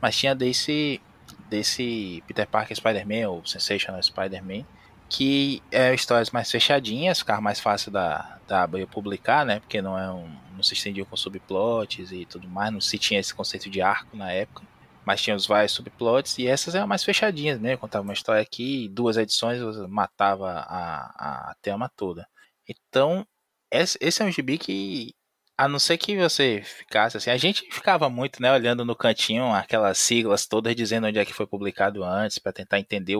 mas 0.00 0.16
tinha 0.16 0.34
desse 0.34 1.00
desse 1.48 2.20
Peter 2.26 2.48
Parker 2.48 2.76
Spider-Man 2.76 3.28
ou 3.28 3.46
Sensational 3.46 4.02
Spider-Man, 4.02 4.64
que 5.12 5.62
é 5.70 5.94
histórias 5.94 6.30
mais 6.30 6.50
fechadinhas, 6.50 7.18
ficava 7.18 7.40
mais 7.40 7.60
fácil 7.60 7.92
da, 7.92 8.38
da 8.48 8.62
Abril 8.62 8.88
publicar, 8.88 9.44
né? 9.44 9.60
Porque 9.60 9.82
não 9.82 9.98
é 9.98 10.10
um, 10.10 10.26
não 10.54 10.62
se 10.62 10.72
estendia 10.72 11.04
com 11.04 11.14
subplots 11.14 12.10
e 12.12 12.24
tudo 12.24 12.48
mais, 12.48 12.72
não 12.72 12.80
se 12.80 12.98
tinha 12.98 13.20
esse 13.20 13.34
conceito 13.34 13.68
de 13.68 13.82
arco 13.82 14.16
na 14.16 14.32
época. 14.32 14.64
Mas 15.04 15.20
tinha 15.20 15.36
os 15.36 15.46
vários 15.46 15.72
subplots 15.72 16.38
e 16.38 16.46
essas 16.46 16.74
eram 16.74 16.86
mais 16.86 17.04
fechadinhas, 17.04 17.60
né? 17.60 17.74
Eu 17.74 17.78
contava 17.78 18.02
uma 18.02 18.14
história 18.14 18.40
aqui, 18.40 18.88
duas 18.88 19.18
edições 19.18 19.60
matava 19.86 20.50
a, 20.66 21.50
a 21.50 21.54
tema 21.60 21.90
toda. 21.94 22.26
Então, 22.66 23.26
esse, 23.70 23.98
esse 24.00 24.22
é 24.22 24.24
um 24.24 24.32
gibi 24.32 24.56
que 24.56 25.14
a 25.58 25.68
não 25.68 25.78
ser 25.78 25.98
que 25.98 26.16
você 26.16 26.62
ficasse 26.64 27.18
assim, 27.18 27.30
a 27.30 27.36
gente 27.36 27.68
ficava 27.70 28.08
muito, 28.08 28.40
né, 28.40 28.50
olhando 28.50 28.84
no 28.84 28.96
cantinho 28.96 29.52
aquelas 29.52 29.98
siglas 29.98 30.46
todas 30.46 30.74
dizendo 30.74 31.06
onde 31.06 31.18
é 31.18 31.24
que 31.24 31.34
foi 31.34 31.46
publicado 31.46 32.02
antes 32.02 32.38
para 32.38 32.52
tentar 32.52 32.78
entender, 32.78 33.16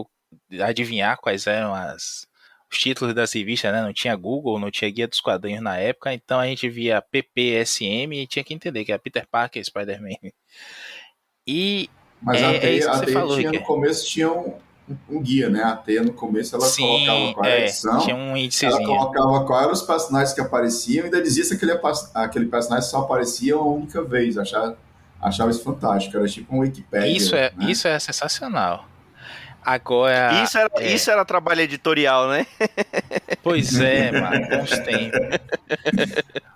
adivinhar 0.61 1.17
quais 1.17 1.47
eram 1.47 1.73
as 1.73 2.27
os 2.73 2.79
títulos 2.79 3.13
das 3.13 3.31
revistas, 3.31 3.71
né? 3.71 3.81
Não 3.81 3.93
tinha 3.93 4.15
Google, 4.15 4.59
não 4.59 4.71
tinha 4.71 4.89
guia 4.89 5.07
dos 5.07 5.21
quadrinhos 5.21 5.61
na 5.61 5.77
época, 5.77 6.11
então 6.11 6.39
a 6.39 6.47
gente 6.47 6.67
via 6.67 7.01
PPSM 7.01 8.13
e 8.13 8.27
tinha 8.27 8.43
que 8.43 8.53
entender 8.53 8.83
que 8.83 8.91
era 8.91 8.99
Peter 8.99 9.27
Parker, 9.29 9.63
Spider-Man. 9.63 10.31
E 11.45 11.89
mas 12.21 12.41
é, 12.41 12.57
até, 12.57 12.67
é 12.67 12.73
isso 12.77 12.89
que 12.89 12.97
você 12.97 13.11
falou, 13.11 13.37
tinha, 13.37 13.51
no 13.51 13.61
começo 13.61 14.07
tinha 14.07 14.31
um, 14.31 14.55
um 15.09 15.21
guia, 15.21 15.49
né? 15.49 15.61
A 15.61 15.75
Teia 15.75 16.01
no 16.01 16.13
começo 16.13 16.55
ela 16.55 16.65
Sim, 16.65 16.81
colocava 16.81 17.33
qual 17.33 17.45
era 17.45 17.55
a 17.55 17.59
é, 17.59 17.63
edição, 17.65 17.99
tinha 17.99 18.15
um 18.15 18.37
índicezinho. 18.37 18.81
ela 18.81 18.87
colocava 18.87 19.45
quais 19.45 19.63
eram 19.63 19.73
os 19.73 19.81
personagens 19.81 20.33
que 20.33 20.41
apareciam 20.41 21.03
e 21.03 21.05
ainda 21.05 21.21
dizia 21.21 21.43
se 21.43 21.53
aquele, 21.53 21.73
aquele 22.13 22.45
personagem 22.45 22.89
só 22.89 22.99
aparecia 23.01 23.57
uma 23.57 23.67
única 23.67 24.01
vez. 24.01 24.37
Achava, 24.37 24.77
achava 25.21 25.51
isso 25.51 25.63
fantástico, 25.63 26.17
era 26.17 26.25
tipo 26.27 26.55
um 26.55 26.59
Wikipedia. 26.59 27.15
Isso 27.15 27.35
é, 27.35 27.51
né? 27.55 27.69
isso 27.69 27.87
é 27.87 27.99
sensacional. 27.99 28.87
Agora. 29.65 30.43
Isso 30.43 30.57
era, 30.57 30.69
é... 30.77 30.93
isso 30.93 31.11
era 31.11 31.25
trabalho 31.25 31.61
editorial, 31.61 32.27
né? 32.27 32.45
Pois 33.41 33.77
é, 33.77 34.09
mano, 34.09 34.47
bons 34.47 34.69
tempos. 34.79 35.19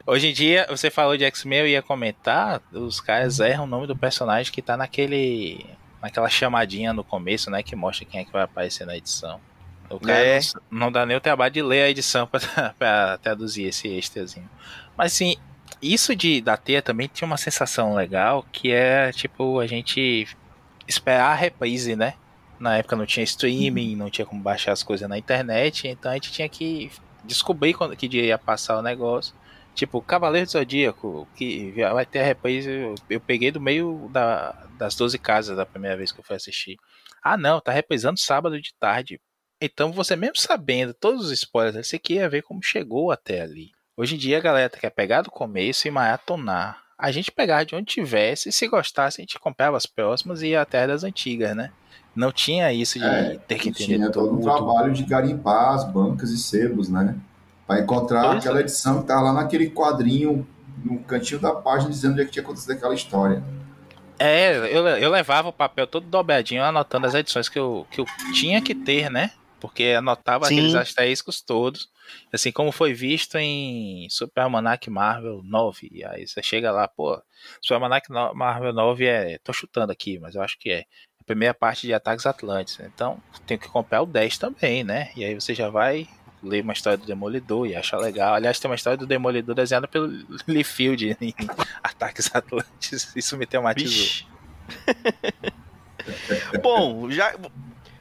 Hoje 0.06 0.30
em 0.30 0.34
dia, 0.34 0.66
você 0.70 0.90
falou 0.90 1.18
de 1.18 1.26
X-Men, 1.26 1.60
eu 1.60 1.68
ia 1.68 1.82
comentar, 1.82 2.62
os 2.72 3.02
caras 3.02 3.42
erram 3.42 3.66
o 3.66 3.68
nome 3.68 3.86
do 3.86 3.96
personagem 3.96 4.54
que 4.54 4.62
tá 4.62 4.78
naquele 4.78 5.66
naquela 6.02 6.30
chamadinha 6.30 6.94
no 6.94 7.04
começo, 7.04 7.52
né? 7.52 7.62
Que 7.62 7.76
mostra 7.76 8.06
quem 8.06 8.22
é 8.22 8.24
que 8.24 8.32
vai 8.32 8.44
aparecer 8.44 8.86
na 8.86 8.96
edição. 8.96 9.42
O 9.90 10.00
cara 10.00 10.20
é. 10.20 10.40
não, 10.70 10.80
não, 10.80 10.92
dá 10.92 11.06
nem 11.06 11.18
o 11.18 11.22
trabalho 11.22 11.54
de 11.54 11.62
ler 11.62 11.84
a 11.84 11.90
edição 11.90 12.28
para 12.28 13.18
traduzir 13.22 13.66
esse 13.66 13.88
extrazinho. 13.88 14.50
Mas 14.98 15.14
sim, 15.14 15.36
isso 15.82 16.16
de 16.16 16.42
da 16.42 16.58
teia 16.58 16.82
também 16.82 17.10
tinha 17.14 17.26
uma 17.26 17.38
sensação 17.38 17.96
legal 17.96 18.46
que 18.52 18.72
é 18.72 19.12
tipo 19.12 19.60
a 19.60 19.68
gente 19.68 20.28
esperar 20.88 21.32
a 21.32 21.36
reprise, 21.36 21.96
né? 21.96 22.14
Na 22.60 22.78
época 22.78 22.96
não 22.96 23.06
tinha 23.06 23.24
streaming, 23.24 23.96
não 23.96 24.10
tinha 24.10 24.26
como 24.26 24.42
baixar 24.42 24.72
as 24.72 24.84
coisas 24.84 25.08
na 25.08 25.18
internet, 25.18 25.88
então 25.88 26.12
a 26.12 26.16
gente 26.16 26.32
tinha 26.32 26.50
que 26.50 26.92
descobrir 27.24 27.74
quando 27.74 27.96
que 27.96 28.08
dia 28.08 28.24
ia 28.24 28.38
passar 28.38 28.78
o 28.78 28.82
negócio. 28.82 29.36
Tipo, 29.76 30.02
Cavaleiro 30.02 30.48
do 30.48 30.52
Zodíaco, 30.52 31.28
que 31.36 31.72
vai 31.94 32.06
ter 32.06 32.22
a 32.22 32.26
reprise, 32.26 32.68
eu, 32.68 32.96
eu 33.12 33.20
peguei 33.20 33.52
do 33.52 33.62
meio 33.62 34.10
da, 34.12 34.54
das 34.76 34.96
12 34.96 35.20
casas 35.20 35.56
da 35.56 35.68
primeira 35.68 35.96
vez 35.96 36.12
que 36.12 36.20
eu 36.20 36.24
fui 36.24 36.36
assistir. 36.36 36.78
Ah, 37.24 37.38
não, 37.38 37.62
tá 37.62 37.72
reprisando 37.72 38.20
sábado 38.20 38.60
de 38.60 38.74
tarde. 38.80 39.22
Então 39.62 39.92
você 39.92 40.16
mesmo 40.16 40.38
sabendo 40.38 40.94
todos 40.96 41.26
os 41.26 41.32
spoilers, 41.32 41.88
você 41.88 42.00
queria 42.00 42.30
ver 42.30 42.42
como 42.42 42.64
chegou 42.64 43.12
até 43.12 43.42
ali. 43.42 43.72
Hoje 43.96 44.16
em 44.16 44.18
dia 44.18 44.38
a 44.38 44.42
galera 44.42 44.70
quer 44.70 44.90
pegar 44.90 45.22
do 45.22 45.30
começo 45.30 45.88
e 45.88 45.92
maratonar. 45.92 46.84
A 46.98 47.12
gente 47.12 47.32
pegava 47.32 47.64
de 47.64 47.76
onde 47.76 47.94
tivesse, 47.94 48.50
e 48.50 48.52
se 48.52 48.68
gostasse, 48.68 49.22
a 49.22 49.24
gente 49.24 49.40
comprava 49.40 49.78
as 49.78 49.86
próximas 49.86 50.42
e 50.42 50.48
ia 50.48 50.62
até 50.62 50.88
das 50.88 51.04
antigas, 51.04 51.56
né? 51.56 51.72
Não 52.18 52.32
tinha 52.32 52.74
isso 52.74 52.98
de 52.98 53.06
é, 53.06 53.40
ter 53.48 53.60
que 53.60 53.70
entender. 53.70 53.96
Tinha 53.98 54.12
todo 54.12 54.34
um 54.34 54.42
trabalho 54.42 54.92
de 54.92 55.04
garimpar 55.04 55.76
as 55.76 55.84
bancas 55.84 56.32
e 56.32 56.38
sebos, 56.38 56.90
né? 56.90 57.16
Para 57.68 57.82
encontrar 57.82 58.24
pois 58.30 58.40
aquela 58.40 58.58
é. 58.58 58.62
edição 58.62 59.02
que 59.02 59.08
tá 59.08 59.22
lá 59.22 59.32
naquele 59.32 59.70
quadrinho, 59.70 60.48
no 60.84 61.00
cantinho 61.00 61.40
da 61.40 61.54
página, 61.54 61.92
dizendo 61.92 62.14
onde 62.14 62.22
é 62.22 62.26
que 62.26 62.32
tinha 62.32 62.44
acontecido 62.44 62.72
aquela 62.72 62.96
história. 62.96 63.44
É, 64.20 64.58
eu, 64.76 64.88
eu 64.88 65.12
levava 65.12 65.50
o 65.50 65.54
papel 65.54 65.86
todo 65.86 66.08
dobradinho, 66.08 66.64
anotando 66.64 67.06
as 67.06 67.14
edições 67.14 67.48
que 67.48 67.60
eu, 67.60 67.86
que 67.92 68.02
eu 68.02 68.06
tinha 68.34 68.62
que 68.62 68.74
ter, 68.74 69.12
né? 69.12 69.32
Porque 69.60 69.94
anotava 69.98 70.46
Sim. 70.46 70.56
aqueles 70.56 70.76
asteriscos 70.76 71.42
todos. 71.42 71.90
Assim 72.34 72.52
como 72.52 72.72
foi 72.72 72.94
visto 72.94 73.38
em 73.38 74.08
Super 74.10 74.42
Almanac 74.42 74.90
Marvel 74.90 75.42
9. 75.44 75.90
E 75.92 76.04
aí 76.04 76.28
você 76.28 76.42
chega 76.42 76.72
lá, 76.72 76.88
pô, 76.88 77.22
Super 77.62 77.76
Almanac 77.76 78.10
Marvel 78.12 78.74
9 78.74 79.06
é. 79.06 79.38
tô 79.44 79.54
chutando 79.54 79.92
aqui, 79.92 80.18
mas 80.18 80.36
eu 80.36 80.42
acho 80.42 80.58
que 80.58 80.72
é. 80.72 80.86
Primeira 81.28 81.54
parte 81.54 81.86
de 81.86 81.94
Ataques 81.94 82.26
Atlantes. 82.26 82.80
Então, 82.80 83.22
tem 83.46 83.58
que 83.58 83.68
comprar 83.68 84.02
o 84.02 84.06
10 84.06 84.38
também, 84.38 84.84
né? 84.84 85.12
E 85.16 85.26
aí 85.26 85.36
você 85.36 85.54
já 85.54 85.70
vai 85.70 86.08
ler 86.42 86.64
uma 86.64 86.72
história 86.72 86.98
do 86.98 87.06
Demolidor 87.06 87.68
e 87.68 87.76
achar 87.76 87.98
legal. 87.98 88.34
Aliás, 88.34 88.58
tem 88.60 88.72
uma 88.72 88.76
história 88.76 88.98
do 88.98 89.06
Demolidor 89.06 89.54
desenhada 89.54 89.90
pelo 89.90 90.08
Lee 90.48 90.64
Field 90.64 91.18
em 91.20 91.34
Ataques 91.84 92.34
Atlantes. 92.34 93.12
Isso 93.14 93.38
me 93.38 93.46
traumatizou. 93.46 94.26
Bom, 96.64 97.12
já 97.12 97.36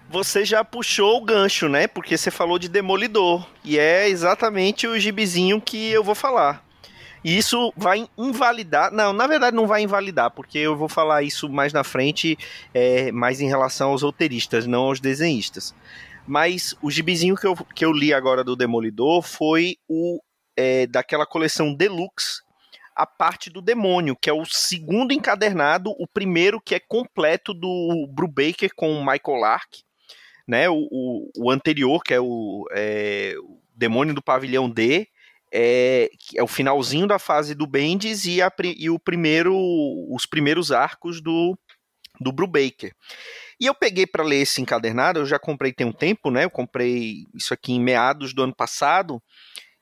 você 0.09 0.45
já 0.45 0.65
puxou 0.65 1.19
o 1.19 1.25
gancho, 1.25 1.69
né? 1.69 1.89
Porque 1.89 2.17
você 2.17 2.31
falou 2.31 2.59
de 2.59 2.69
Demolidor. 2.69 3.47
E 3.65 3.79
é 3.79 4.09
exatamente 4.09 4.87
o 4.87 4.99
gibizinho 4.99 5.61
que 5.61 5.91
eu 5.91 6.05
vou 6.05 6.15
falar. 6.15 6.65
E 7.27 7.37
isso 7.37 7.73
vai 7.77 8.09
invalidar. 8.17 8.93
Não, 8.93 9.13
na 9.13 9.27
verdade 9.27 9.57
não 9.57 9.67
vai 9.67 9.83
invalidar, 9.83 10.31
porque 10.31 10.59
eu 10.59 10.77
vou 10.77 10.89
falar 10.89 11.25
isso 11.25 11.49
mais 11.49 11.73
na 11.73 11.83
frente, 11.83 12.39
é, 12.73 13.11
mais 13.11 13.41
em 13.41 13.49
relação 13.49 13.91
aos 13.91 14.03
roteiristas, 14.03 14.65
não 14.65 14.85
aos 14.85 15.01
desenhistas. 15.01 15.75
Mas 16.25 16.77
o 16.81 16.89
gibizinho 16.89 17.35
que 17.35 17.45
eu, 17.45 17.57
que 17.57 17.85
eu 17.85 17.93
li 17.93 18.15
agora 18.15 18.45
do 18.45 18.55
Demolidor 18.55 19.23
foi 19.23 19.77
o 19.89 20.21
é, 20.57 20.87
daquela 20.87 21.27
coleção 21.27 21.75
Deluxe, 21.75 22.43
a 22.95 23.05
parte 23.05 23.51
do 23.51 23.61
demônio, 23.61 24.15
que 24.15 24.31
é 24.31 24.33
o 24.33 24.45
segundo 24.45 25.13
encadernado, 25.13 25.91
o 25.99 26.07
primeiro 26.07 26.61
que 26.61 26.77
é 26.77 26.81
completo 26.81 27.53
do 27.53 28.07
Brubaker 28.09 28.71
com 28.77 28.93
o 28.93 29.01
Michael 29.01 29.41
Lark, 29.41 29.83
né? 30.47 30.69
O, 30.69 30.87
o, 30.93 31.31
o 31.37 31.51
anterior, 31.51 32.05
que 32.05 32.15
é 32.15 32.21
o, 32.21 32.69
é 32.71 33.35
o 33.37 33.59
Demônio 33.75 34.15
do 34.15 34.23
Pavilhão 34.23 34.71
D, 34.71 35.09
é, 35.53 36.11
é 36.35 36.43
o 36.43 36.47
finalzinho 36.47 37.07
da 37.07 37.19
fase 37.19 37.55
do 37.55 37.67
Bendis 37.67 38.25
e, 38.25 38.43
a, 38.43 38.53
e 38.77 38.91
o 38.91 38.99
primeiro, 38.99 39.55
os 40.11 40.27
primeiros 40.27 40.73
arcos 40.73 41.21
do, 41.21 41.59
do 42.21 42.33
Brubaker. 42.33 42.93
E 43.59 43.67
eu 43.67 43.75
peguei 43.75 44.07
para 44.07 44.25
ler 44.25 44.43
esse 44.43 44.61
encadernado, 44.61 45.21
eu 45.21 45.27
já 45.27 45.39
comprei 45.39 45.73
tem 45.73 45.87
um 45.87 45.93
tempo, 45.93 46.31
né? 46.31 46.45
Eu 46.45 46.51
comprei 46.51 47.25
isso 47.35 47.55
aqui 47.55 47.73
em 47.73 47.81
meados 47.81 48.35
do 48.35 48.43
ano 48.43 48.55
passado 48.55 49.23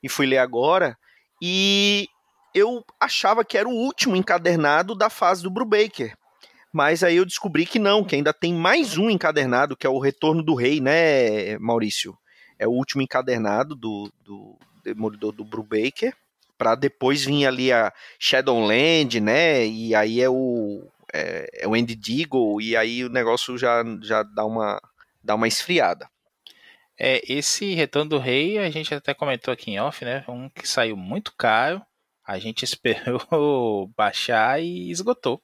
e 0.01 0.07
fui 0.07 0.25
ler 0.25 0.37
agora. 0.37 0.97
E 1.41 2.07
eu 2.53 2.83
achava 2.99 3.43
que 3.43 3.57
era 3.57 3.67
o 3.67 3.73
último 3.73 4.15
encadernado 4.15 4.95
da 4.95 5.09
fase 5.09 5.43
do 5.43 5.49
Brubaker. 5.49 6.15
Mas 6.71 7.03
aí 7.03 7.17
eu 7.17 7.25
descobri 7.25 7.65
que 7.65 7.79
não, 7.79 8.03
que 8.03 8.15
ainda 8.15 8.33
tem 8.33 8.53
mais 8.53 8.97
um 8.97 9.09
encadernado, 9.09 9.75
que 9.75 9.87
é 9.87 9.89
o 9.89 9.99
Retorno 9.99 10.43
do 10.43 10.55
Rei, 10.55 10.79
né, 10.79 11.57
Maurício? 11.57 12.17
É 12.57 12.67
o 12.67 12.71
último 12.71 13.01
encadernado 13.01 13.75
do, 13.75 14.11
do 14.23 14.57
Demolidor 14.85 15.31
do 15.31 15.43
Brubaker, 15.43 16.15
para 16.57 16.75
depois 16.75 17.25
vir 17.25 17.45
ali 17.45 17.71
a 17.71 17.91
Shadowland, 18.19 19.19
né? 19.19 19.65
E 19.65 19.93
aí 19.95 20.21
é 20.21 20.29
o 20.29 20.87
é, 21.13 21.49
é 21.53 21.67
o 21.67 21.73
Andy 21.73 21.95
Deagle, 21.95 22.61
e 22.61 22.75
aí 22.75 23.03
o 23.03 23.09
negócio 23.09 23.57
já, 23.57 23.83
já 24.01 24.21
dá, 24.21 24.45
uma, 24.45 24.81
dá 25.23 25.35
uma 25.35 25.47
esfriada. 25.47 26.09
É, 26.99 27.21
esse 27.27 27.73
Retorno 27.73 28.11
do 28.11 28.19
Rei, 28.19 28.57
a 28.57 28.69
gente 28.69 28.93
até 28.93 29.13
comentou 29.13 29.53
aqui 29.53 29.71
em 29.71 29.79
off, 29.79 30.03
né? 30.03 30.23
Um 30.27 30.49
que 30.49 30.67
saiu 30.67 30.95
muito 30.95 31.33
caro, 31.37 31.81
a 32.25 32.37
gente 32.37 32.63
esperou 32.65 33.89
baixar 33.95 34.61
e 34.61 34.91
esgotou. 34.91 35.41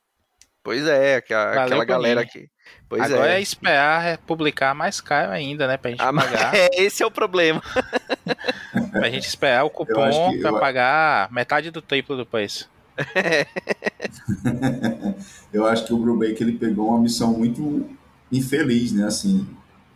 Pois 0.63 0.85
é, 0.85 1.15
aquela, 1.15 1.63
aquela 1.63 1.85
galera 1.85 2.21
aqui. 2.21 2.47
Pois 2.87 3.01
Agora 3.01 3.33
é. 3.33 3.37
é 3.37 3.41
esperar 3.41 4.17
publicar 4.19 4.75
mais 4.75 5.01
caro 5.01 5.31
ainda, 5.31 5.67
né? 5.67 5.75
Pra 5.75 5.89
gente 5.89 6.01
ah, 6.01 6.13
pagar. 6.13 6.53
É, 6.53 6.69
esse 6.75 7.01
é 7.01 7.05
o 7.05 7.11
problema. 7.11 7.61
pra 9.01 9.09
gente 9.09 9.27
esperar 9.27 9.63
o 9.63 9.69
cupom 9.69 10.39
pra 10.39 10.49
eu... 10.49 10.59
pagar 10.59 11.31
metade 11.31 11.71
do 11.71 11.81
triplo 11.81 12.15
do 12.15 12.25
preço. 12.25 12.69
eu 15.51 15.65
acho 15.65 15.85
que 15.85 15.93
o 15.93 15.97
Brubaker 15.97 16.41
ele 16.41 16.57
pegou 16.57 16.89
uma 16.89 16.99
missão 16.99 17.33
muito 17.33 17.89
infeliz, 18.31 18.91
né? 18.91 19.05
Assim, 19.05 19.47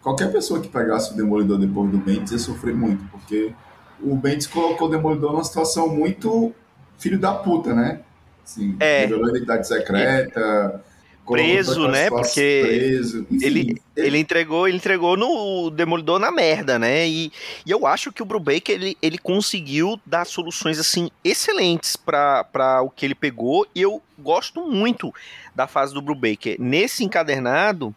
qualquer 0.01 0.31
pessoa 0.31 0.59
que 0.59 0.67
pegasse 0.67 1.13
o 1.13 1.15
Demolidor 1.15 1.59
depois 1.59 1.91
do 1.91 1.97
Bendis 1.97 2.31
ia 2.31 2.39
sofrer 2.39 2.73
muito, 2.73 3.03
porque 3.11 3.53
o 4.01 4.15
Bendis 4.15 4.47
colocou 4.47 4.87
o 4.87 4.91
Demolidor 4.91 5.33
numa 5.33 5.43
situação 5.43 5.87
muito 5.87 6.53
filho 6.97 7.19
da 7.19 7.33
puta, 7.33 7.73
né? 7.73 8.01
Assim, 8.43 8.75
é. 8.79 9.05
identidade 9.05 9.67
secreta. 9.67 10.83
Preso, 11.25 11.87
né? 11.87 12.09
Porque 12.09 12.61
preso. 12.65 13.27
Ele, 13.41 13.81
ele 13.95 14.17
entregou, 14.17 14.67
ele 14.67 14.77
entregou 14.77 15.17
no 15.17 15.69
Demolidor 15.69 16.19
na 16.19 16.31
merda, 16.31 16.77
né? 16.77 17.07
E, 17.07 17.31
e 17.65 17.71
eu 17.71 17.87
acho 17.87 18.11
que 18.11 18.21
o 18.21 18.25
Brubaker 18.25 18.75
ele, 18.75 18.97
ele 19.01 19.17
conseguiu 19.17 19.99
dar 20.05 20.25
soluções 20.25 20.79
assim 20.79 21.09
excelentes 21.23 21.95
para 21.95 22.81
o 22.83 22.89
que 22.89 23.05
ele 23.05 23.15
pegou. 23.15 23.67
E 23.73 23.81
eu 23.81 24.01
gosto 24.19 24.61
muito 24.69 25.13
da 25.55 25.67
fase 25.67 25.93
do 25.93 26.01
Brubaker. 26.01 26.57
Nesse 26.59 27.03
encadernado, 27.03 27.93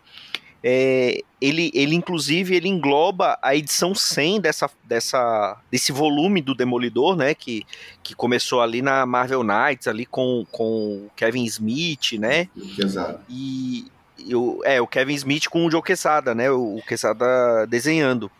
é, 0.62 1.20
ele, 1.40 1.70
ele 1.72 1.94
inclusive 1.94 2.56
ele 2.56 2.68
engloba 2.68 3.38
a 3.40 3.54
edição 3.54 3.94
100 3.94 4.40
dessa, 4.40 4.68
dessa, 4.84 5.56
desse 5.70 5.92
volume 5.92 6.42
do 6.42 6.54
Demolidor, 6.54 7.16
né, 7.16 7.34
que, 7.34 7.64
que 8.02 8.14
começou 8.14 8.60
ali 8.60 8.82
na 8.82 9.06
Marvel 9.06 9.44
Knights, 9.44 9.86
ali 9.86 10.04
com, 10.04 10.44
com 10.50 11.06
o 11.06 11.10
Kevin 11.14 11.44
Smith, 11.44 12.14
né, 12.18 12.48
Exato. 12.76 13.20
e, 13.28 13.86
e 14.18 14.34
o, 14.34 14.60
é, 14.64 14.80
o 14.80 14.86
Kevin 14.86 15.14
Smith 15.14 15.46
com 15.48 15.64
o 15.64 15.70
Joe 15.70 15.82
Quesada, 15.82 16.34
né, 16.34 16.50
o, 16.50 16.76
o 16.76 16.82
Quesada 16.82 17.66
desenhando, 17.66 18.30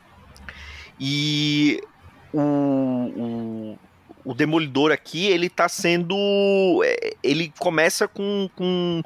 e 0.98 1.80
o, 2.32 2.40
o, 2.40 3.78
o 4.24 4.34
Demolidor 4.34 4.90
aqui, 4.90 5.26
ele 5.26 5.48
tá 5.48 5.68
sendo, 5.68 6.16
é, 6.84 7.12
ele 7.22 7.52
começa 7.60 8.08
com, 8.08 8.50
com 8.56 9.02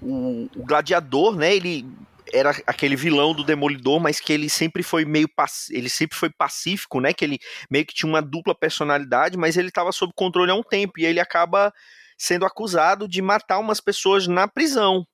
o, 0.00 0.48
o 0.56 0.64
gladiador, 0.64 1.36
né, 1.36 1.54
ele 1.54 1.86
era 2.32 2.50
aquele 2.66 2.96
vilão 2.96 3.34
do 3.34 3.44
Demolidor, 3.44 4.00
mas 4.00 4.20
que 4.20 4.32
ele 4.32 4.48
sempre 4.48 4.82
foi 4.82 5.04
meio 5.04 5.28
ele 5.70 5.88
sempre 5.88 6.16
foi 6.16 6.30
pacífico, 6.30 7.00
né? 7.00 7.12
Que 7.12 7.24
ele 7.24 7.38
meio 7.70 7.86
que 7.86 7.94
tinha 7.94 8.08
uma 8.08 8.22
dupla 8.22 8.54
personalidade, 8.54 9.36
mas 9.36 9.56
ele 9.56 9.68
estava 9.68 9.92
sob 9.92 10.12
controle 10.14 10.50
há 10.50 10.54
um 10.54 10.62
tempo 10.62 10.94
e 10.98 11.04
ele 11.04 11.20
acaba 11.20 11.72
sendo 12.16 12.46
acusado 12.46 13.08
de 13.08 13.20
matar 13.20 13.58
umas 13.58 13.80
pessoas 13.80 14.26
na 14.26 14.48
prisão. 14.48 15.06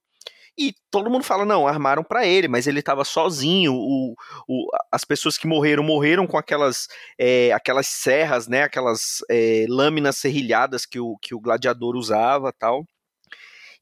E 0.58 0.74
todo 0.90 1.08
mundo 1.08 1.24
fala, 1.24 1.44
não, 1.44 1.66
armaram 1.66 2.04
para 2.04 2.26
ele, 2.26 2.46
mas 2.48 2.66
ele 2.66 2.80
estava 2.80 3.04
sozinho. 3.04 3.72
O, 3.72 4.14
o, 4.46 4.68
as 4.92 5.04
pessoas 5.04 5.38
que 5.38 5.46
morreram, 5.46 5.82
morreram 5.82 6.26
com 6.26 6.36
aquelas, 6.36 6.86
é, 7.18 7.52
aquelas 7.52 7.86
serras, 7.86 8.46
né? 8.46 8.64
Aquelas 8.64 9.24
é, 9.30 9.64
lâminas 9.68 10.18
serrilhadas 10.18 10.84
que 10.84 11.00
o, 11.00 11.16
que 11.18 11.34
o 11.34 11.40
gladiador 11.40 11.96
usava 11.96 12.52
tal 12.52 12.84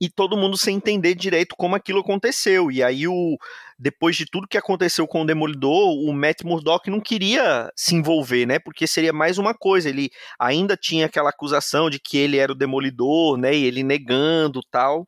e 0.01 0.09
todo 0.09 0.37
mundo 0.37 0.57
sem 0.57 0.77
entender 0.77 1.15
direito 1.15 1.57
como 1.57 1.75
aquilo 1.75 2.01
aconteceu. 2.01 2.71
E 2.71 2.83
aí, 2.83 3.09
o, 3.09 3.37
depois 3.79 4.17
de 4.17 4.27
tudo 4.27 4.47
que 4.47 4.59
aconteceu 4.59 5.07
com 5.07 5.23
o 5.23 5.27
Demolidor, 5.27 5.91
o 5.91 6.13
Matt 6.13 6.43
Murdock 6.45 6.89
não 6.89 7.01
queria 7.01 7.71
se 7.75 7.95
envolver, 7.95 8.47
né? 8.47 8.59
Porque 8.59 8.87
seria 8.87 9.13
mais 9.13 9.39
uma 9.39 9.55
coisa. 9.55 9.89
Ele 9.89 10.11
ainda 10.39 10.77
tinha 10.77 11.07
aquela 11.07 11.31
acusação 11.31 11.91
de 11.91 11.99
que 11.99 12.17
ele 12.17 12.37
era 12.37 12.53
o 12.53 12.55
Demolidor, 12.55 13.37
né? 13.37 13.55
E 13.55 13.65
ele 13.65 13.83
negando 13.83 14.61
tal. 14.71 15.07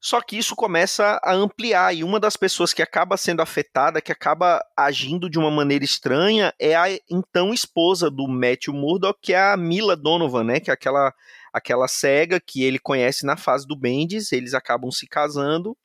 Só 0.00 0.20
que 0.20 0.38
isso 0.38 0.54
começa 0.54 1.20
a 1.24 1.34
ampliar, 1.34 1.92
e 1.92 2.04
uma 2.04 2.20
das 2.20 2.36
pessoas 2.36 2.72
que 2.72 2.80
acaba 2.80 3.16
sendo 3.16 3.42
afetada, 3.42 4.00
que 4.00 4.12
acaba 4.12 4.62
agindo 4.76 5.28
de 5.28 5.40
uma 5.40 5.50
maneira 5.50 5.84
estranha, 5.84 6.54
é 6.56 6.76
a 6.76 6.84
então 7.10 7.52
esposa 7.52 8.08
do 8.08 8.28
Matthew 8.28 8.74
Murdock, 8.74 9.18
que 9.20 9.32
é 9.32 9.40
a 9.40 9.56
Mila 9.56 9.96
Donovan, 9.96 10.44
né? 10.44 10.60
Que 10.60 10.70
é 10.70 10.74
aquela 10.74 11.12
aquela 11.58 11.86
cega 11.86 12.40
que 12.40 12.62
ele 12.62 12.78
conhece 12.78 13.26
na 13.26 13.36
fase 13.36 13.66
do 13.66 13.76
Bendis, 13.76 14.32
eles 14.32 14.54
acabam 14.54 14.90
se 14.90 15.06
casando 15.06 15.76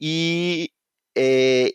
e 0.00 0.70
é, 1.16 1.70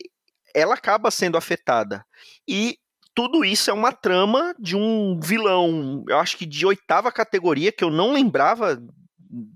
ela 0.54 0.74
acaba 0.74 1.10
sendo 1.10 1.36
afetada. 1.36 2.04
E 2.48 2.78
tudo 3.14 3.44
isso 3.44 3.70
é 3.70 3.72
uma 3.72 3.92
trama 3.92 4.54
de 4.58 4.76
um 4.76 5.18
vilão, 5.20 6.04
eu 6.08 6.18
acho 6.18 6.36
que 6.36 6.46
de 6.46 6.66
oitava 6.66 7.10
categoria, 7.10 7.72
que 7.72 7.82
eu 7.82 7.90
não 7.90 8.12
lembrava 8.12 8.78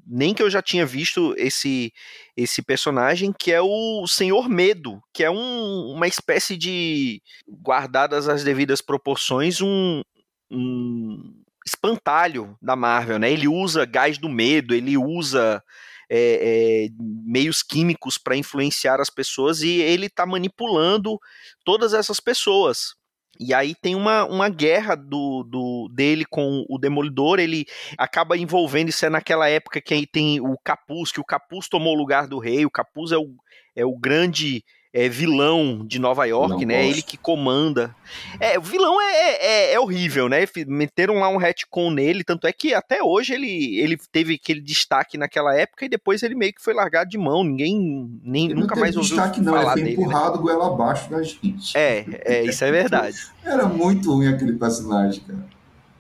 nem 0.07 0.35
que 0.35 0.43
eu 0.43 0.51
já 0.51 0.61
tinha 0.61 0.85
visto 0.85 1.35
esse 1.37 1.93
esse 2.37 2.63
personagem 2.63 3.33
que 3.39 3.53
é 3.53 3.61
o 3.61 4.07
Senhor 4.07 4.49
Medo, 4.49 5.01
que 5.13 5.23
é 5.23 5.31
um, 5.31 5.93
uma 5.95 6.07
espécie 6.07 6.57
de 6.57 7.23
guardadas 7.49 8.29
as 8.29 8.43
devidas 8.43 8.81
proporções 8.81 9.61
um, 9.61 10.03
um 10.51 11.40
espantalho 11.71 12.57
da 12.61 12.77
Marvel, 12.77 13.19
né? 13.19 13.31
Ele 13.31 13.49
usa 13.49 13.85
gás 13.85 14.19
do 14.19 14.29
medo, 14.29 14.75
ele 14.75 14.97
usa 14.97 15.63
é, 16.11 16.19
é, 16.19 16.89
meios 16.99 17.63
químicos 17.63 18.19
para 18.19 18.37
influenciar 18.37 19.01
as 19.01 19.11
pessoas 19.11 19.63
e 19.63 19.81
ele 19.81 20.07
está 20.07 20.27
manipulando 20.27 21.19
todas 21.65 21.95
essas 21.95 22.19
pessoas. 22.19 22.95
E 23.39 23.55
aí 23.55 23.75
tem 23.75 23.95
uma, 23.95 24.25
uma 24.25 24.49
guerra 24.51 24.95
do, 24.95 25.45
do 25.45 25.89
dele 25.95 26.27
com 26.27 26.67
o 26.69 26.79
Demolidor, 26.79 27.39
ele 27.39 27.65
acaba 27.97 28.37
envolvendo, 28.37 28.91
isso 28.91 29.07
é 29.07 29.09
naquela 29.09 29.49
época 29.49 29.81
que 29.81 29.95
aí 29.95 30.07
tem 30.07 30.41
o 30.41 30.59
Capuz, 30.63 31.11
que 31.11 31.21
o 31.21 31.25
Capuz 31.25 31.67
tomou 31.69 31.95
o 31.95 31.99
lugar 31.99 32.27
do 32.27 32.39
rei, 32.39 32.67
o 32.67 32.71
Capuz 32.71 33.13
é 33.13 33.17
o, 33.17 33.35
é 33.75 33.85
o 33.85 33.97
grande 33.97 34.63
é, 34.93 35.09
vilão 35.09 35.85
de 35.87 35.99
Nova 35.99 36.25
York, 36.25 36.51
não 36.51 36.67
né? 36.67 36.83
Gosto. 36.83 36.93
Ele 36.93 37.03
que 37.03 37.17
comanda. 37.17 37.95
É, 38.41 38.59
o 38.59 38.63
vilão 38.63 39.01
é, 39.01 39.05
é, 39.05 39.47
é, 39.47 39.73
é, 39.75 39.81
horrível, 39.81 40.29
né? 40.29 40.39
Meteram 40.67 41.21
lá 41.21 41.29
um 41.29 41.37
retcon 41.37 41.91
nele, 41.91 42.25
tanto 42.25 42.47
é 42.47 42.53
que 42.53 42.75
até 42.75 43.03
hoje 43.03 43.33
ele, 43.35 43.79
ele 43.79 43.97
teve 44.11 44.35
aquele 44.35 44.61
destaque 44.61 45.17
naquela 45.17 45.55
época 45.55 45.85
e 45.85 45.89
depois 45.89 46.23
ele 46.23 46.35
meio 46.35 46.53
que 46.53 46.63
foi 46.63 46.75
largado 46.75 47.09
de 47.09 47.19
mão. 47.19 47.45
Ninguém 47.45 48.21
nem, 48.23 48.47
ele 48.47 48.55
nunca 48.55 48.75
mais 48.75 48.97
ouviu 48.97 49.17
destaque, 49.17 49.41
não, 49.41 49.55
falar 49.55 49.79
ele 49.79 49.83
foi 49.83 49.83
dele. 49.83 49.97
Né? 49.97 50.03
empurrado 50.03 50.37
né? 50.37 50.43
goela 50.43 50.67
abaixo 50.67 51.09
da 51.09 51.23
gente. 51.23 51.77
É, 51.77 52.05
é, 52.25 52.45
isso 52.45 52.65
é 52.65 52.73
verdade. 52.73 53.17
Era 53.45 53.67
muito 53.67 54.13
ruim 54.13 54.29
aquele 54.29 54.55
personagem, 54.55 55.21
cara. 55.21 55.47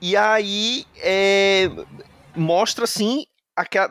E 0.02 0.16
aí 0.16 0.84
é, 0.96 1.70
mostra 2.34 2.84
assim 2.84 3.24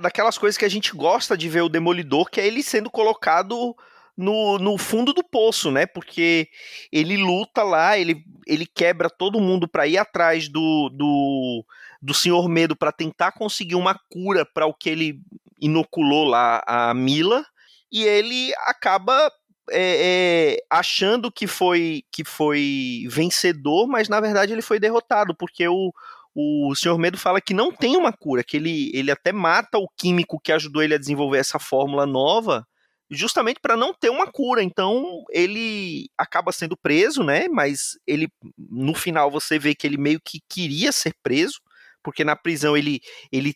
daquelas 0.01 0.37
coisas 0.37 0.57
que 0.57 0.65
a 0.65 0.69
gente 0.69 0.95
gosta 0.95 1.37
de 1.37 1.47
ver 1.47 1.61
o 1.61 1.69
Demolidor, 1.69 2.29
que 2.29 2.41
é 2.41 2.47
ele 2.47 2.63
sendo 2.63 2.89
colocado 2.89 3.75
no, 4.19 4.59
no 4.59 4.77
fundo 4.77 5.13
do 5.13 5.23
poço, 5.23 5.71
né? 5.71 5.85
Porque 5.85 6.49
ele 6.91 7.15
luta 7.15 7.63
lá, 7.63 7.97
ele, 7.97 8.21
ele 8.45 8.65
quebra 8.65 9.09
todo 9.09 9.39
mundo 9.39 9.65
para 9.65 9.87
ir 9.87 9.97
atrás 9.97 10.49
do, 10.49 10.89
do, 10.89 11.65
do 12.01 12.13
Senhor 12.13 12.49
Medo 12.49 12.75
para 12.75 12.91
tentar 12.91 13.31
conseguir 13.31 13.75
uma 13.75 13.97
cura 14.11 14.45
para 14.45 14.65
o 14.65 14.73
que 14.73 14.89
ele 14.89 15.21
inoculou 15.61 16.25
lá 16.25 16.61
a 16.67 16.93
Mila, 16.93 17.45
e 17.89 18.03
ele 18.03 18.53
acaba 18.67 19.31
é, 19.71 20.57
é, 20.57 20.57
achando 20.69 21.31
que 21.31 21.47
foi 21.47 22.03
que 22.11 22.25
foi 22.25 23.05
vencedor, 23.09 23.87
mas 23.87 24.09
na 24.09 24.19
verdade 24.19 24.51
ele 24.51 24.61
foi 24.61 24.81
derrotado, 24.81 25.33
porque 25.33 25.65
o, 25.65 25.93
o 26.35 26.75
Senhor 26.75 26.97
Medo 26.97 27.17
fala 27.17 27.39
que 27.39 27.53
não 27.53 27.71
tem 27.71 27.95
uma 27.95 28.11
cura, 28.11 28.43
que 28.43 28.57
ele, 28.57 28.91
ele 28.93 29.11
até 29.11 29.31
mata 29.31 29.77
o 29.77 29.87
químico 29.95 30.41
que 30.41 30.51
ajudou 30.51 30.83
ele 30.83 30.95
a 30.95 30.99
desenvolver 30.99 31.37
essa 31.37 31.57
fórmula 31.57 32.05
nova, 32.05 32.67
justamente 33.09 33.59
para 33.59 33.75
não 33.75 33.93
ter 33.93 34.09
uma 34.09 34.27
cura. 34.27 34.63
Então 34.63 35.23
ele 35.31 36.09
acaba 36.17 36.51
sendo 36.51 36.77
preso, 36.77 37.23
né? 37.23 37.47
Mas 37.47 37.97
ele 38.05 38.27
no 38.57 38.93
final 38.93 39.31
você 39.31 39.57
vê 39.57 39.73
que 39.73 39.87
ele 39.87 39.97
meio 39.97 40.19
que 40.23 40.39
queria 40.47 40.91
ser 40.91 41.13
preso, 41.23 41.59
porque 42.03 42.23
na 42.23 42.35
prisão 42.35 42.77
ele 42.77 42.99
ele 43.31 43.53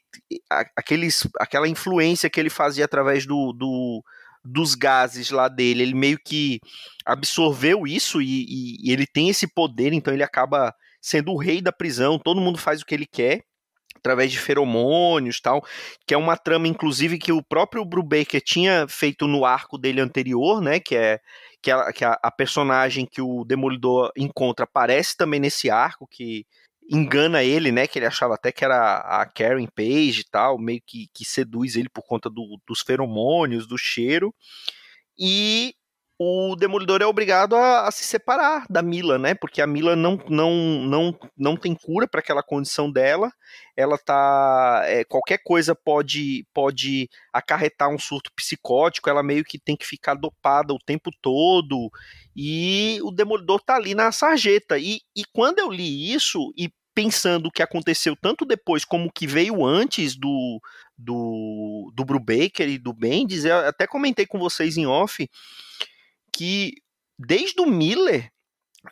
aqueles 0.76 1.28
aquela 1.39 1.68
influência 1.68 2.30
que 2.30 2.39
ele 2.39 2.49
fazia 2.49 2.86
através 2.86 3.26
do, 3.26 3.54
do 3.54 4.04
dos 4.43 4.76
gases 4.76 5.32
lá 5.32 5.47
dele, 5.47 5.84
ele 5.84 5.93
meio 5.93 6.20
que 6.20 6.60
absorveu 7.06 7.88
isso 7.88 8.22
e, 8.22 8.43
e, 8.43 8.89
e 8.89 8.91
ele 8.91 9.08
tem 9.08 9.30
esse 9.30 9.47
poder, 9.47 9.93
então 9.93 10.14
ele 10.14 10.24
acaba 10.24 10.76
sendo 11.01 11.32
o 11.32 11.38
rei 11.38 11.62
da 11.62 11.72
prisão, 11.72 12.20
todo 12.20 12.41
mundo 12.41 12.58
faz 12.58 12.82
o 12.82 12.86
que 12.86 12.93
ele 12.93 13.06
quer 13.06 13.45
através 14.04 14.30
de 14.30 14.38
feromônios 14.38 15.39
tal, 15.39 15.66
que 16.06 16.14
é 16.14 16.18
uma 16.18 16.36
trama, 16.36 16.68
inclusive, 16.68 17.18
que 17.18 17.32
o 17.32 17.41
próprio 17.41 17.86
Brubaker 17.86 18.41
tinha 18.41 18.86
feito 18.89 19.26
no 19.26 19.45
arco 19.45 19.78
dele 19.78 20.01
anterior, 20.01 20.62
né? 20.62 20.82
Que 20.82 20.95
é 20.97 21.20
que, 21.62 21.72
a, 21.72 21.93
que 21.93 22.04
a, 22.04 22.20
a, 22.22 22.30
personagem 22.30 23.06
que 23.06 23.22
o 23.22 23.45
Demolidor 23.45 24.12
encontra 24.18 24.66
aparece 24.66 25.16
também 25.16 25.39
nesse 25.39 25.70
arco, 25.70 26.06
que 26.06 26.45
engana 26.91 27.41
ele, 27.41 27.72
né? 27.72 27.88
Que 27.88 27.97
ele 27.97 28.06
achava 28.06 28.36
até 28.36 28.51
que 28.51 28.66
era 28.66 28.97
a 28.97 29.26
Karen 29.26 29.68
Page 29.68 30.20
e 30.20 30.30
tal, 30.30 30.60
meio 30.60 30.82
que, 30.86 31.08
que 31.14 31.24
seduz 31.24 31.78
ele 31.78 31.88
por 31.88 32.04
conta 32.04 32.30
do, 32.30 32.60
dos 32.68 32.82
feromônios, 32.82 33.66
do 33.66 33.78
cheiro. 33.78 34.36
E 35.18 35.74
o 36.24 36.55
Demolidor 36.55 37.01
é 37.01 37.05
obrigado 37.05 37.55
a, 37.55 37.88
a, 37.88 37.91
se 37.91 38.03
separar 38.03 38.65
da 38.69 38.82
Mila, 38.82 39.17
né? 39.17 39.34
Porque 39.34 39.61
a 39.61 39.67
Mila 39.67 39.95
não, 39.95 40.17
não, 40.30 40.53
não, 40.84 41.19
não 41.38 41.57
tem 41.57 41.76
cura 41.76 42.07
para 42.07 42.19
aquela 42.19 42.41
condição 42.41 42.91
dela. 42.91 43.32
Ela 43.76 43.97
tá. 43.97 44.84
É, 44.86 45.03
qualquer 45.03 45.39
coisa 45.43 45.76
pode, 45.76 46.45
pode 46.53 47.09
acarretar 47.32 47.89
um 47.89 47.99
surto 47.99 48.32
psicótico, 48.36 49.09
ela 49.09 49.24
meio 49.24 49.43
que 49.43 49.59
tem 49.59 49.76
que 49.76 49.86
ficar 49.86 50.13
dopada 50.13 50.74
o 50.74 50.80
tempo 50.80 51.11
todo. 51.21 51.91
E 52.36 52.99
o 53.03 53.11
Demolidor 53.11 53.61
tá 53.61 53.76
ali 53.76 53.93
na 53.93 54.11
sarjeta. 54.11 54.78
E, 54.78 55.01
e 55.15 55.24
quando 55.34 55.59
eu 55.59 55.71
li 55.71 56.13
isso, 56.13 56.53
e 56.57 56.69
pensando 56.95 57.47
o 57.47 57.51
que 57.51 57.63
aconteceu 57.63 58.15
tanto 58.15 58.45
depois 58.45 58.86
como 58.86 59.07
o 59.07 59.11
que 59.11 59.26
veio 59.26 59.65
antes 59.65 60.15
do, 60.15 60.61
do, 60.97 61.91
do 61.95 62.05
Brubaker 62.05 62.69
e 62.69 62.78
do 62.78 62.93
Bendis, 62.93 63.45
eu 63.45 63.57
até 63.67 63.88
comentei 63.88 64.26
com 64.26 64.38
vocês 64.38 64.78
em 64.78 64.86
off 64.86 65.28
que 66.36 66.74
desde 67.18 67.62
o 67.62 67.66
Miller, 67.66 68.30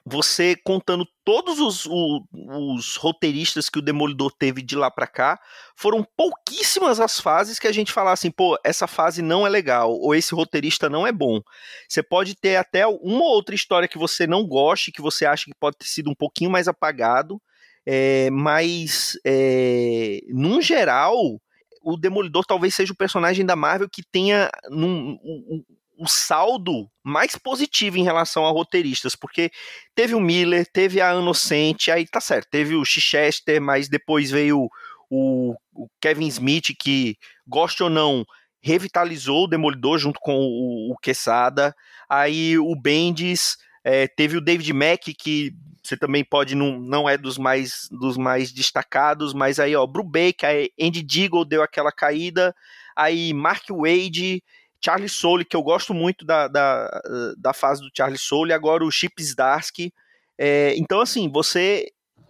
você 0.06 0.56
contando 0.56 1.06
todos 1.26 1.60
os, 1.60 1.86
os, 1.86 2.22
os, 2.32 2.96
roteiristas 2.96 3.70
que 3.70 3.80
o 3.80 3.82
Demolidor 3.82 4.32
teve 4.32 4.62
de 4.62 4.76
lá 4.76 4.89
para 4.89 5.06
cá, 5.06 5.39
foram 5.76 6.06
pouquíssimas 6.16 7.00
as 7.00 7.20
fases 7.20 7.60
que 7.60 7.68
a 7.68 7.72
gente 7.72 7.92
fala 7.92 8.12
assim, 8.12 8.32
pô, 8.32 8.58
essa 8.64 8.88
fase 8.88 9.22
não 9.22 9.46
é 9.46 9.50
legal, 9.50 9.92
ou 9.92 10.16
esse 10.16 10.34
roteirista 10.34 10.89
não 10.89 11.06
é 11.06 11.12
bom. 11.12 11.42
Você 11.89 12.02
pode 12.02 12.36
ter 12.36 12.56
até 12.56 12.88
uma 12.88 13.24
ou 13.24 13.34
outra 13.34 13.54
história 13.54 13.88
que 13.88 13.98
você 13.98 14.26
não 14.26 14.48
goste, 14.48 14.92
que 14.92 15.02
você 15.02 15.26
acha 15.26 15.46
que 15.46 15.56
pode 15.60 15.78
ter 15.78 15.88
sido 15.88 16.10
um 16.10 16.16
pouquinho 16.16 16.50
mais 16.50 16.68
apagado, 16.68 17.42
é, 17.86 18.30
mas, 18.30 19.20
é, 19.26 20.22
num 20.30 20.62
geral, 20.62 21.42
o 21.84 21.98
Demolidor 21.98 22.46
talvez 22.46 22.76
seja 22.76 22.94
o 22.94 22.98
personagem 22.98 23.46
da 23.46 23.56
Marvel 23.56 23.89
que 23.89 24.04
tenha 24.04 24.50
num, 24.70 25.18
um, 25.24 25.64
o 26.02 26.08
saldo 26.08 26.89
mais 27.04 27.36
positivo 27.36 27.95
em 27.95 28.04
relação 28.04 28.43
a 28.47 28.49
roteiristas, 28.49 29.16
porque 29.16 29.52
teve 29.93 30.16
o 30.16 30.20
Miller, 30.20 30.66
teve 30.66 30.99
a 30.99 31.14
Inocente, 31.14 31.91
aí 31.91 32.08
tá 32.08 32.20
certo, 32.20 32.49
teve 32.49 32.74
o 32.74 32.84
Chichester, 32.84 33.62
mas 33.62 33.88
depois 33.88 34.32
veio 34.32 34.68
o, 35.12 35.56
o 35.72 35.88
Kevin 36.02 36.26
Smith, 36.26 36.76
que, 36.80 37.16
goste 37.47 37.84
ou 37.84 37.89
não, 37.89 38.26
revitalizou 38.64 39.43
o 39.43 39.47
Demolidor 39.47 39.99
junto 39.99 40.20
com 40.20 40.34
o, 40.34 40.91
o 40.91 40.97
Quesada, 40.97 41.76
aí 42.10 42.58
o 42.58 42.76
Bendis, 42.76 43.58
é, 43.84 44.08
teve 44.08 44.38
o 44.38 44.41
David 44.41 44.74
Mack, 44.74 45.14
que 45.14 45.54
você 45.84 45.95
também 45.95 46.24
pode, 46.24 46.56
não, 46.56 46.80
não 46.80 47.08
é 47.08 47.16
dos 47.16 47.38
mais, 47.38 47.88
dos 47.91 48.18
mais 48.18 48.52
destacados, 48.52 49.36
mas 49.36 49.60
aí, 49.60 49.76
ó, 49.76 49.86
Brubaker, 49.86 50.68
Andy 50.82 51.04
Deagle 51.04 51.45
deu 51.45 51.62
aquela 51.62 51.91
caída, 51.91 52.56
aí 52.95 53.34
Mark 53.34 53.66
Wade, 53.70 54.43
Charlie 54.84 55.09
Soule, 55.09 55.45
que 55.45 55.55
eu 55.55 55.61
gosto 55.61 55.93
muito 55.93 56.25
da, 56.25 56.47
da, 56.47 57.01
da 57.38 57.53
fase 57.53 57.82
do 57.82 57.91
Charlie 57.95 58.17
Soule, 58.17 58.53
agora 58.53 58.84
o 58.84 58.91
Chip 58.91 59.21
Zdarsky. 59.21 59.93
É, 60.38 60.73
então, 60.77 60.99
assim, 60.99 61.29
você 61.29 61.88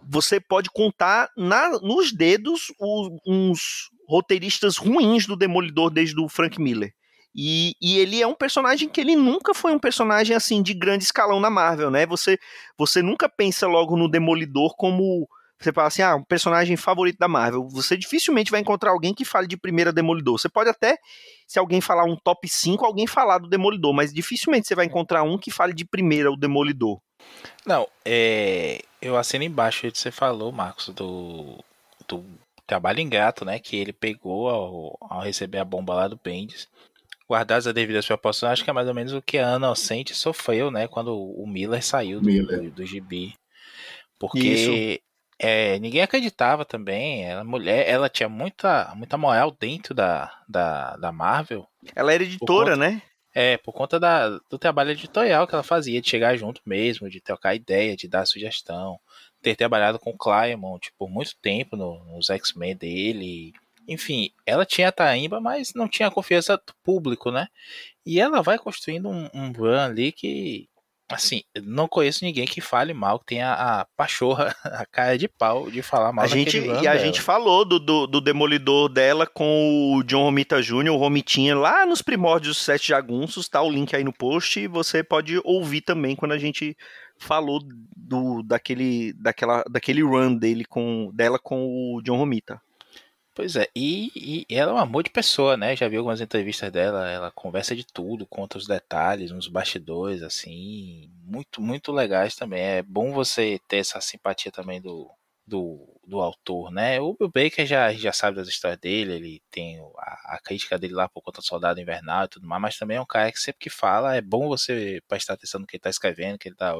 você 0.08 0.40
pode 0.40 0.68
contar 0.68 1.30
na, 1.36 1.70
nos 1.80 2.12
dedos 2.12 2.72
os, 2.78 3.08
uns 3.26 3.90
roteiristas 4.08 4.76
ruins 4.76 5.26
do 5.26 5.36
Demolidor 5.36 5.90
desde 5.90 6.20
o 6.20 6.28
Frank 6.28 6.60
Miller. 6.60 6.92
E, 7.34 7.74
e, 7.80 7.98
ele 7.98 8.20
é 8.20 8.26
um 8.26 8.34
personagem 8.34 8.88
que 8.88 9.00
ele 9.00 9.16
nunca 9.16 9.54
foi 9.54 9.72
um 9.72 9.78
personagem 9.78 10.36
assim 10.36 10.62
de 10.62 10.74
grande 10.74 11.04
escalão 11.04 11.40
na 11.40 11.48
Marvel, 11.48 11.90
né? 11.90 12.04
Você, 12.04 12.38
você 12.76 13.00
nunca 13.00 13.26
pensa 13.26 13.66
logo 13.66 13.96
no 13.96 14.08
Demolidor 14.08 14.74
como 14.76 15.26
você 15.62 15.72
fala 15.72 15.88
assim, 15.88 16.02
ah, 16.02 16.16
um 16.16 16.24
personagem 16.24 16.76
favorito 16.76 17.18
da 17.18 17.28
Marvel. 17.28 17.68
Você 17.68 17.96
dificilmente 17.96 18.50
vai 18.50 18.60
encontrar 18.60 18.90
alguém 18.90 19.14
que 19.14 19.24
fale 19.24 19.46
de 19.46 19.56
primeira 19.56 19.92
Demolidor. 19.92 20.38
Você 20.38 20.48
pode 20.48 20.68
até, 20.68 20.96
se 21.46 21.58
alguém 21.58 21.80
falar 21.80 22.04
um 22.04 22.16
top 22.16 22.48
5, 22.48 22.84
alguém 22.84 23.06
falar 23.06 23.38
do 23.38 23.48
Demolidor, 23.48 23.92
mas 23.92 24.12
dificilmente 24.12 24.66
você 24.66 24.74
vai 24.74 24.86
encontrar 24.86 25.22
um 25.22 25.38
que 25.38 25.50
fale 25.50 25.72
de 25.72 25.84
primeira 25.84 26.30
o 26.30 26.36
Demolidor. 26.36 27.00
Não, 27.64 27.86
é, 28.04 28.82
eu 29.00 29.16
assino 29.16 29.44
embaixo 29.44 29.86
o 29.86 29.92
que 29.92 29.98
você 29.98 30.10
falou, 30.10 30.50
Marcos, 30.50 30.88
do, 30.88 31.62
do 32.08 32.24
trabalho 32.66 33.00
ingrato, 33.00 33.44
né, 33.44 33.58
que 33.58 33.76
ele 33.76 33.92
pegou 33.92 34.48
ao, 34.48 34.98
ao 35.00 35.20
receber 35.20 35.58
a 35.58 35.64
bomba 35.64 35.94
lá 35.94 36.08
do 36.08 36.18
Bendis. 36.22 36.68
Guardadas 37.28 37.66
as 37.66 37.74
devidas 37.74 38.06
proporções, 38.06 38.52
acho 38.52 38.64
que 38.64 38.70
é 38.70 38.72
mais 38.72 38.88
ou 38.88 38.94
menos 38.94 39.12
o 39.12 39.22
que 39.22 39.38
a 39.38 39.56
Inocente 39.56 40.14
sofreu, 40.14 40.70
né, 40.70 40.88
quando 40.88 41.16
o 41.16 41.46
Miller 41.46 41.82
saiu 41.84 42.20
do, 42.20 42.26
Miller. 42.26 42.62
do, 42.62 42.70
do 42.70 42.86
gibi. 42.86 43.34
Porque 44.18 44.38
Isso. 44.38 45.02
É, 45.44 45.76
ninguém 45.80 46.00
acreditava 46.02 46.64
também. 46.64 47.24
Ela 47.24 47.42
mulher, 47.42 47.88
ela 47.88 48.08
tinha 48.08 48.28
muita, 48.28 48.94
muita 48.94 49.18
moral 49.18 49.50
dentro 49.50 49.92
da, 49.92 50.32
da, 50.48 50.96
da 50.96 51.10
Marvel. 51.10 51.66
Ela 51.96 52.12
era 52.12 52.22
editora, 52.22 52.70
conta, 52.70 52.76
né? 52.76 53.02
É, 53.34 53.56
por 53.56 53.72
conta 53.72 53.98
da, 53.98 54.28
do 54.48 54.56
trabalho 54.56 54.92
editorial 54.92 55.44
que 55.48 55.54
ela 55.54 55.64
fazia, 55.64 56.00
de 56.00 56.08
chegar 56.08 56.36
junto 56.36 56.60
mesmo, 56.64 57.10
de 57.10 57.20
trocar 57.20 57.56
ideia, 57.56 57.96
de 57.96 58.06
dar 58.06 58.24
sugestão. 58.24 59.00
Ter 59.42 59.56
trabalhado 59.56 59.98
com 59.98 60.10
o 60.10 60.16
Claremont 60.16 60.92
por 60.96 61.10
muito 61.10 61.34
tempo 61.42 61.76
no, 61.76 62.04
nos 62.04 62.30
X-Men 62.30 62.76
dele. 62.76 63.52
Enfim, 63.88 64.30
ela 64.46 64.64
tinha 64.64 64.90
a 64.90 64.92
taimba, 64.92 65.40
mas 65.40 65.74
não 65.74 65.88
tinha 65.88 66.06
a 66.06 66.12
confiança 66.12 66.56
do 66.56 66.72
público, 66.84 67.32
né? 67.32 67.48
E 68.06 68.20
ela 68.20 68.42
vai 68.42 68.58
construindo 68.58 69.08
um, 69.08 69.28
um 69.34 69.50
run 69.50 69.76
ali 69.76 70.12
que 70.12 70.68
Assim, 71.14 71.42
não 71.62 71.88
conheço 71.88 72.24
ninguém 72.24 72.46
que 72.46 72.60
fale 72.60 72.92
mal, 72.94 73.18
que 73.18 73.26
tenha 73.26 73.52
a 73.52 73.86
pachorra, 73.96 74.54
a 74.64 74.86
cara 74.86 75.16
de 75.16 75.28
pau 75.28 75.70
de 75.70 75.82
falar 75.82 76.12
mal 76.12 76.24
a 76.24 76.28
gente 76.28 76.58
E 76.58 76.70
a 76.70 76.92
dela. 76.94 76.98
gente 76.98 77.20
falou 77.20 77.64
do, 77.64 77.78
do, 77.78 78.06
do, 78.06 78.20
Demolidor 78.20 78.88
dela 78.88 79.26
com 79.26 79.96
o 79.96 80.02
John 80.02 80.24
Romita 80.24 80.62
Jr., 80.62 80.90
o 80.90 80.96
Romitinha, 80.96 81.56
lá 81.56 81.84
nos 81.84 82.02
primórdios 82.02 82.56
dos 82.56 82.64
Sete 82.64 82.88
Jagunços, 82.88 83.48
tá 83.48 83.60
o 83.62 83.70
link 83.70 83.94
aí 83.94 84.04
no 84.04 84.12
post, 84.12 84.60
e 84.60 84.66
você 84.66 85.02
pode 85.02 85.40
ouvir 85.44 85.80
também 85.80 86.16
quando 86.16 86.32
a 86.32 86.38
gente 86.38 86.76
falou 87.18 87.60
do, 87.96 88.42
daquele, 88.42 89.12
daquela, 89.14 89.64
daquele 89.70 90.02
run 90.02 90.34
dele 90.34 90.64
com, 90.64 91.10
dela 91.14 91.38
com 91.38 91.64
o 91.96 92.02
John 92.02 92.16
Romita. 92.16 92.60
Pois 93.34 93.56
é, 93.56 93.66
e, 93.74 94.44
e, 94.50 94.54
ela 94.54 94.72
é 94.72 94.74
um 94.74 94.78
amor 94.78 95.02
de 95.02 95.10
pessoa, 95.10 95.56
né? 95.56 95.74
Já 95.74 95.88
vi 95.88 95.96
algumas 95.96 96.20
entrevistas 96.20 96.70
dela, 96.70 97.08
ela 97.10 97.30
conversa 97.30 97.74
de 97.74 97.84
tudo, 97.84 98.26
conta 98.26 98.58
os 98.58 98.66
detalhes, 98.66 99.30
uns 99.30 99.48
bastidores, 99.48 100.22
assim, 100.22 101.10
muito, 101.24 101.62
muito 101.62 101.90
legais 101.92 102.36
também. 102.36 102.60
É 102.60 102.82
bom 102.82 103.10
você 103.12 103.58
ter 103.66 103.78
essa 103.78 104.00
simpatia 104.02 104.52
também 104.52 104.82
do, 104.82 105.10
do, 105.46 105.98
do 106.06 106.20
autor, 106.20 106.70
né? 106.70 107.00
O 107.00 107.14
Bill 107.14 107.30
Baker 107.30 107.64
já, 107.66 107.90
já 107.94 108.12
sabe 108.12 108.36
das 108.36 108.48
histórias 108.48 108.78
dele, 108.78 109.14
ele 109.14 109.42
tem 109.50 109.78
a, 109.98 110.34
a, 110.36 110.40
crítica 110.44 110.78
dele 110.78 110.92
lá 110.92 111.08
por 111.08 111.22
conta 111.22 111.40
do 111.40 111.46
Soldado 111.46 111.80
Invernal 111.80 112.24
e 112.26 112.28
tudo 112.28 112.46
mais, 112.46 112.60
mas 112.60 112.78
também 112.78 112.98
é 112.98 113.00
um 113.00 113.06
cara 113.06 113.32
que 113.32 113.38
sempre 113.40 113.60
que 113.60 113.70
fala, 113.70 114.14
é 114.14 114.20
bom 114.20 114.46
você 114.46 115.02
prestar 115.08 115.34
atenção 115.34 115.60
no 115.60 115.66
que 115.66 115.76
ele 115.76 115.82
tá 115.82 115.90
escrevendo, 115.90 116.38
que 116.38 116.48
ele 116.48 116.56
tá 116.56 116.74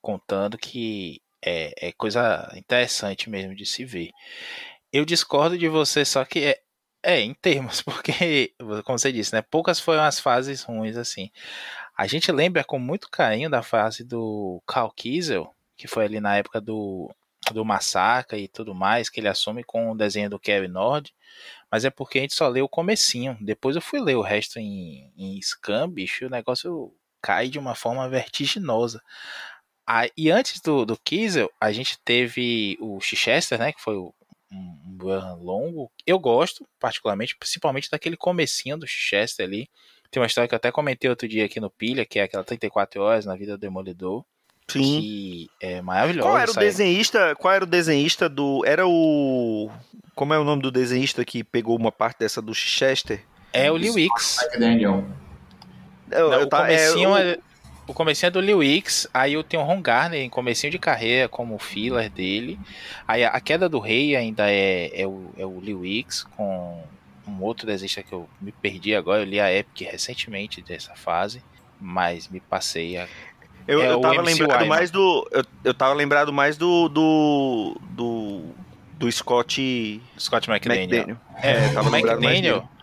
contando, 0.00 0.58
que 0.58 1.22
é, 1.44 1.88
é 1.88 1.92
coisa 1.92 2.50
interessante 2.56 3.28
mesmo 3.28 3.54
de 3.54 3.66
se 3.66 3.84
ver. 3.84 4.10
Eu 4.92 5.04
discordo 5.04 5.56
de 5.56 5.68
você, 5.68 6.04
só 6.04 6.24
que 6.24 6.40
é, 6.44 6.60
é, 7.02 7.20
em 7.20 7.34
termos, 7.34 7.82
porque, 7.82 8.54
como 8.84 8.98
você 8.98 9.12
disse, 9.12 9.34
né? 9.34 9.42
Poucas 9.42 9.80
foram 9.80 10.02
as 10.02 10.20
fases 10.20 10.62
ruins, 10.62 10.96
assim. 10.96 11.30
A 11.96 12.06
gente 12.06 12.30
lembra 12.32 12.64
com 12.64 12.78
muito 12.78 13.10
carinho 13.10 13.50
da 13.50 13.62
fase 13.62 14.04
do 14.04 14.62
Cal 14.66 14.90
Kiesel, 14.92 15.54
que 15.76 15.88
foi 15.88 16.04
ali 16.04 16.20
na 16.20 16.36
época 16.36 16.60
do, 16.60 17.10
do 17.52 17.64
Massacre 17.64 18.38
e 18.38 18.48
tudo 18.48 18.74
mais, 18.74 19.08
que 19.08 19.20
ele 19.20 19.28
assume 19.28 19.64
com 19.64 19.90
o 19.90 19.96
desenho 19.96 20.30
do 20.30 20.38
Kevin 20.38 20.68
Nord, 20.68 21.14
mas 21.70 21.84
é 21.84 21.90
porque 21.90 22.18
a 22.18 22.22
gente 22.22 22.34
só 22.34 22.48
leu 22.48 22.66
o 22.66 22.68
comecinho. 22.68 23.36
Depois 23.40 23.76
eu 23.76 23.82
fui 23.82 24.00
ler 24.00 24.16
o 24.16 24.22
resto 24.22 24.58
em, 24.58 25.12
em 25.16 25.40
bicho, 25.90 26.26
o 26.26 26.30
negócio 26.30 26.94
cai 27.20 27.48
de 27.48 27.58
uma 27.58 27.74
forma 27.74 28.08
vertiginosa. 28.08 29.02
Ah, 29.86 30.08
e 30.16 30.30
antes 30.30 30.60
do, 30.60 30.84
do 30.84 30.96
Kiesel, 30.98 31.50
a 31.60 31.72
gente 31.72 31.98
teve 32.04 32.76
o 32.80 33.00
Chichester, 33.00 33.58
né, 33.58 33.72
que 33.72 33.80
foi 33.80 33.96
o 33.96 34.14
um 34.52 34.98
run 35.00 35.42
longo. 35.42 35.90
Eu 36.06 36.18
gosto, 36.18 36.66
particularmente, 36.78 37.36
principalmente 37.36 37.90
daquele 37.90 38.16
comecinho 38.16 38.76
do 38.76 38.86
Chester 38.86 39.46
ali. 39.46 39.68
Tem 40.10 40.20
uma 40.20 40.26
história 40.26 40.46
que 40.46 40.54
eu 40.54 40.58
até 40.58 40.70
comentei 40.70 41.08
outro 41.08 41.26
dia 41.26 41.46
aqui 41.46 41.58
no 41.58 41.70
Pilha, 41.70 42.04
que 42.04 42.18
é 42.18 42.24
aquela 42.24 42.44
34 42.44 43.00
horas 43.00 43.24
na 43.24 43.34
vida 43.34 43.52
do 43.52 43.60
Demolidor. 43.60 44.24
Sim. 44.68 45.00
Que 45.00 45.50
é 45.60 45.82
maravilhosa. 45.82 46.28
Qual 46.28 46.38
era 46.38 46.50
o 46.50 46.54
desenhista? 46.54 47.34
Qual 47.36 47.52
era 47.52 47.64
o 47.64 47.66
desenhista 47.66 48.28
do. 48.28 48.62
Era 48.64 48.86
o. 48.86 49.70
Como 50.14 50.34
é 50.34 50.38
o 50.38 50.44
nome 50.44 50.62
do 50.62 50.70
desenhista 50.70 51.24
que 51.24 51.42
pegou 51.42 51.76
uma 51.76 51.90
parte 51.90 52.20
dessa 52.20 52.40
do 52.40 52.54
Chester? 52.54 53.24
É 53.52 53.70
o 53.70 53.76
Lee 53.76 53.90
Wicks. 53.90 54.38
Eu, 54.54 54.60
Não, 56.08 56.32
eu 56.32 56.46
o 56.46 56.50
comecinho 56.50 57.16
é, 57.16 57.34
eu... 57.34 57.42
o 57.92 57.94
comecinho 57.94 58.28
é 58.28 58.30
do 58.30 58.40
Liu 58.40 58.62
X, 58.62 59.06
aí 59.12 59.34
eu 59.34 59.44
tenho 59.44 59.62
o 59.62 59.66
Ron 59.66 59.82
Garner 59.82 60.20
em 60.20 60.30
comecinho 60.30 60.70
de 60.70 60.78
carreira 60.78 61.28
como 61.28 61.58
filler 61.58 62.10
dele. 62.10 62.58
Aí 63.06 63.22
a, 63.22 63.38
queda 63.38 63.68
do 63.68 63.78
rei 63.78 64.16
ainda 64.16 64.50
é, 64.50 64.90
é, 65.02 65.06
o, 65.06 65.30
é 65.36 65.44
o 65.44 65.62
com 66.34 66.82
um 67.28 67.42
outro 67.42 67.66
desenho 67.66 68.04
que 68.04 68.12
eu 68.12 68.26
me 68.40 68.50
perdi 68.50 68.94
agora. 68.94 69.20
Eu 69.20 69.26
li 69.26 69.38
a 69.38 69.52
Epic 69.52 69.86
recentemente 69.90 70.62
dessa 70.62 70.94
fase, 70.94 71.42
mas 71.78 72.28
me 72.28 72.40
passei 72.40 72.96
a. 72.96 73.06
Eu, 73.68 73.82
é 73.82 73.92
eu 73.92 74.00
tava 74.00 74.22
lembrado 74.22 74.66
mais 74.66 74.90
do. 74.90 75.28
Eu, 75.30 75.44
eu 75.62 75.74
tava 75.74 75.92
lembrado 75.92 76.32
mais 76.32 76.56
do. 76.56 76.88
do. 76.88 77.76
do, 77.90 78.42
do 78.94 79.12
Scott. 79.12 80.00
Scott 80.18 80.50
McDaniel. 80.50 81.16
É, 81.42 81.68
tava 81.74 81.90
o 81.90 81.94
McDaniel. 81.94 82.58
O 82.58 82.81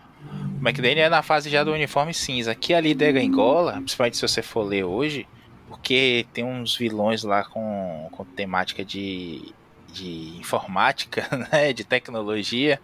McDaniel 0.60 1.06
é 1.06 1.08
na 1.08 1.22
fase 1.22 1.48
já 1.48 1.64
do 1.64 1.72
uniforme 1.72 2.12
cinza. 2.12 2.52
Aqui 2.52 2.74
ali 2.74 2.94
da 2.94 3.06
Angola, 3.06 3.72
principalmente 3.74 4.16
se 4.16 4.22
você 4.22 4.42
for 4.42 4.62
ler 4.62 4.84
hoje, 4.84 5.26
porque 5.68 6.26
tem 6.32 6.44
uns 6.44 6.76
vilões 6.76 7.22
lá 7.22 7.44
com, 7.44 8.08
com 8.12 8.24
temática 8.24 8.84
de 8.84 9.54
de 9.92 10.36
informática, 10.38 11.26
né, 11.52 11.72
de 11.72 11.84
tecnologia. 11.84 12.80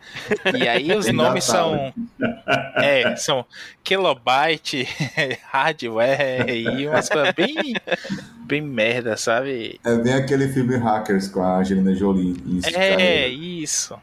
E 0.54 0.68
aí 0.68 0.92
os 0.92 1.06
nomes 1.12 1.44
são 1.44 1.92
é, 2.76 3.16
são 3.16 3.44
kilobyte, 3.82 4.88
hardware 5.46 6.48
e 6.48 6.86
umas 6.86 7.08
coisas 7.08 7.32
bem 7.34 7.74
bem 8.44 8.60
merda, 8.60 9.16
sabe? 9.16 9.80
É 9.84 9.96
bem 9.96 10.14
aquele 10.14 10.48
filme 10.48 10.76
Hackers 10.76 11.28
com 11.28 11.42
a 11.42 11.58
Angelina 11.58 11.94
Jolie. 11.94 12.36
Isso, 12.46 12.76
é, 12.76 13.28
isso. 13.28 13.96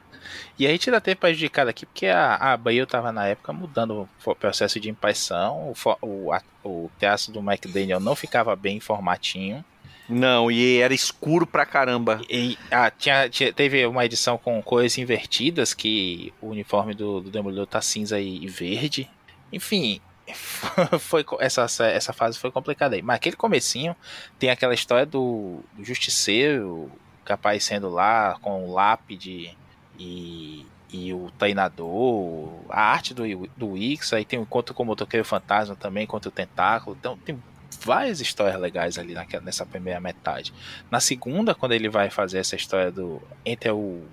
E 0.58 0.68
a 0.68 0.70
gente 0.70 0.90
ainda 0.90 1.02
teve 1.02 1.16
prejudicado 1.16 1.70
aqui 1.70 1.86
porque 1.86 2.08
a, 2.08 2.36
a 2.36 2.58
Bale 2.58 2.80
estava 2.80 3.12
na 3.12 3.28
época 3.28 3.52
mudando 3.52 4.08
o 4.24 4.36
processo 4.36 4.80
de 4.80 4.90
impressão, 4.90 5.74
o, 5.74 5.98
o, 6.06 6.32
a, 6.32 6.42
o 6.64 6.92
teatro 7.00 7.32
do 7.32 7.42
Mike 7.42 7.68
Daniel 7.68 8.00
não 8.00 8.16
ficava 8.16 8.56
bem 8.56 8.80
formatinho. 8.80 9.64
Não, 10.08 10.52
e 10.52 10.80
era 10.80 10.94
escuro 10.94 11.48
pra 11.48 11.66
caramba. 11.66 12.22
E, 12.30 12.58
ah, 12.70 12.92
tinha, 12.92 13.30
tinha, 13.30 13.54
teve 13.54 13.86
uma 13.86 14.06
edição 14.06 14.38
com 14.38 14.62
cores 14.62 14.98
invertidas, 14.98 15.74
que 15.74 16.34
o 16.42 16.50
uniforme 16.50 16.94
do, 16.94 17.22
do 17.22 17.32
Demolidor 17.32 17.66
tá 17.66 17.82
cinza 17.82 18.20
e, 18.20 18.46
verde. 18.48 19.10
Enfim, 19.52 20.02
foi 21.00 21.26
essa, 21.40 21.66
essa 21.86 22.14
fase 22.14 22.38
foi 22.38 22.52
complicada 22.52 22.96
aí. 22.96 23.02
Mas 23.02 23.16
aquele 23.16 23.38
comecinho 23.38 23.96
tem 24.38 24.50
aquela 24.50 24.74
história 24.74 25.06
do, 25.06 25.62
do 25.74 25.84
justiceiro 25.84 26.92
capaz 27.24 27.64
sendo 27.64 27.90
lá 27.90 28.38
com 28.42 28.66
o 28.68 28.74
lápide 28.74 29.58
e, 30.04 30.66
e 30.92 31.14
o 31.14 31.32
treinador, 31.38 32.50
a 32.70 32.82
arte 32.82 33.14
do, 33.14 33.24
do 33.56 33.78
X, 33.78 34.12
aí 34.14 34.26
tem 34.26 34.38
o 34.38 34.42
encontro 34.42 34.74
com 34.74 34.84
o 34.84 34.86
motoqueiro 34.86 35.26
fantasma 35.26 35.76
também, 35.76 36.06
contra 36.06 36.30
o 36.30 36.32
tentáculo. 36.32 36.98
Então 37.00 37.18
tem 37.18 37.42
várias 37.82 38.20
histórias 38.20 38.60
legais 38.60 38.98
ali 38.98 39.14
naquela, 39.14 39.44
nessa 39.44 39.66
primeira 39.66 40.00
metade. 40.00 40.54
Na 40.92 41.00
segunda, 41.00 41.56
quando 41.56 41.72
ele 41.72 41.90
vai 41.90 42.10
fazer 42.10 42.40
essa 42.40 42.56
história 42.56 42.92
do. 42.92 43.22
Entre 43.46 43.72
o. 43.72 44.04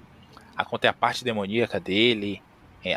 A, 0.56 0.62
a 0.62 0.92
parte 0.92 1.24
demoníaca 1.24 1.80
dele, 1.80 2.42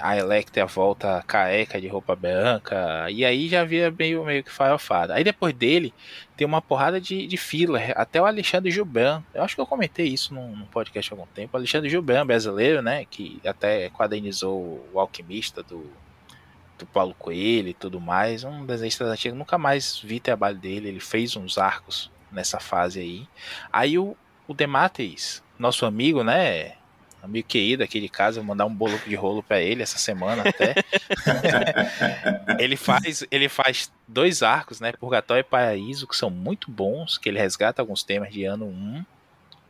a 0.02 0.18
Electra 0.18 0.66
volta 0.66 1.22
careca 1.28 1.80
de 1.80 1.88
roupa 1.88 2.16
branca, 2.16 3.10
e 3.10 3.26
aí 3.26 3.50
já 3.50 3.66
via 3.66 3.92
meio, 3.92 4.24
meio 4.24 4.44
que 4.44 4.52
farofada. 4.52 5.14
Aí 5.14 5.24
depois 5.24 5.54
dele 5.54 5.94
tem 6.38 6.48
uma 6.48 6.62
porrada 6.62 7.02
de, 7.02 7.28
de 7.28 7.38
filler, 7.38 7.94
até 7.96 8.22
o 8.22 8.26
Alexandre 8.26 8.72
Gilban. 8.72 9.24
Eu 9.34 9.44
acho 9.44 9.56
que 9.56 9.62
eu 9.62 9.66
comentei 9.66 10.08
isso 10.08 10.34
num, 10.34 10.56
num 10.56 10.66
podcast 10.66 11.12
há 11.12 11.18
algum 11.18 11.28
tempo. 11.28 11.54
O 11.54 11.58
Alexandre 11.58 11.90
Gilban, 11.90 12.26
brasileiro, 12.26 12.82
né, 12.82 13.06
que 13.06 13.42
até 13.46 13.90
quadrinizou 13.90 14.88
o 14.94 15.00
Alquimista 15.00 15.62
do, 15.62 15.86
do 16.78 16.86
Paulo 16.86 17.14
Coelho 17.20 17.68
e 17.68 17.74
tudo 17.74 18.00
mais. 18.00 18.46
Um 18.46 18.66
desenhista 18.66 19.04
antigo, 19.04 19.36
nunca 19.36 19.58
mais 19.58 20.00
vi 20.00 20.20
trabalho 20.20 20.58
dele. 20.58 20.88
Ele 20.88 21.00
fez 21.02 21.36
uns 21.36 21.58
arcos 21.58 22.10
nessa 22.32 22.60
fase 22.60 23.02
aí. 23.02 23.28
Aí 23.72 24.00
o, 24.00 24.16
o 24.48 24.54
Demates, 24.54 25.44
nosso 25.60 25.86
amigo, 25.86 26.24
né? 26.24 26.74
Amigo 27.24 27.48
querido 27.48 27.82
aqui 27.82 28.02
de 28.02 28.10
casa, 28.10 28.42
vou 28.42 28.46
mandar 28.46 28.66
um 28.66 28.76
bolo 28.76 29.00
de 29.00 29.16
rolo 29.16 29.42
para 29.42 29.62
ele 29.62 29.82
essa 29.82 29.98
semana 29.98 30.44
até. 30.46 30.76
ele 32.60 32.76
faz 32.76 33.26
ele 33.32 33.48
faz 33.48 33.90
dois 34.06 34.44
arcos, 34.44 34.82
né? 34.82 34.92
Purgatório 34.92 35.40
e 35.40 35.44
Paraíso, 35.44 36.06
que 36.06 36.18
são 36.18 36.30
muito 36.30 36.70
bons, 36.70 37.18
que 37.18 37.30
ele 37.30 37.40
resgata 37.40 37.82
alguns 37.82 38.04
temas 38.04 38.30
de 38.30 38.44
ano 38.44 38.66
1 38.66 39.06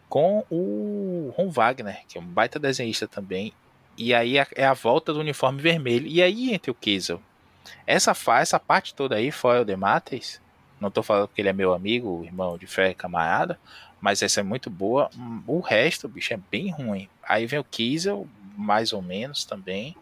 com 0.09 0.43
o 0.49 1.31
Ron 1.37 1.51
Wagner, 1.51 2.01
que 2.07 2.17
é 2.17 2.21
um 2.21 2.25
baita 2.25 2.57
desenhista 2.57 3.07
também, 3.07 3.53
e 3.95 4.15
aí 4.15 4.37
é 4.37 4.65
a 4.65 4.73
volta 4.73 5.13
do 5.13 5.19
uniforme 5.19 5.61
vermelho. 5.61 6.07
E 6.07 6.23
aí 6.23 6.51
entra 6.51 6.71
o 6.71 6.75
Kiesel. 6.75 7.21
Essa, 7.85 8.15
essa 8.39 8.59
parte 8.59 8.95
toda 8.95 9.15
aí, 9.15 9.29
fora 9.29 9.61
o 9.61 9.65
Demates, 9.65 10.41
não 10.81 10.89
tô 10.89 11.03
falando 11.03 11.27
que 11.27 11.39
ele 11.39 11.49
é 11.49 11.53
meu 11.53 11.71
amigo, 11.71 12.23
irmão 12.25 12.57
de 12.57 12.65
fé, 12.65 12.95
camarada, 12.95 13.59
mas 14.01 14.23
essa 14.23 14.39
é 14.39 14.43
muito 14.43 14.71
boa. 14.71 15.09
O 15.45 15.59
resto, 15.59 16.07
bicho, 16.07 16.33
é 16.33 16.39
bem 16.49 16.71
ruim. 16.71 17.07
Aí 17.27 17.45
vem 17.45 17.59
o 17.59 17.63
Kiesel, 17.63 18.27
mais 18.57 18.93
ou 18.93 19.01
menos 19.01 19.45
também. 19.45 19.95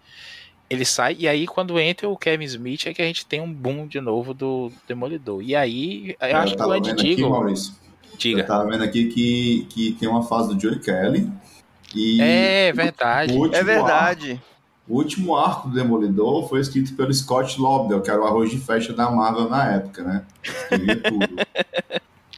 Ele 0.70 0.86
sai, 0.86 1.18
e 1.20 1.28
aí 1.28 1.46
quando 1.46 1.78
entra 1.80 2.08
o 2.08 2.18
Kevin 2.18 2.46
Smith 2.46 2.86
é 2.86 2.94
que 2.94 3.02
a 3.02 3.06
gente 3.06 3.26
tem 3.26 3.42
um 3.42 3.52
boom 3.52 3.88
de 3.88 4.00
novo 4.00 4.34
do 4.34 4.72
Demolidor. 4.88 5.42
E 5.42 5.56
aí, 5.56 6.16
eu, 6.20 6.30
eu 6.30 6.38
acho 6.38 6.56
que 6.56 6.64
o 6.64 6.76
Ed 6.76 6.94
Digo. 6.94 7.54
Diga. 8.18 8.42
Eu 8.42 8.48
tava 8.48 8.70
vendo 8.70 8.84
aqui 8.84 9.06
que, 9.06 9.68
que 9.70 9.92
tem 9.94 10.08
uma 10.08 10.24
fase 10.24 10.50
do 10.50 10.56
Johnny 10.56 10.80
Kelly, 10.80 11.30
e 11.94 12.22
é 12.22 12.72
verdade. 12.72 13.34
É 13.54 13.64
verdade. 13.64 14.32
Arco, 14.32 14.46
o 14.88 14.96
último 14.96 15.36
arco 15.36 15.70
do 15.70 15.76
Demolidor 15.76 16.48
foi 16.48 16.60
escrito 16.60 16.94
pelo 16.96 17.14
Scott 17.14 17.60
Lobdell, 17.60 18.02
que 18.02 18.10
era 18.10 18.22
o 18.22 18.26
arroz 18.26 18.50
de 18.50 18.58
festa 18.58 18.94
da 18.94 19.10
Marvel 19.10 19.50
na 19.50 19.74
época, 19.74 20.04
né? 20.04 20.26
Escrevia 20.44 21.02
tudo. 21.02 21.28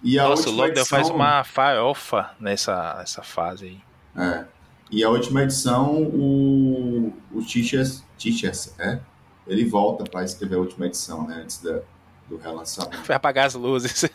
E 0.03 0.19
a 0.19 0.27
Nossa, 0.27 0.49
o 0.49 0.51
Lobdell 0.51 0.81
edição... 0.81 0.97
faz 0.97 1.09
uma 1.09 1.43
farofa 1.43 2.31
nessa, 2.39 2.95
nessa 2.97 3.23
fase 3.23 3.65
aí. 3.65 4.23
É. 4.25 4.45
E 4.91 5.03
a 5.03 5.09
última 5.09 5.43
edição, 5.43 6.03
o, 6.03 7.13
o 7.31 7.41
Tichas, 7.41 8.03
Tichas, 8.17 8.73
é? 8.79 8.99
Ele 9.47 9.65
volta 9.65 10.03
para 10.03 10.23
escrever 10.23 10.55
a 10.55 10.59
última 10.59 10.85
edição, 10.85 11.27
né? 11.27 11.41
Antes 11.43 11.61
da, 11.61 11.81
do 12.29 12.37
relançamento. 12.37 13.03
Foi 13.03 13.15
apagar 13.15 13.47
as 13.47 13.55
luzes. 13.55 14.05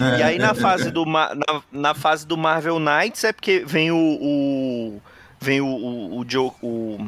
E 0.00 0.22
aí 0.22 0.38
na 0.38 0.54
fase 0.54 0.90
do, 0.90 1.04
na, 1.04 1.62
na 1.70 1.94
fase 1.94 2.26
do 2.26 2.36
Marvel 2.36 2.78
Knights 2.78 3.22
é 3.24 3.32
porque 3.32 3.64
vem 3.66 3.90
o, 3.90 3.96
o 3.96 5.02
vem 5.40 5.60
o, 5.60 5.66
o, 5.66 6.20
o, 6.20 6.24
Joe, 6.26 6.50
o 6.62 7.06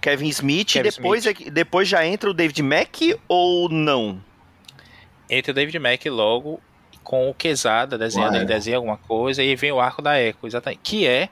Kevin 0.00 0.28
Smith 0.28 0.72
Kevin 0.72 0.88
e 0.88 0.90
depois, 0.90 1.26
Smith. 1.26 1.46
É, 1.46 1.50
depois 1.50 1.88
já 1.88 2.04
entra 2.06 2.30
o 2.30 2.34
David 2.34 2.62
Mack 2.62 3.18
ou 3.28 3.68
não? 3.68 4.20
Entra 5.28 5.52
o 5.52 5.54
David 5.54 5.78
Mack 5.78 6.08
logo 6.08 6.60
com 7.04 7.28
o 7.28 7.34
Quesada 7.34 7.98
desenhando, 7.98 8.36
ele 8.36 8.44
desenha 8.44 8.76
alguma 8.76 8.96
coisa 8.96 9.42
e 9.42 9.54
vem 9.54 9.72
o 9.72 9.80
arco 9.80 10.00
da 10.00 10.20
Echo, 10.20 10.46
exatamente. 10.46 10.80
Que 10.82 11.06
é 11.06 11.28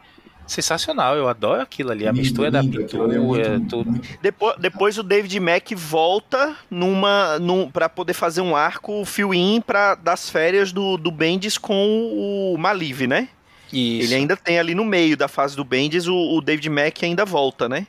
sensacional, 0.50 1.16
eu 1.16 1.28
adoro 1.28 1.62
aquilo 1.62 1.92
ali, 1.92 2.06
a 2.08 2.12
mistura 2.12 2.50
da 2.50 2.60
pintura, 2.60 3.14
é 3.40 3.60
tudo. 3.68 4.00
Depois, 4.20 4.56
depois 4.58 4.98
o 4.98 5.02
David 5.02 5.38
Mack 5.38 5.74
volta 5.76 6.56
numa 6.68 7.38
num, 7.38 7.70
para 7.70 7.88
poder 7.88 8.14
fazer 8.14 8.40
um 8.40 8.56
arco 8.56 9.04
fill-in 9.04 9.60
para 9.60 9.94
das 9.94 10.28
férias 10.28 10.72
do, 10.72 10.96
do 10.96 11.10
Bendis 11.12 11.56
com 11.56 12.52
o 12.52 12.58
Malive, 12.58 13.06
né? 13.06 13.28
Isso. 13.72 14.08
Ele 14.08 14.14
ainda 14.16 14.36
tem 14.36 14.58
ali 14.58 14.74
no 14.74 14.84
meio 14.84 15.16
da 15.16 15.28
fase 15.28 15.54
do 15.54 15.64
Bendis, 15.64 16.08
o, 16.08 16.16
o 16.16 16.40
David 16.40 16.68
Mack 16.68 17.04
ainda 17.04 17.24
volta, 17.24 17.68
né? 17.68 17.86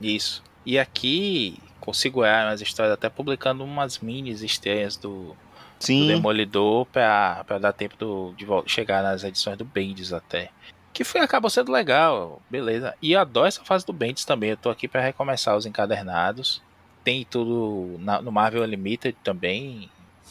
Isso. 0.00 0.42
E 0.66 0.78
aqui 0.78 1.58
consigo 1.78 2.24
é 2.24 2.48
as 2.48 2.60
histórias 2.60 2.92
até 2.92 3.08
publicando 3.08 3.62
umas 3.62 4.00
minis 4.00 4.42
estreias 4.42 4.96
do, 4.96 5.36
do 5.80 6.06
Demolidor 6.08 6.86
para 6.86 7.58
dar 7.60 7.72
tempo 7.72 7.94
do, 7.96 8.34
de 8.36 8.44
chegar 8.66 9.00
nas 9.00 9.22
edições 9.22 9.56
do 9.56 9.64
Bendis 9.64 10.12
até. 10.12 10.50
Que 10.92 11.04
foi, 11.04 11.20
acabou 11.20 11.48
sendo 11.48 11.70
legal, 11.70 12.42
beleza. 12.50 12.94
E 13.00 13.12
eu 13.12 13.20
adoro 13.20 13.46
essa 13.46 13.64
fase 13.64 13.86
do 13.86 13.92
Bendis 13.92 14.24
também. 14.24 14.50
Eu 14.50 14.56
tô 14.56 14.70
aqui 14.70 14.88
para 14.88 15.00
recomeçar 15.00 15.56
os 15.56 15.66
encadernados. 15.66 16.62
Tem 17.04 17.24
tudo 17.24 17.96
na, 17.98 18.20
no 18.20 18.32
Marvel 18.32 18.62
Unlimited 18.62 19.16
também. 19.22 19.90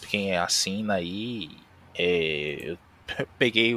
Quem 0.10 0.36
assina 0.36 0.95
aí. 0.95 1.49
É, 1.97 2.72
eu 2.72 2.78
peguei 3.38 3.74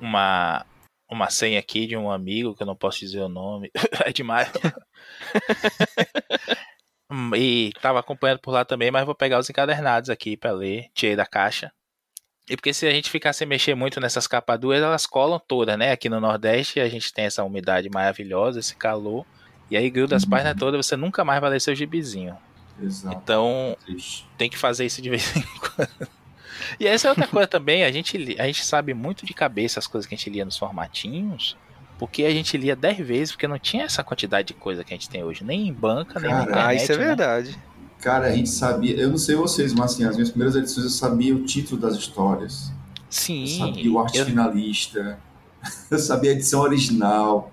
uma, 0.00 0.64
uma 1.10 1.30
senha 1.30 1.58
aqui 1.58 1.86
de 1.86 1.96
um 1.96 2.10
amigo 2.10 2.54
que 2.54 2.62
eu 2.62 2.66
não 2.66 2.76
posso 2.76 3.00
dizer 3.00 3.20
o 3.20 3.28
nome. 3.28 3.70
é 4.04 4.12
demais. 4.12 4.50
e 7.36 7.70
tava 7.80 8.00
acompanhando 8.00 8.40
por 8.40 8.52
lá 8.52 8.64
também, 8.64 8.90
mas 8.90 9.04
vou 9.04 9.14
pegar 9.14 9.38
os 9.38 9.50
encadernados 9.50 10.08
aqui 10.08 10.36
para 10.36 10.52
ler. 10.52 10.88
Tirei 10.94 11.16
da 11.16 11.26
caixa. 11.26 11.70
E 12.48 12.56
porque 12.56 12.74
se 12.74 12.86
a 12.86 12.90
gente 12.90 13.10
ficar 13.10 13.32
sem 13.32 13.46
mexer 13.46 13.74
muito 13.74 14.00
nessas 14.00 14.26
capas 14.26 14.58
duras, 14.58 14.82
elas 14.82 15.06
colam 15.06 15.40
todas, 15.46 15.78
né? 15.78 15.92
Aqui 15.92 16.08
no 16.08 16.20
Nordeste 16.20 16.78
a 16.78 16.88
gente 16.88 17.12
tem 17.12 17.24
essa 17.24 17.42
umidade 17.42 17.88
maravilhosa, 17.88 18.60
esse 18.60 18.76
calor. 18.76 19.24
E 19.70 19.76
aí 19.76 19.88
gruda 19.88 20.14
as 20.14 20.24
uhum. 20.24 20.30
páginas 20.30 20.56
todas, 20.56 20.86
você 20.86 20.96
nunca 20.96 21.24
mais 21.24 21.40
vai 21.40 21.50
ler 21.50 21.60
seu 21.60 21.74
gibizinho. 21.74 22.36
Exato. 22.82 23.16
Então, 23.16 23.76
tem 24.36 24.50
que 24.50 24.58
fazer 24.58 24.84
isso 24.84 25.00
de 25.00 25.08
vez 25.08 25.34
em 25.36 25.42
quando. 25.58 26.08
E 26.78 26.86
essa 26.86 27.08
é 27.08 27.10
outra 27.10 27.26
coisa 27.26 27.46
também, 27.46 27.84
a 27.84 27.90
gente, 27.90 28.36
a 28.38 28.46
gente 28.46 28.64
sabe 28.64 28.94
muito 28.94 29.24
de 29.24 29.34
cabeça 29.34 29.78
as 29.78 29.86
coisas 29.86 30.06
que 30.06 30.14
a 30.14 30.18
gente 30.18 30.30
lia 30.30 30.44
nos 30.44 30.56
formatinhos, 30.56 31.56
porque 31.98 32.24
a 32.24 32.30
gente 32.30 32.56
lia 32.56 32.74
10 32.76 32.98
vezes, 32.98 33.32
porque 33.32 33.46
não 33.46 33.58
tinha 33.58 33.84
essa 33.84 34.02
quantidade 34.02 34.48
de 34.48 34.54
coisa 34.54 34.84
que 34.84 34.92
a 34.92 34.96
gente 34.96 35.08
tem 35.08 35.22
hoje, 35.22 35.44
nem 35.44 35.68
em 35.68 35.72
banca, 35.72 36.20
nem 36.20 36.30
na 36.30 36.42
internet. 36.42 36.66
Ah, 36.66 36.74
isso 36.74 36.92
é 36.92 36.96
né? 36.96 37.04
verdade. 37.04 37.58
Cara, 38.04 38.26
a 38.26 38.32
gente 38.32 38.50
sabia, 38.50 38.94
eu 38.96 39.08
não 39.08 39.16
sei 39.16 39.34
vocês, 39.34 39.72
mas 39.72 39.92
assim, 39.92 40.04
as 40.04 40.14
minhas 40.14 40.28
primeiras 40.28 40.54
edições 40.54 40.84
eu 40.84 40.90
sabia 40.90 41.34
o 41.34 41.42
título 41.42 41.80
das 41.80 41.94
histórias. 41.94 42.70
Sim. 43.08 43.44
Eu 43.44 43.66
sabia 43.66 43.92
o 43.92 43.98
arte 43.98 44.18
eu... 44.18 44.26
finalista. 44.26 45.18
Eu 45.90 45.98
sabia 45.98 46.32
a 46.32 46.34
edição 46.34 46.60
original. 46.60 47.50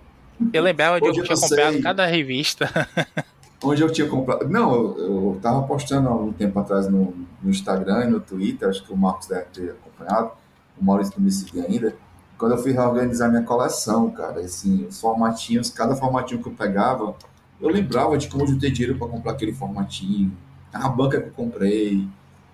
Eu 0.51 0.61
lembrava 0.61 0.99
de 0.99 1.07
eu, 1.07 1.13
eu 1.13 1.23
tinha 1.23 1.37
comprado 1.37 1.71
sei. 1.71 1.81
cada 1.81 2.05
revista. 2.05 2.69
Onde 3.63 3.81
eu 3.81 3.89
tinha 3.89 4.05
comprado. 4.05 4.49
Não, 4.49 4.73
eu, 4.73 4.97
eu 4.97 5.39
tava 5.41 5.63
postando 5.63 6.09
há 6.09 6.13
um 6.13 6.33
tempo 6.33 6.59
atrás 6.59 6.89
no, 6.89 7.15
no 7.41 7.49
Instagram 7.49 8.07
e 8.07 8.09
no 8.09 8.19
Twitter, 8.19 8.67
acho 8.67 8.83
que 8.83 8.91
o 8.91 8.97
Marcos 8.97 9.27
deve 9.27 9.45
ter 9.53 9.69
acompanhado, 9.69 10.31
o 10.77 10.83
Maurício 10.83 11.13
não 11.15 11.23
me 11.23 11.31
seguia 11.31 11.63
ainda. 11.63 11.95
Quando 12.37 12.53
eu 12.53 12.57
fui 12.57 12.73
reorganizar 12.73 13.29
minha 13.29 13.43
coleção, 13.43 14.11
cara, 14.11 14.41
assim, 14.41 14.87
os 14.87 14.99
formatinhos, 14.99 15.69
cada 15.69 15.95
formatinho 15.95 16.41
que 16.41 16.49
eu 16.49 16.53
pegava, 16.53 17.15
eu 17.61 17.69
lembrava 17.69 18.17
de 18.17 18.27
como 18.27 18.43
eu 18.43 18.47
juntei 18.47 18.71
dinheiro 18.71 18.97
para 18.97 19.07
comprar 19.07 19.33
aquele 19.33 19.53
formatinho, 19.53 20.35
a 20.73 20.89
banca 20.89 21.21
que 21.21 21.27
eu 21.27 21.33
comprei. 21.33 22.07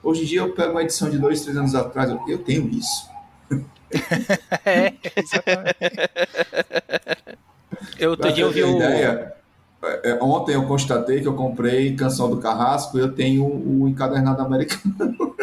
Hoje 0.04 0.24
em 0.24 0.26
dia 0.26 0.40
eu 0.42 0.54
pego 0.54 0.72
uma 0.72 0.84
edição 0.84 1.10
de 1.10 1.18
dois, 1.18 1.42
três 1.42 1.56
anos 1.58 1.74
atrás, 1.74 2.10
eu, 2.10 2.20
eu 2.28 2.38
tenho 2.40 2.68
isso. 2.70 3.10
é, 4.66 4.94
exatamente. 5.16 5.78
Eu 7.98 8.12
outro 8.12 8.32
dia 8.34 8.44
eu 8.44 8.52
vi. 8.52 8.62
Ideia, 8.62 9.34
é, 9.84 10.10
é, 10.12 10.20
ontem 10.22 10.56
eu 10.56 10.66
constatei 10.68 11.22
que 11.22 11.28
eu 11.28 11.36
comprei 11.36 11.96
Canção 11.96 12.30
do 12.30 12.38
Carrasco 12.38 12.98
e 12.98 13.02
eu 13.02 13.12
tenho 13.14 13.46
o 13.46 13.88
encadernado 13.88 14.42
americano. 14.42 15.16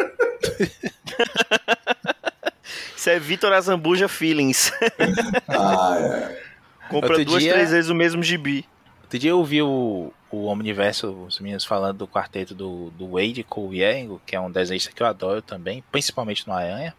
Isso 2.95 3.09
é 3.09 3.19
Vitor 3.19 3.51
Azambuja 3.53 4.07
Feelings. 4.07 4.71
ah, 5.47 5.97
é. 5.99 6.41
Compra 6.89 7.09
outro 7.09 7.25
duas, 7.25 7.43
dia... 7.43 7.53
três 7.53 7.71
vezes 7.71 7.89
o 7.89 7.95
mesmo 7.95 8.23
gibi. 8.23 8.65
Outro 9.15 9.21
dia 9.21 9.31
eu 9.31 9.45
vi 9.45 9.61
o, 9.61 10.11
o 10.29 10.47
Omniverso, 10.47 11.09
os 11.25 11.39
meninos 11.39 11.63
falando 11.63 11.99
do 11.99 12.07
quarteto 12.07 12.53
do, 12.53 12.89
do 12.97 13.11
Wade 13.11 13.45
Kowiengo, 13.45 14.21
que 14.25 14.35
é 14.35 14.39
um 14.41 14.51
desenhista 14.51 14.91
que 14.91 15.01
eu 15.01 15.07
adoro 15.07 15.41
também, 15.41 15.81
principalmente 15.89 16.45
no 16.45 16.53
Aranha. 16.53 16.93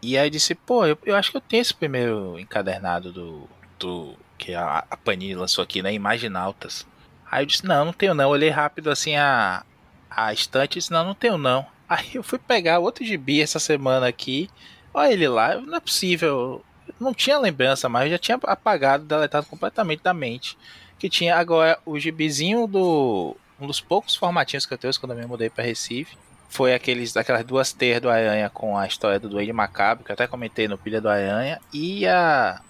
E 0.00 0.16
aí 0.16 0.30
disse, 0.30 0.54
pô, 0.54 0.86
eu, 0.86 0.96
eu 1.04 1.14
acho 1.14 1.30
que 1.30 1.36
eu 1.36 1.40
tenho 1.42 1.60
esse 1.60 1.74
primeiro 1.74 2.38
encadernado 2.38 3.12
do, 3.12 3.46
do 3.78 4.14
que 4.38 4.54
a, 4.54 4.86
a 4.90 4.96
Panini 4.96 5.34
lançou 5.34 5.62
aqui, 5.62 5.82
né? 5.82 5.92
Imaginautas. 5.92 6.86
Aí 7.30 7.42
eu 7.42 7.46
disse, 7.46 7.66
não, 7.66 7.84
não 7.84 7.92
tenho 7.92 8.14
não. 8.14 8.30
Olhei 8.30 8.48
rápido 8.48 8.90
assim 8.90 9.14
a, 9.16 9.66
a 10.10 10.32
estante 10.32 10.76
e 10.76 10.78
disse, 10.78 10.90
não, 10.90 11.04
não 11.04 11.14
tenho 11.14 11.36
não. 11.36 11.66
Aí 11.86 12.14
eu 12.14 12.22
fui 12.22 12.38
pegar 12.38 12.78
outro 12.78 13.04
gibi 13.04 13.42
essa 13.42 13.58
semana 13.58 14.08
aqui. 14.08 14.48
Olha 14.94 15.12
ele 15.12 15.28
lá, 15.28 15.56
não 15.56 15.76
é 15.76 15.80
possível. 15.80 16.64
Não 16.98 17.12
tinha 17.12 17.38
lembrança 17.38 17.86
mais, 17.86 18.06
eu 18.06 18.12
já 18.12 18.18
tinha 18.18 18.40
apagado, 18.44 19.04
deletado 19.04 19.44
completamente 19.44 20.02
da 20.02 20.14
mente. 20.14 20.56
Que 20.98 21.08
tinha 21.08 21.36
agora 21.36 21.78
o 21.86 21.98
gibizinho 21.98 22.66
do. 22.66 23.36
Um 23.60 23.66
dos 23.66 23.80
poucos 23.80 24.14
formatinhos 24.14 24.66
que 24.66 24.74
eu 24.74 24.78
tenho 24.78 24.92
quando 25.00 25.12
eu 25.12 25.18
me 25.18 25.26
mudei 25.26 25.50
para 25.50 25.64
Recife. 25.64 26.16
Foi 26.48 26.72
aqueles, 26.72 27.16
aquelas 27.16 27.44
duas 27.44 27.72
teias 27.72 28.00
do 28.00 28.08
Aranha 28.08 28.48
com 28.48 28.78
a 28.78 28.86
história 28.86 29.18
do 29.18 29.28
Duende 29.28 29.52
Macabro, 29.52 30.04
que 30.04 30.10
eu 30.10 30.14
até 30.14 30.26
comentei 30.26 30.66
no 30.68 30.78
Pilha 30.78 31.00
do 31.00 31.08
Aranha. 31.08 31.60
E 31.72 32.06
a 32.06 32.60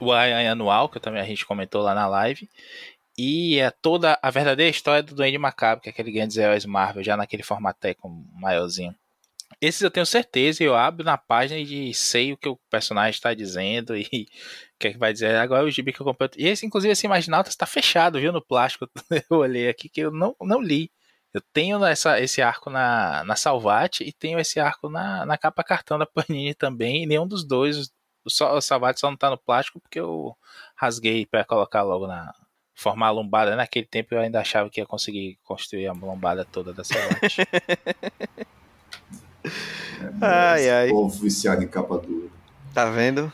o 0.00 0.12
Aranha 0.12 0.52
Anual, 0.52 0.88
que 0.88 1.00
também 1.00 1.20
a 1.20 1.24
gente 1.24 1.46
comentou 1.46 1.82
lá 1.82 1.94
na 1.94 2.06
live. 2.06 2.48
E 3.18 3.58
é 3.58 3.70
toda 3.70 4.18
a 4.22 4.30
verdadeira 4.30 4.70
história 4.70 5.02
do 5.02 5.14
Duende 5.14 5.38
Macabro, 5.38 5.82
que 5.82 5.88
é 5.88 5.92
aquele 5.92 6.12
grande 6.12 6.38
heróis 6.38 6.66
Marvel, 6.66 7.02
já 7.02 7.16
naquele 7.16 7.42
formateco 7.42 8.08
maiorzinho. 8.34 8.94
Esses 9.60 9.80
eu 9.80 9.90
tenho 9.90 10.04
certeza, 10.04 10.62
eu 10.62 10.74
abro 10.74 11.04
na 11.04 11.16
página 11.16 11.58
e 11.58 11.94
sei 11.94 12.32
o 12.32 12.36
que 12.36 12.48
o 12.48 12.58
personagem 12.70 13.10
está 13.10 13.32
dizendo 13.32 13.96
e 13.96 14.02
o 14.76 14.78
que, 14.78 14.88
é 14.88 14.92
que 14.92 14.98
vai 14.98 15.12
dizer. 15.12 15.36
Agora 15.36 15.64
o 15.64 15.70
gibi 15.70 15.92
que 15.92 16.00
eu 16.00 16.06
comprei. 16.06 16.30
E 16.36 16.46
esse, 16.48 16.66
inclusive, 16.66 16.92
esse 16.92 17.06
Imaginautas 17.06 17.52
está 17.52 17.66
fechado, 17.66 18.20
viu, 18.20 18.32
no 18.32 18.44
plástico. 18.44 18.88
Eu 19.30 19.38
olhei 19.38 19.68
aqui 19.68 19.88
que 19.88 20.00
eu 20.00 20.10
não, 20.10 20.36
não 20.42 20.60
li. 20.60 20.90
Eu 21.32 21.40
tenho 21.52 21.84
essa, 21.84 22.20
esse 22.20 22.40
arco 22.42 22.70
na, 22.70 23.24
na 23.24 23.36
Salvate 23.36 24.04
e 24.04 24.12
tenho 24.12 24.38
esse 24.38 24.58
arco 24.60 24.88
na, 24.88 25.26
na 25.26 25.36
capa 25.38 25.62
cartão 25.64 25.98
da 25.98 26.06
Panini 26.06 26.54
também. 26.54 27.02
E 27.04 27.06
nenhum 27.06 27.26
dos 27.26 27.44
dois 27.44 27.90
o, 28.26 28.60
Salvati 28.60 29.00
só 29.00 29.10
não 29.10 29.16
tá 29.16 29.30
no 29.30 29.38
plástico 29.38 29.80
porque 29.80 30.00
eu 30.00 30.36
rasguei 30.74 31.24
para 31.24 31.44
colocar 31.44 31.82
logo 31.82 32.06
na. 32.06 32.34
Formar 32.74 33.06
a 33.06 33.10
lombada. 33.10 33.56
Naquele 33.56 33.86
tempo 33.86 34.14
eu 34.14 34.20
ainda 34.20 34.40
achava 34.40 34.68
que 34.68 34.80
ia 34.80 34.86
conseguir 34.86 35.38
construir 35.42 35.86
a 35.86 35.92
lombada 35.92 36.44
toda 36.44 36.74
da 36.74 36.84
Salvati. 36.84 37.42
é, 39.46 40.10
ai, 40.20 40.70
ai. 40.70 40.88
Povo 40.90 41.20
viciado 41.20 41.62
em 41.62 41.68
capa 41.68 41.98
dura. 41.98 42.28
Tá 42.74 42.90
vendo? 42.90 43.32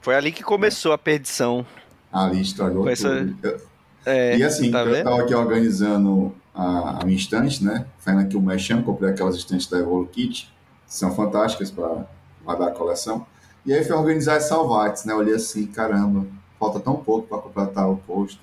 Foi 0.00 0.14
ali 0.14 0.32
que 0.32 0.42
começou 0.42 0.92
a 0.92 0.98
perdição. 0.98 1.64
Ali 2.12 2.42
estragou 2.42 2.88
essa... 2.88 3.08
tudo. 3.08 3.60
É, 4.06 4.36
e 4.36 4.42
assim, 4.42 4.70
tá 4.70 4.80
eu 4.80 4.92
vendo? 4.92 5.04
tava 5.04 5.22
aqui 5.22 5.34
organizando 5.34 6.34
a, 6.54 7.00
a 7.00 7.04
minha 7.04 7.16
estante, 7.16 7.64
né? 7.64 7.86
Fazendo 7.98 8.20
aqui 8.20 8.36
o 8.36 8.40
Mechan, 8.40 8.82
comprei 8.82 9.10
aquelas 9.10 9.34
estantes 9.34 9.66
da 9.66 9.78
Evolu 9.78 10.06
Kit, 10.06 10.52
são 10.86 11.14
fantásticas 11.14 11.70
para 11.70 12.06
guardar 12.44 12.68
a 12.68 12.70
coleção. 12.70 13.26
E 13.64 13.72
aí 13.72 13.82
fui 13.82 13.96
organizar 13.96 14.36
as 14.36 14.44
salvates, 14.44 15.04
né? 15.04 15.14
Olhei 15.14 15.34
assim, 15.34 15.66
caramba, 15.66 16.26
falta 16.58 16.78
tão 16.78 16.96
pouco 16.96 17.26
para 17.26 17.38
completar 17.38 17.90
o 17.90 17.96
posto. 17.96 18.38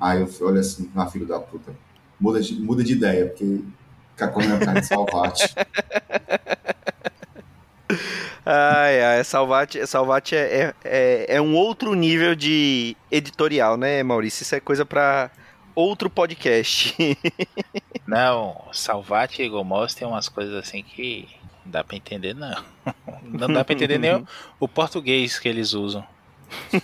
Aí 0.00 0.20
eu 0.20 0.46
olhei 0.46 0.60
assim, 0.60 0.90
ah, 0.96 1.06
filho 1.06 1.26
da 1.26 1.38
puta, 1.38 1.72
muda 2.18 2.40
de, 2.40 2.54
muda 2.58 2.82
de 2.82 2.94
ideia, 2.94 3.26
porque 3.26 3.60
ficar 4.20 4.28
comendo 4.28 4.64
carne 4.64 4.82
salvate. 4.82 5.54
Ai, 8.44 9.02
ai, 9.02 9.24
Salvate, 9.24 9.86
Salvate 9.86 10.34
é, 10.34 10.74
é, 10.84 11.36
é, 11.36 11.40
um 11.40 11.54
outro 11.54 11.94
nível 11.94 12.34
de 12.34 12.96
editorial, 13.10 13.76
né, 13.76 14.02
Maurício? 14.02 14.42
Isso 14.42 14.54
é 14.54 14.60
coisa 14.60 14.84
para 14.84 15.30
outro 15.74 16.10
podcast. 16.10 16.96
Não, 18.06 18.64
Salvate 18.72 19.42
e 19.42 19.48
Gomos 19.48 19.94
tem 19.94 20.06
umas 20.06 20.28
coisas 20.28 20.54
assim 20.54 20.82
que 20.82 21.28
não 21.64 21.70
dá 21.70 21.84
pra 21.84 21.96
entender, 21.96 22.34
não. 22.34 22.64
Não 23.22 23.46
dá 23.52 23.64
pra 23.64 23.74
entender 23.74 23.98
nem 23.98 24.16
o, 24.16 24.26
o 24.58 24.66
português 24.66 25.38
que 25.38 25.48
eles 25.48 25.72
usam. 25.74 26.04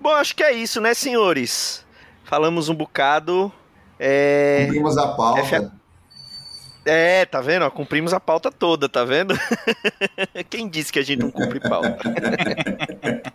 Bom, 0.00 0.10
acho 0.10 0.34
que 0.34 0.42
é 0.42 0.52
isso, 0.52 0.80
né, 0.80 0.94
senhores? 0.94 1.86
Falamos 2.24 2.68
um 2.68 2.74
bocado. 2.74 3.52
É... 3.98 4.64
Cumprimos 4.66 4.96
a 4.96 5.08
pauta. 5.08 5.72
É, 6.84 7.26
tá 7.26 7.40
vendo? 7.40 7.70
cumprimos 7.70 8.14
a 8.14 8.20
pauta 8.20 8.50
toda, 8.50 8.88
tá 8.88 9.04
vendo? 9.04 9.34
Quem 10.48 10.68
disse 10.68 10.92
que 10.92 10.98
a 10.98 11.02
gente 11.02 11.20
não 11.20 11.30
cumpre 11.30 11.60
pauta? 11.60 11.98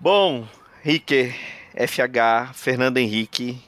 Bom, 0.00 0.44
Ricker, 0.82 1.32
FH, 1.76 2.54
Fernando 2.54 2.98
Henrique, 2.98 3.62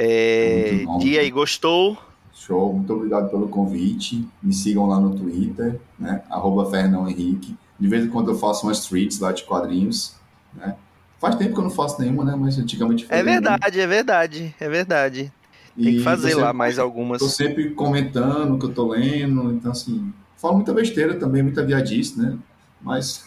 é, 0.00 0.84
dia 1.00 1.20
aí, 1.20 1.30
gostou? 1.30 1.98
Show, 2.32 2.72
muito 2.72 2.92
obrigado 2.94 3.28
pelo 3.28 3.48
convite. 3.48 4.28
Me 4.40 4.52
sigam 4.52 4.86
lá 4.86 5.00
no 5.00 5.16
Twitter, 5.16 5.80
né? 5.98 6.22
Arroba 6.30 6.70
Fernão 6.70 7.08
Henrique. 7.08 7.56
De 7.78 7.88
vez 7.88 8.04
em 8.04 8.08
quando 8.08 8.30
eu 8.30 8.38
faço 8.38 8.64
umas 8.64 8.86
tweets 8.86 9.18
lá 9.18 9.32
de 9.32 9.42
quadrinhos, 9.42 10.14
né? 10.54 10.76
Faz 11.18 11.34
tempo 11.34 11.54
que 11.54 11.60
eu 11.60 11.64
não 11.64 11.70
faço 11.70 12.00
nenhuma, 12.00 12.24
né? 12.24 12.36
Mas 12.36 12.58
antigamente 12.58 13.06
É 13.08 13.22
verdade, 13.22 13.80
é 13.80 13.86
verdade, 13.86 14.54
é 14.60 14.68
verdade. 14.68 15.32
Tem 15.76 15.96
que 15.96 16.02
fazer 16.02 16.34
lá 16.34 16.52
mais 16.52 16.78
algumas. 16.78 17.20
Tô 17.20 17.28
sempre 17.28 17.70
comentando 17.70 18.54
o 18.54 18.58
que 18.58 18.66
eu 18.66 18.74
tô 18.74 18.88
lendo, 18.88 19.52
então 19.52 19.70
assim, 19.72 20.12
falo 20.36 20.56
muita 20.56 20.72
besteira 20.72 21.14
também, 21.14 21.42
muita 21.42 21.64
viadice, 21.64 22.18
né? 22.18 22.36
Mas 22.80 23.24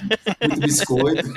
muito 0.40 0.60
biscoito. 0.60 1.32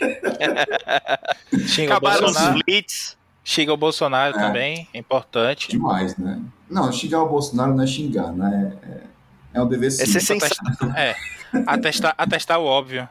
Acabaram 1.84 2.26
os 2.28 2.62
blitz. 2.64 3.18
Xinga 3.42 3.72
o 3.72 3.76
Bolsonaro 3.76 4.36
é, 4.36 4.40
também, 4.40 4.88
é 4.92 4.98
importante. 4.98 5.68
Demais, 5.70 6.16
né? 6.16 6.40
Não, 6.68 6.92
xingar 6.92 7.22
o 7.22 7.28
Bolsonaro 7.28 7.74
não 7.74 7.82
é 7.82 7.86
xingar, 7.86 8.32
né? 8.32 8.76
É, 8.82 9.00
é 9.54 9.62
um 9.62 9.66
dever 9.66 9.90
sim. 9.90 10.02
É 10.02 10.06
ser 10.06 10.34
atestar, 10.34 10.96
é, 10.96 11.16
atestar, 11.66 12.14
atestar 12.16 12.60
o 12.60 12.64
óbvio. 12.64 13.08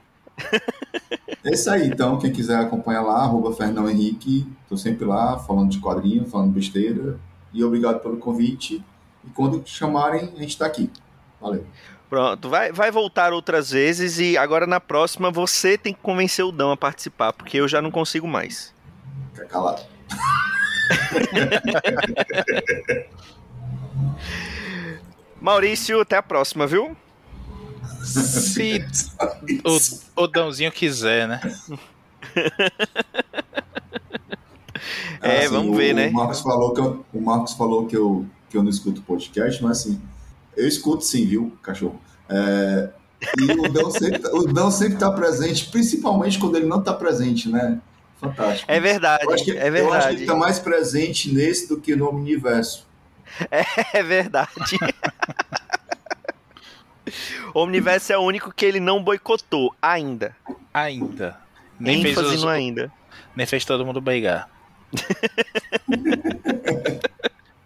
É 1.44 1.54
isso 1.54 1.70
aí, 1.70 1.88
então, 1.88 2.20
quem 2.20 2.32
quiser 2.32 2.58
acompanhar 2.58 3.02
lá, 3.02 3.24
arroba 3.24 3.54
Fernão 3.54 3.90
Henrique, 3.90 4.46
tô 4.68 4.76
sempre 4.76 5.06
lá, 5.06 5.40
falando 5.40 5.70
de 5.70 5.80
quadrinho, 5.80 6.26
falando 6.26 6.52
besteira, 6.52 7.18
e 7.54 7.64
obrigado 7.64 8.00
pelo 8.00 8.18
convite, 8.18 8.84
e 9.26 9.30
quando 9.30 9.64
chamarem, 9.66 10.34
a 10.36 10.40
gente 10.40 10.58
tá 10.58 10.66
aqui. 10.66 10.92
Valeu. 11.40 11.66
Pronto, 12.10 12.50
vai, 12.50 12.72
vai 12.72 12.92
voltar 12.92 13.32
outras 13.32 13.72
vezes, 13.72 14.20
e 14.20 14.38
agora 14.38 14.68
na 14.68 14.80
próxima 14.80 15.32
você 15.32 15.78
tem 15.78 15.94
que 15.94 16.02
convencer 16.02 16.44
o 16.44 16.52
Dão 16.52 16.72
a 16.72 16.78
participar, 16.78 17.32
porque 17.32 17.58
eu 17.58 17.68
já 17.68 17.82
não 17.82 17.92
consigo 17.92 18.28
mais. 18.28 18.74
Fica 19.34 19.46
calado. 19.46 19.82
Maurício, 25.40 26.02
até 26.02 26.18
a 26.18 26.24
próxima, 26.24 26.68
viu? 26.68 26.98
Se 28.04 28.86
o, 30.16 30.24
o 30.24 30.28
Dãozinho 30.28 30.72
quiser, 30.72 31.28
né? 31.28 31.40
é, 35.22 35.40
assim, 35.40 35.48
vamos 35.50 35.78
ver, 35.78 35.94
o, 35.94 35.96
né? 35.96 36.10
O 36.10 36.14
Marcos 36.14 36.42
falou, 36.42 36.74
que 36.74 36.82
eu, 36.82 37.06
o 37.14 37.22
Marcos 37.22 37.54
falou 37.54 37.86
que 37.86 37.96
eu, 37.98 38.26
que 38.50 38.58
eu 38.58 38.64
não 38.64 38.70
escuto 38.70 39.02
podcast, 39.02 39.62
mas 39.64 39.80
assim, 39.80 40.02
eu 40.56 40.68
escuto 40.68 41.04
sim, 41.04 41.26
viu, 41.26 41.52
cachorro? 41.62 42.00
É, 42.30 42.90
e 43.40 43.52
o 43.52 43.72
Dão 43.72 43.90
sempre, 43.92 44.22
o 44.32 44.44
Dão 44.44 44.72
sempre 44.72 44.98
tá 44.98 45.12
presente, 45.12 45.70
principalmente 45.70 46.40
quando 46.40 46.56
ele 46.58 46.68
não 46.68 46.82
tá 46.82 46.94
presente, 46.94 47.50
né? 47.50 47.80
fantástico. 48.20 48.72
É 48.72 48.80
verdade, 48.80 49.26
que, 49.44 49.52
é 49.52 49.72
verdade. 49.72 49.80
Eu 49.80 49.94
acho 49.94 50.08
que 50.08 50.14
ele 50.14 50.22
está 50.24 50.36
mais 50.36 50.60
presente 50.60 51.34
nesse 51.34 51.68
do 51.68 51.80
que 51.80 51.96
no 51.96 52.10
Omniverso. 52.10 52.88
É, 53.52 54.00
é 54.00 54.04
verdade. 54.04 54.76
O 57.54 57.62
Omniverso 57.62 58.14
é 58.14 58.18
o 58.18 58.22
único 58.22 58.54
que 58.54 58.66
ele 58.66 58.80
não 58.80 59.04
boicotou 59.04 59.76
ainda. 59.82 60.36
Ainda. 60.74 61.38
Nem 61.80 62.02
fez 62.02 62.18
os... 62.18 62.46
ainda. 62.46 62.92
Nem 63.36 63.46
fez 63.46 63.66
todo 63.66 63.86
mundo 63.86 64.02
brigar. 64.02 64.50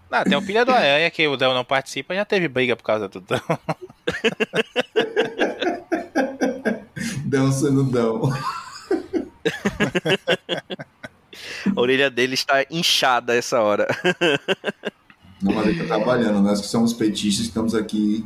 não, 0.10 0.24
tem 0.28 0.38
o 0.38 0.42
Pilha 0.42 0.66
do 0.66 0.72
Aranha 0.72 1.10
que 1.10 1.28
o 1.28 1.38
Dão 1.38 1.54
não 1.54 1.66
participa, 1.66 2.14
já 2.14 2.26
teve 2.26 2.48
briga 2.48 2.76
por 2.76 2.84
causa 2.84 3.08
do 3.08 3.22
Dão. 3.22 3.42
Dão 7.26 7.52
sendo 7.52 7.84
Dão. 7.84 8.22
A 11.76 11.82
orelha 11.82 12.10
dele 12.10 12.36
está 12.36 12.66
inchada 12.70 13.36
essa 13.36 13.62
hora. 13.62 13.88
Não, 15.42 15.54
mas 15.54 15.68
ele 15.68 15.82
está 15.82 15.96
trabalhando. 15.96 16.42
Nós 16.42 16.62
que 16.62 16.68
somos 16.68 16.94
petistas 16.94 17.48
estamos 17.48 17.74
aqui. 17.74 18.24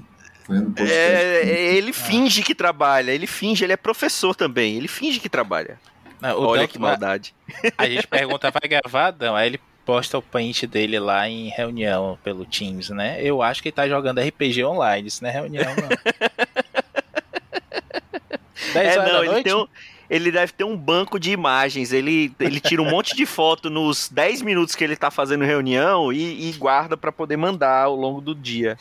É, 0.78 1.76
ele 1.76 1.92
finge 1.94 2.42
que 2.42 2.56
trabalha. 2.56 3.12
Ele 3.12 3.28
finge, 3.28 3.64
ele 3.64 3.74
é 3.74 3.78
professor 3.78 4.36
também. 4.36 4.76
Ele 4.76 4.88
finge 4.88 5.20
que 5.20 5.30
trabalha. 5.30 5.80
Não, 6.22 6.40
Olha 6.42 6.68
que 6.68 6.80
maldade. 6.80 7.34
A 7.78 7.88
gente 7.88 8.08
pergunta, 8.08 8.52
vai 8.52 8.68
gravar, 8.68 9.12
Dão? 9.12 9.36
Aí 9.36 9.48
ele 9.48 9.60
posta 9.86 10.18
o 10.18 10.22
print 10.22 10.68
dele 10.68 11.00
lá 11.00 11.30
em 11.30 11.50
reunião 11.50 12.18
pelo 12.24 12.44
Teams, 12.46 12.90
né? 12.90 13.22
Eu 13.22 13.42
acho 13.42 13.62
que 13.62 13.70
ele 13.70 13.76
tá 13.76 13.88
jogando 13.88 14.20
RPG 14.20 14.64
online, 14.64 15.08
isso 15.08 15.24
não 15.24 15.30
é 15.30 15.34
reunião, 15.34 15.64
não. 15.64 15.88
10 18.74 18.96
é, 18.98 19.12
não, 19.12 19.24
ele, 19.24 19.44
tem 19.44 19.54
um, 19.54 19.68
ele 20.10 20.32
deve 20.32 20.52
ter 20.54 20.64
um 20.64 20.76
banco 20.76 21.20
de 21.20 21.32
imagens. 21.32 21.92
Ele, 21.92 22.34
ele 22.40 22.60
tira 22.60 22.82
um 22.82 22.90
monte 22.90 23.16
de 23.16 23.26
foto 23.26 23.70
nos 23.70 24.10
10 24.10 24.42
minutos 24.42 24.76
que 24.76 24.84
ele 24.84 24.96
tá 24.96 25.10
fazendo 25.10 25.44
reunião 25.44 26.12
e, 26.12 26.50
e 26.50 26.54
guarda 26.54 26.96
para 26.96 27.12
poder 27.12 27.38
mandar 27.38 27.84
ao 27.84 27.96
longo 27.96 28.22
do 28.22 28.36
dia. 28.36 28.78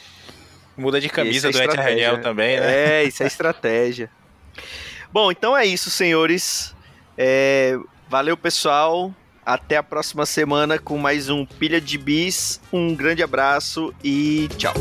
Muda 0.77 1.01
de 1.01 1.09
camisa 1.09 1.49
é 1.49 1.51
durante 1.51 1.79
a 1.79 1.83
reunião 1.83 2.21
também, 2.21 2.61
né? 2.61 3.03
É, 3.03 3.05
isso 3.05 3.23
é 3.23 3.27
estratégia. 3.27 4.11
Bom, 5.13 5.31
então 5.31 5.57
é 5.57 5.65
isso, 5.65 5.91
senhores. 5.91 6.75
É, 7.17 7.79
valeu, 8.09 8.37
pessoal. 8.37 9.15
Até 9.45 9.77
a 9.77 9.83
próxima 9.83 10.27
semana 10.27 10.79
com 10.79 10.99
mais 10.99 11.31
um 11.31 11.47
Pilha 11.47 11.81
de 11.81 11.97
Bis. 11.97 12.61
Um 12.73 12.95
grande 12.95 13.23
abraço 13.23 13.95
e 14.03 14.49
tchau. 14.59 14.75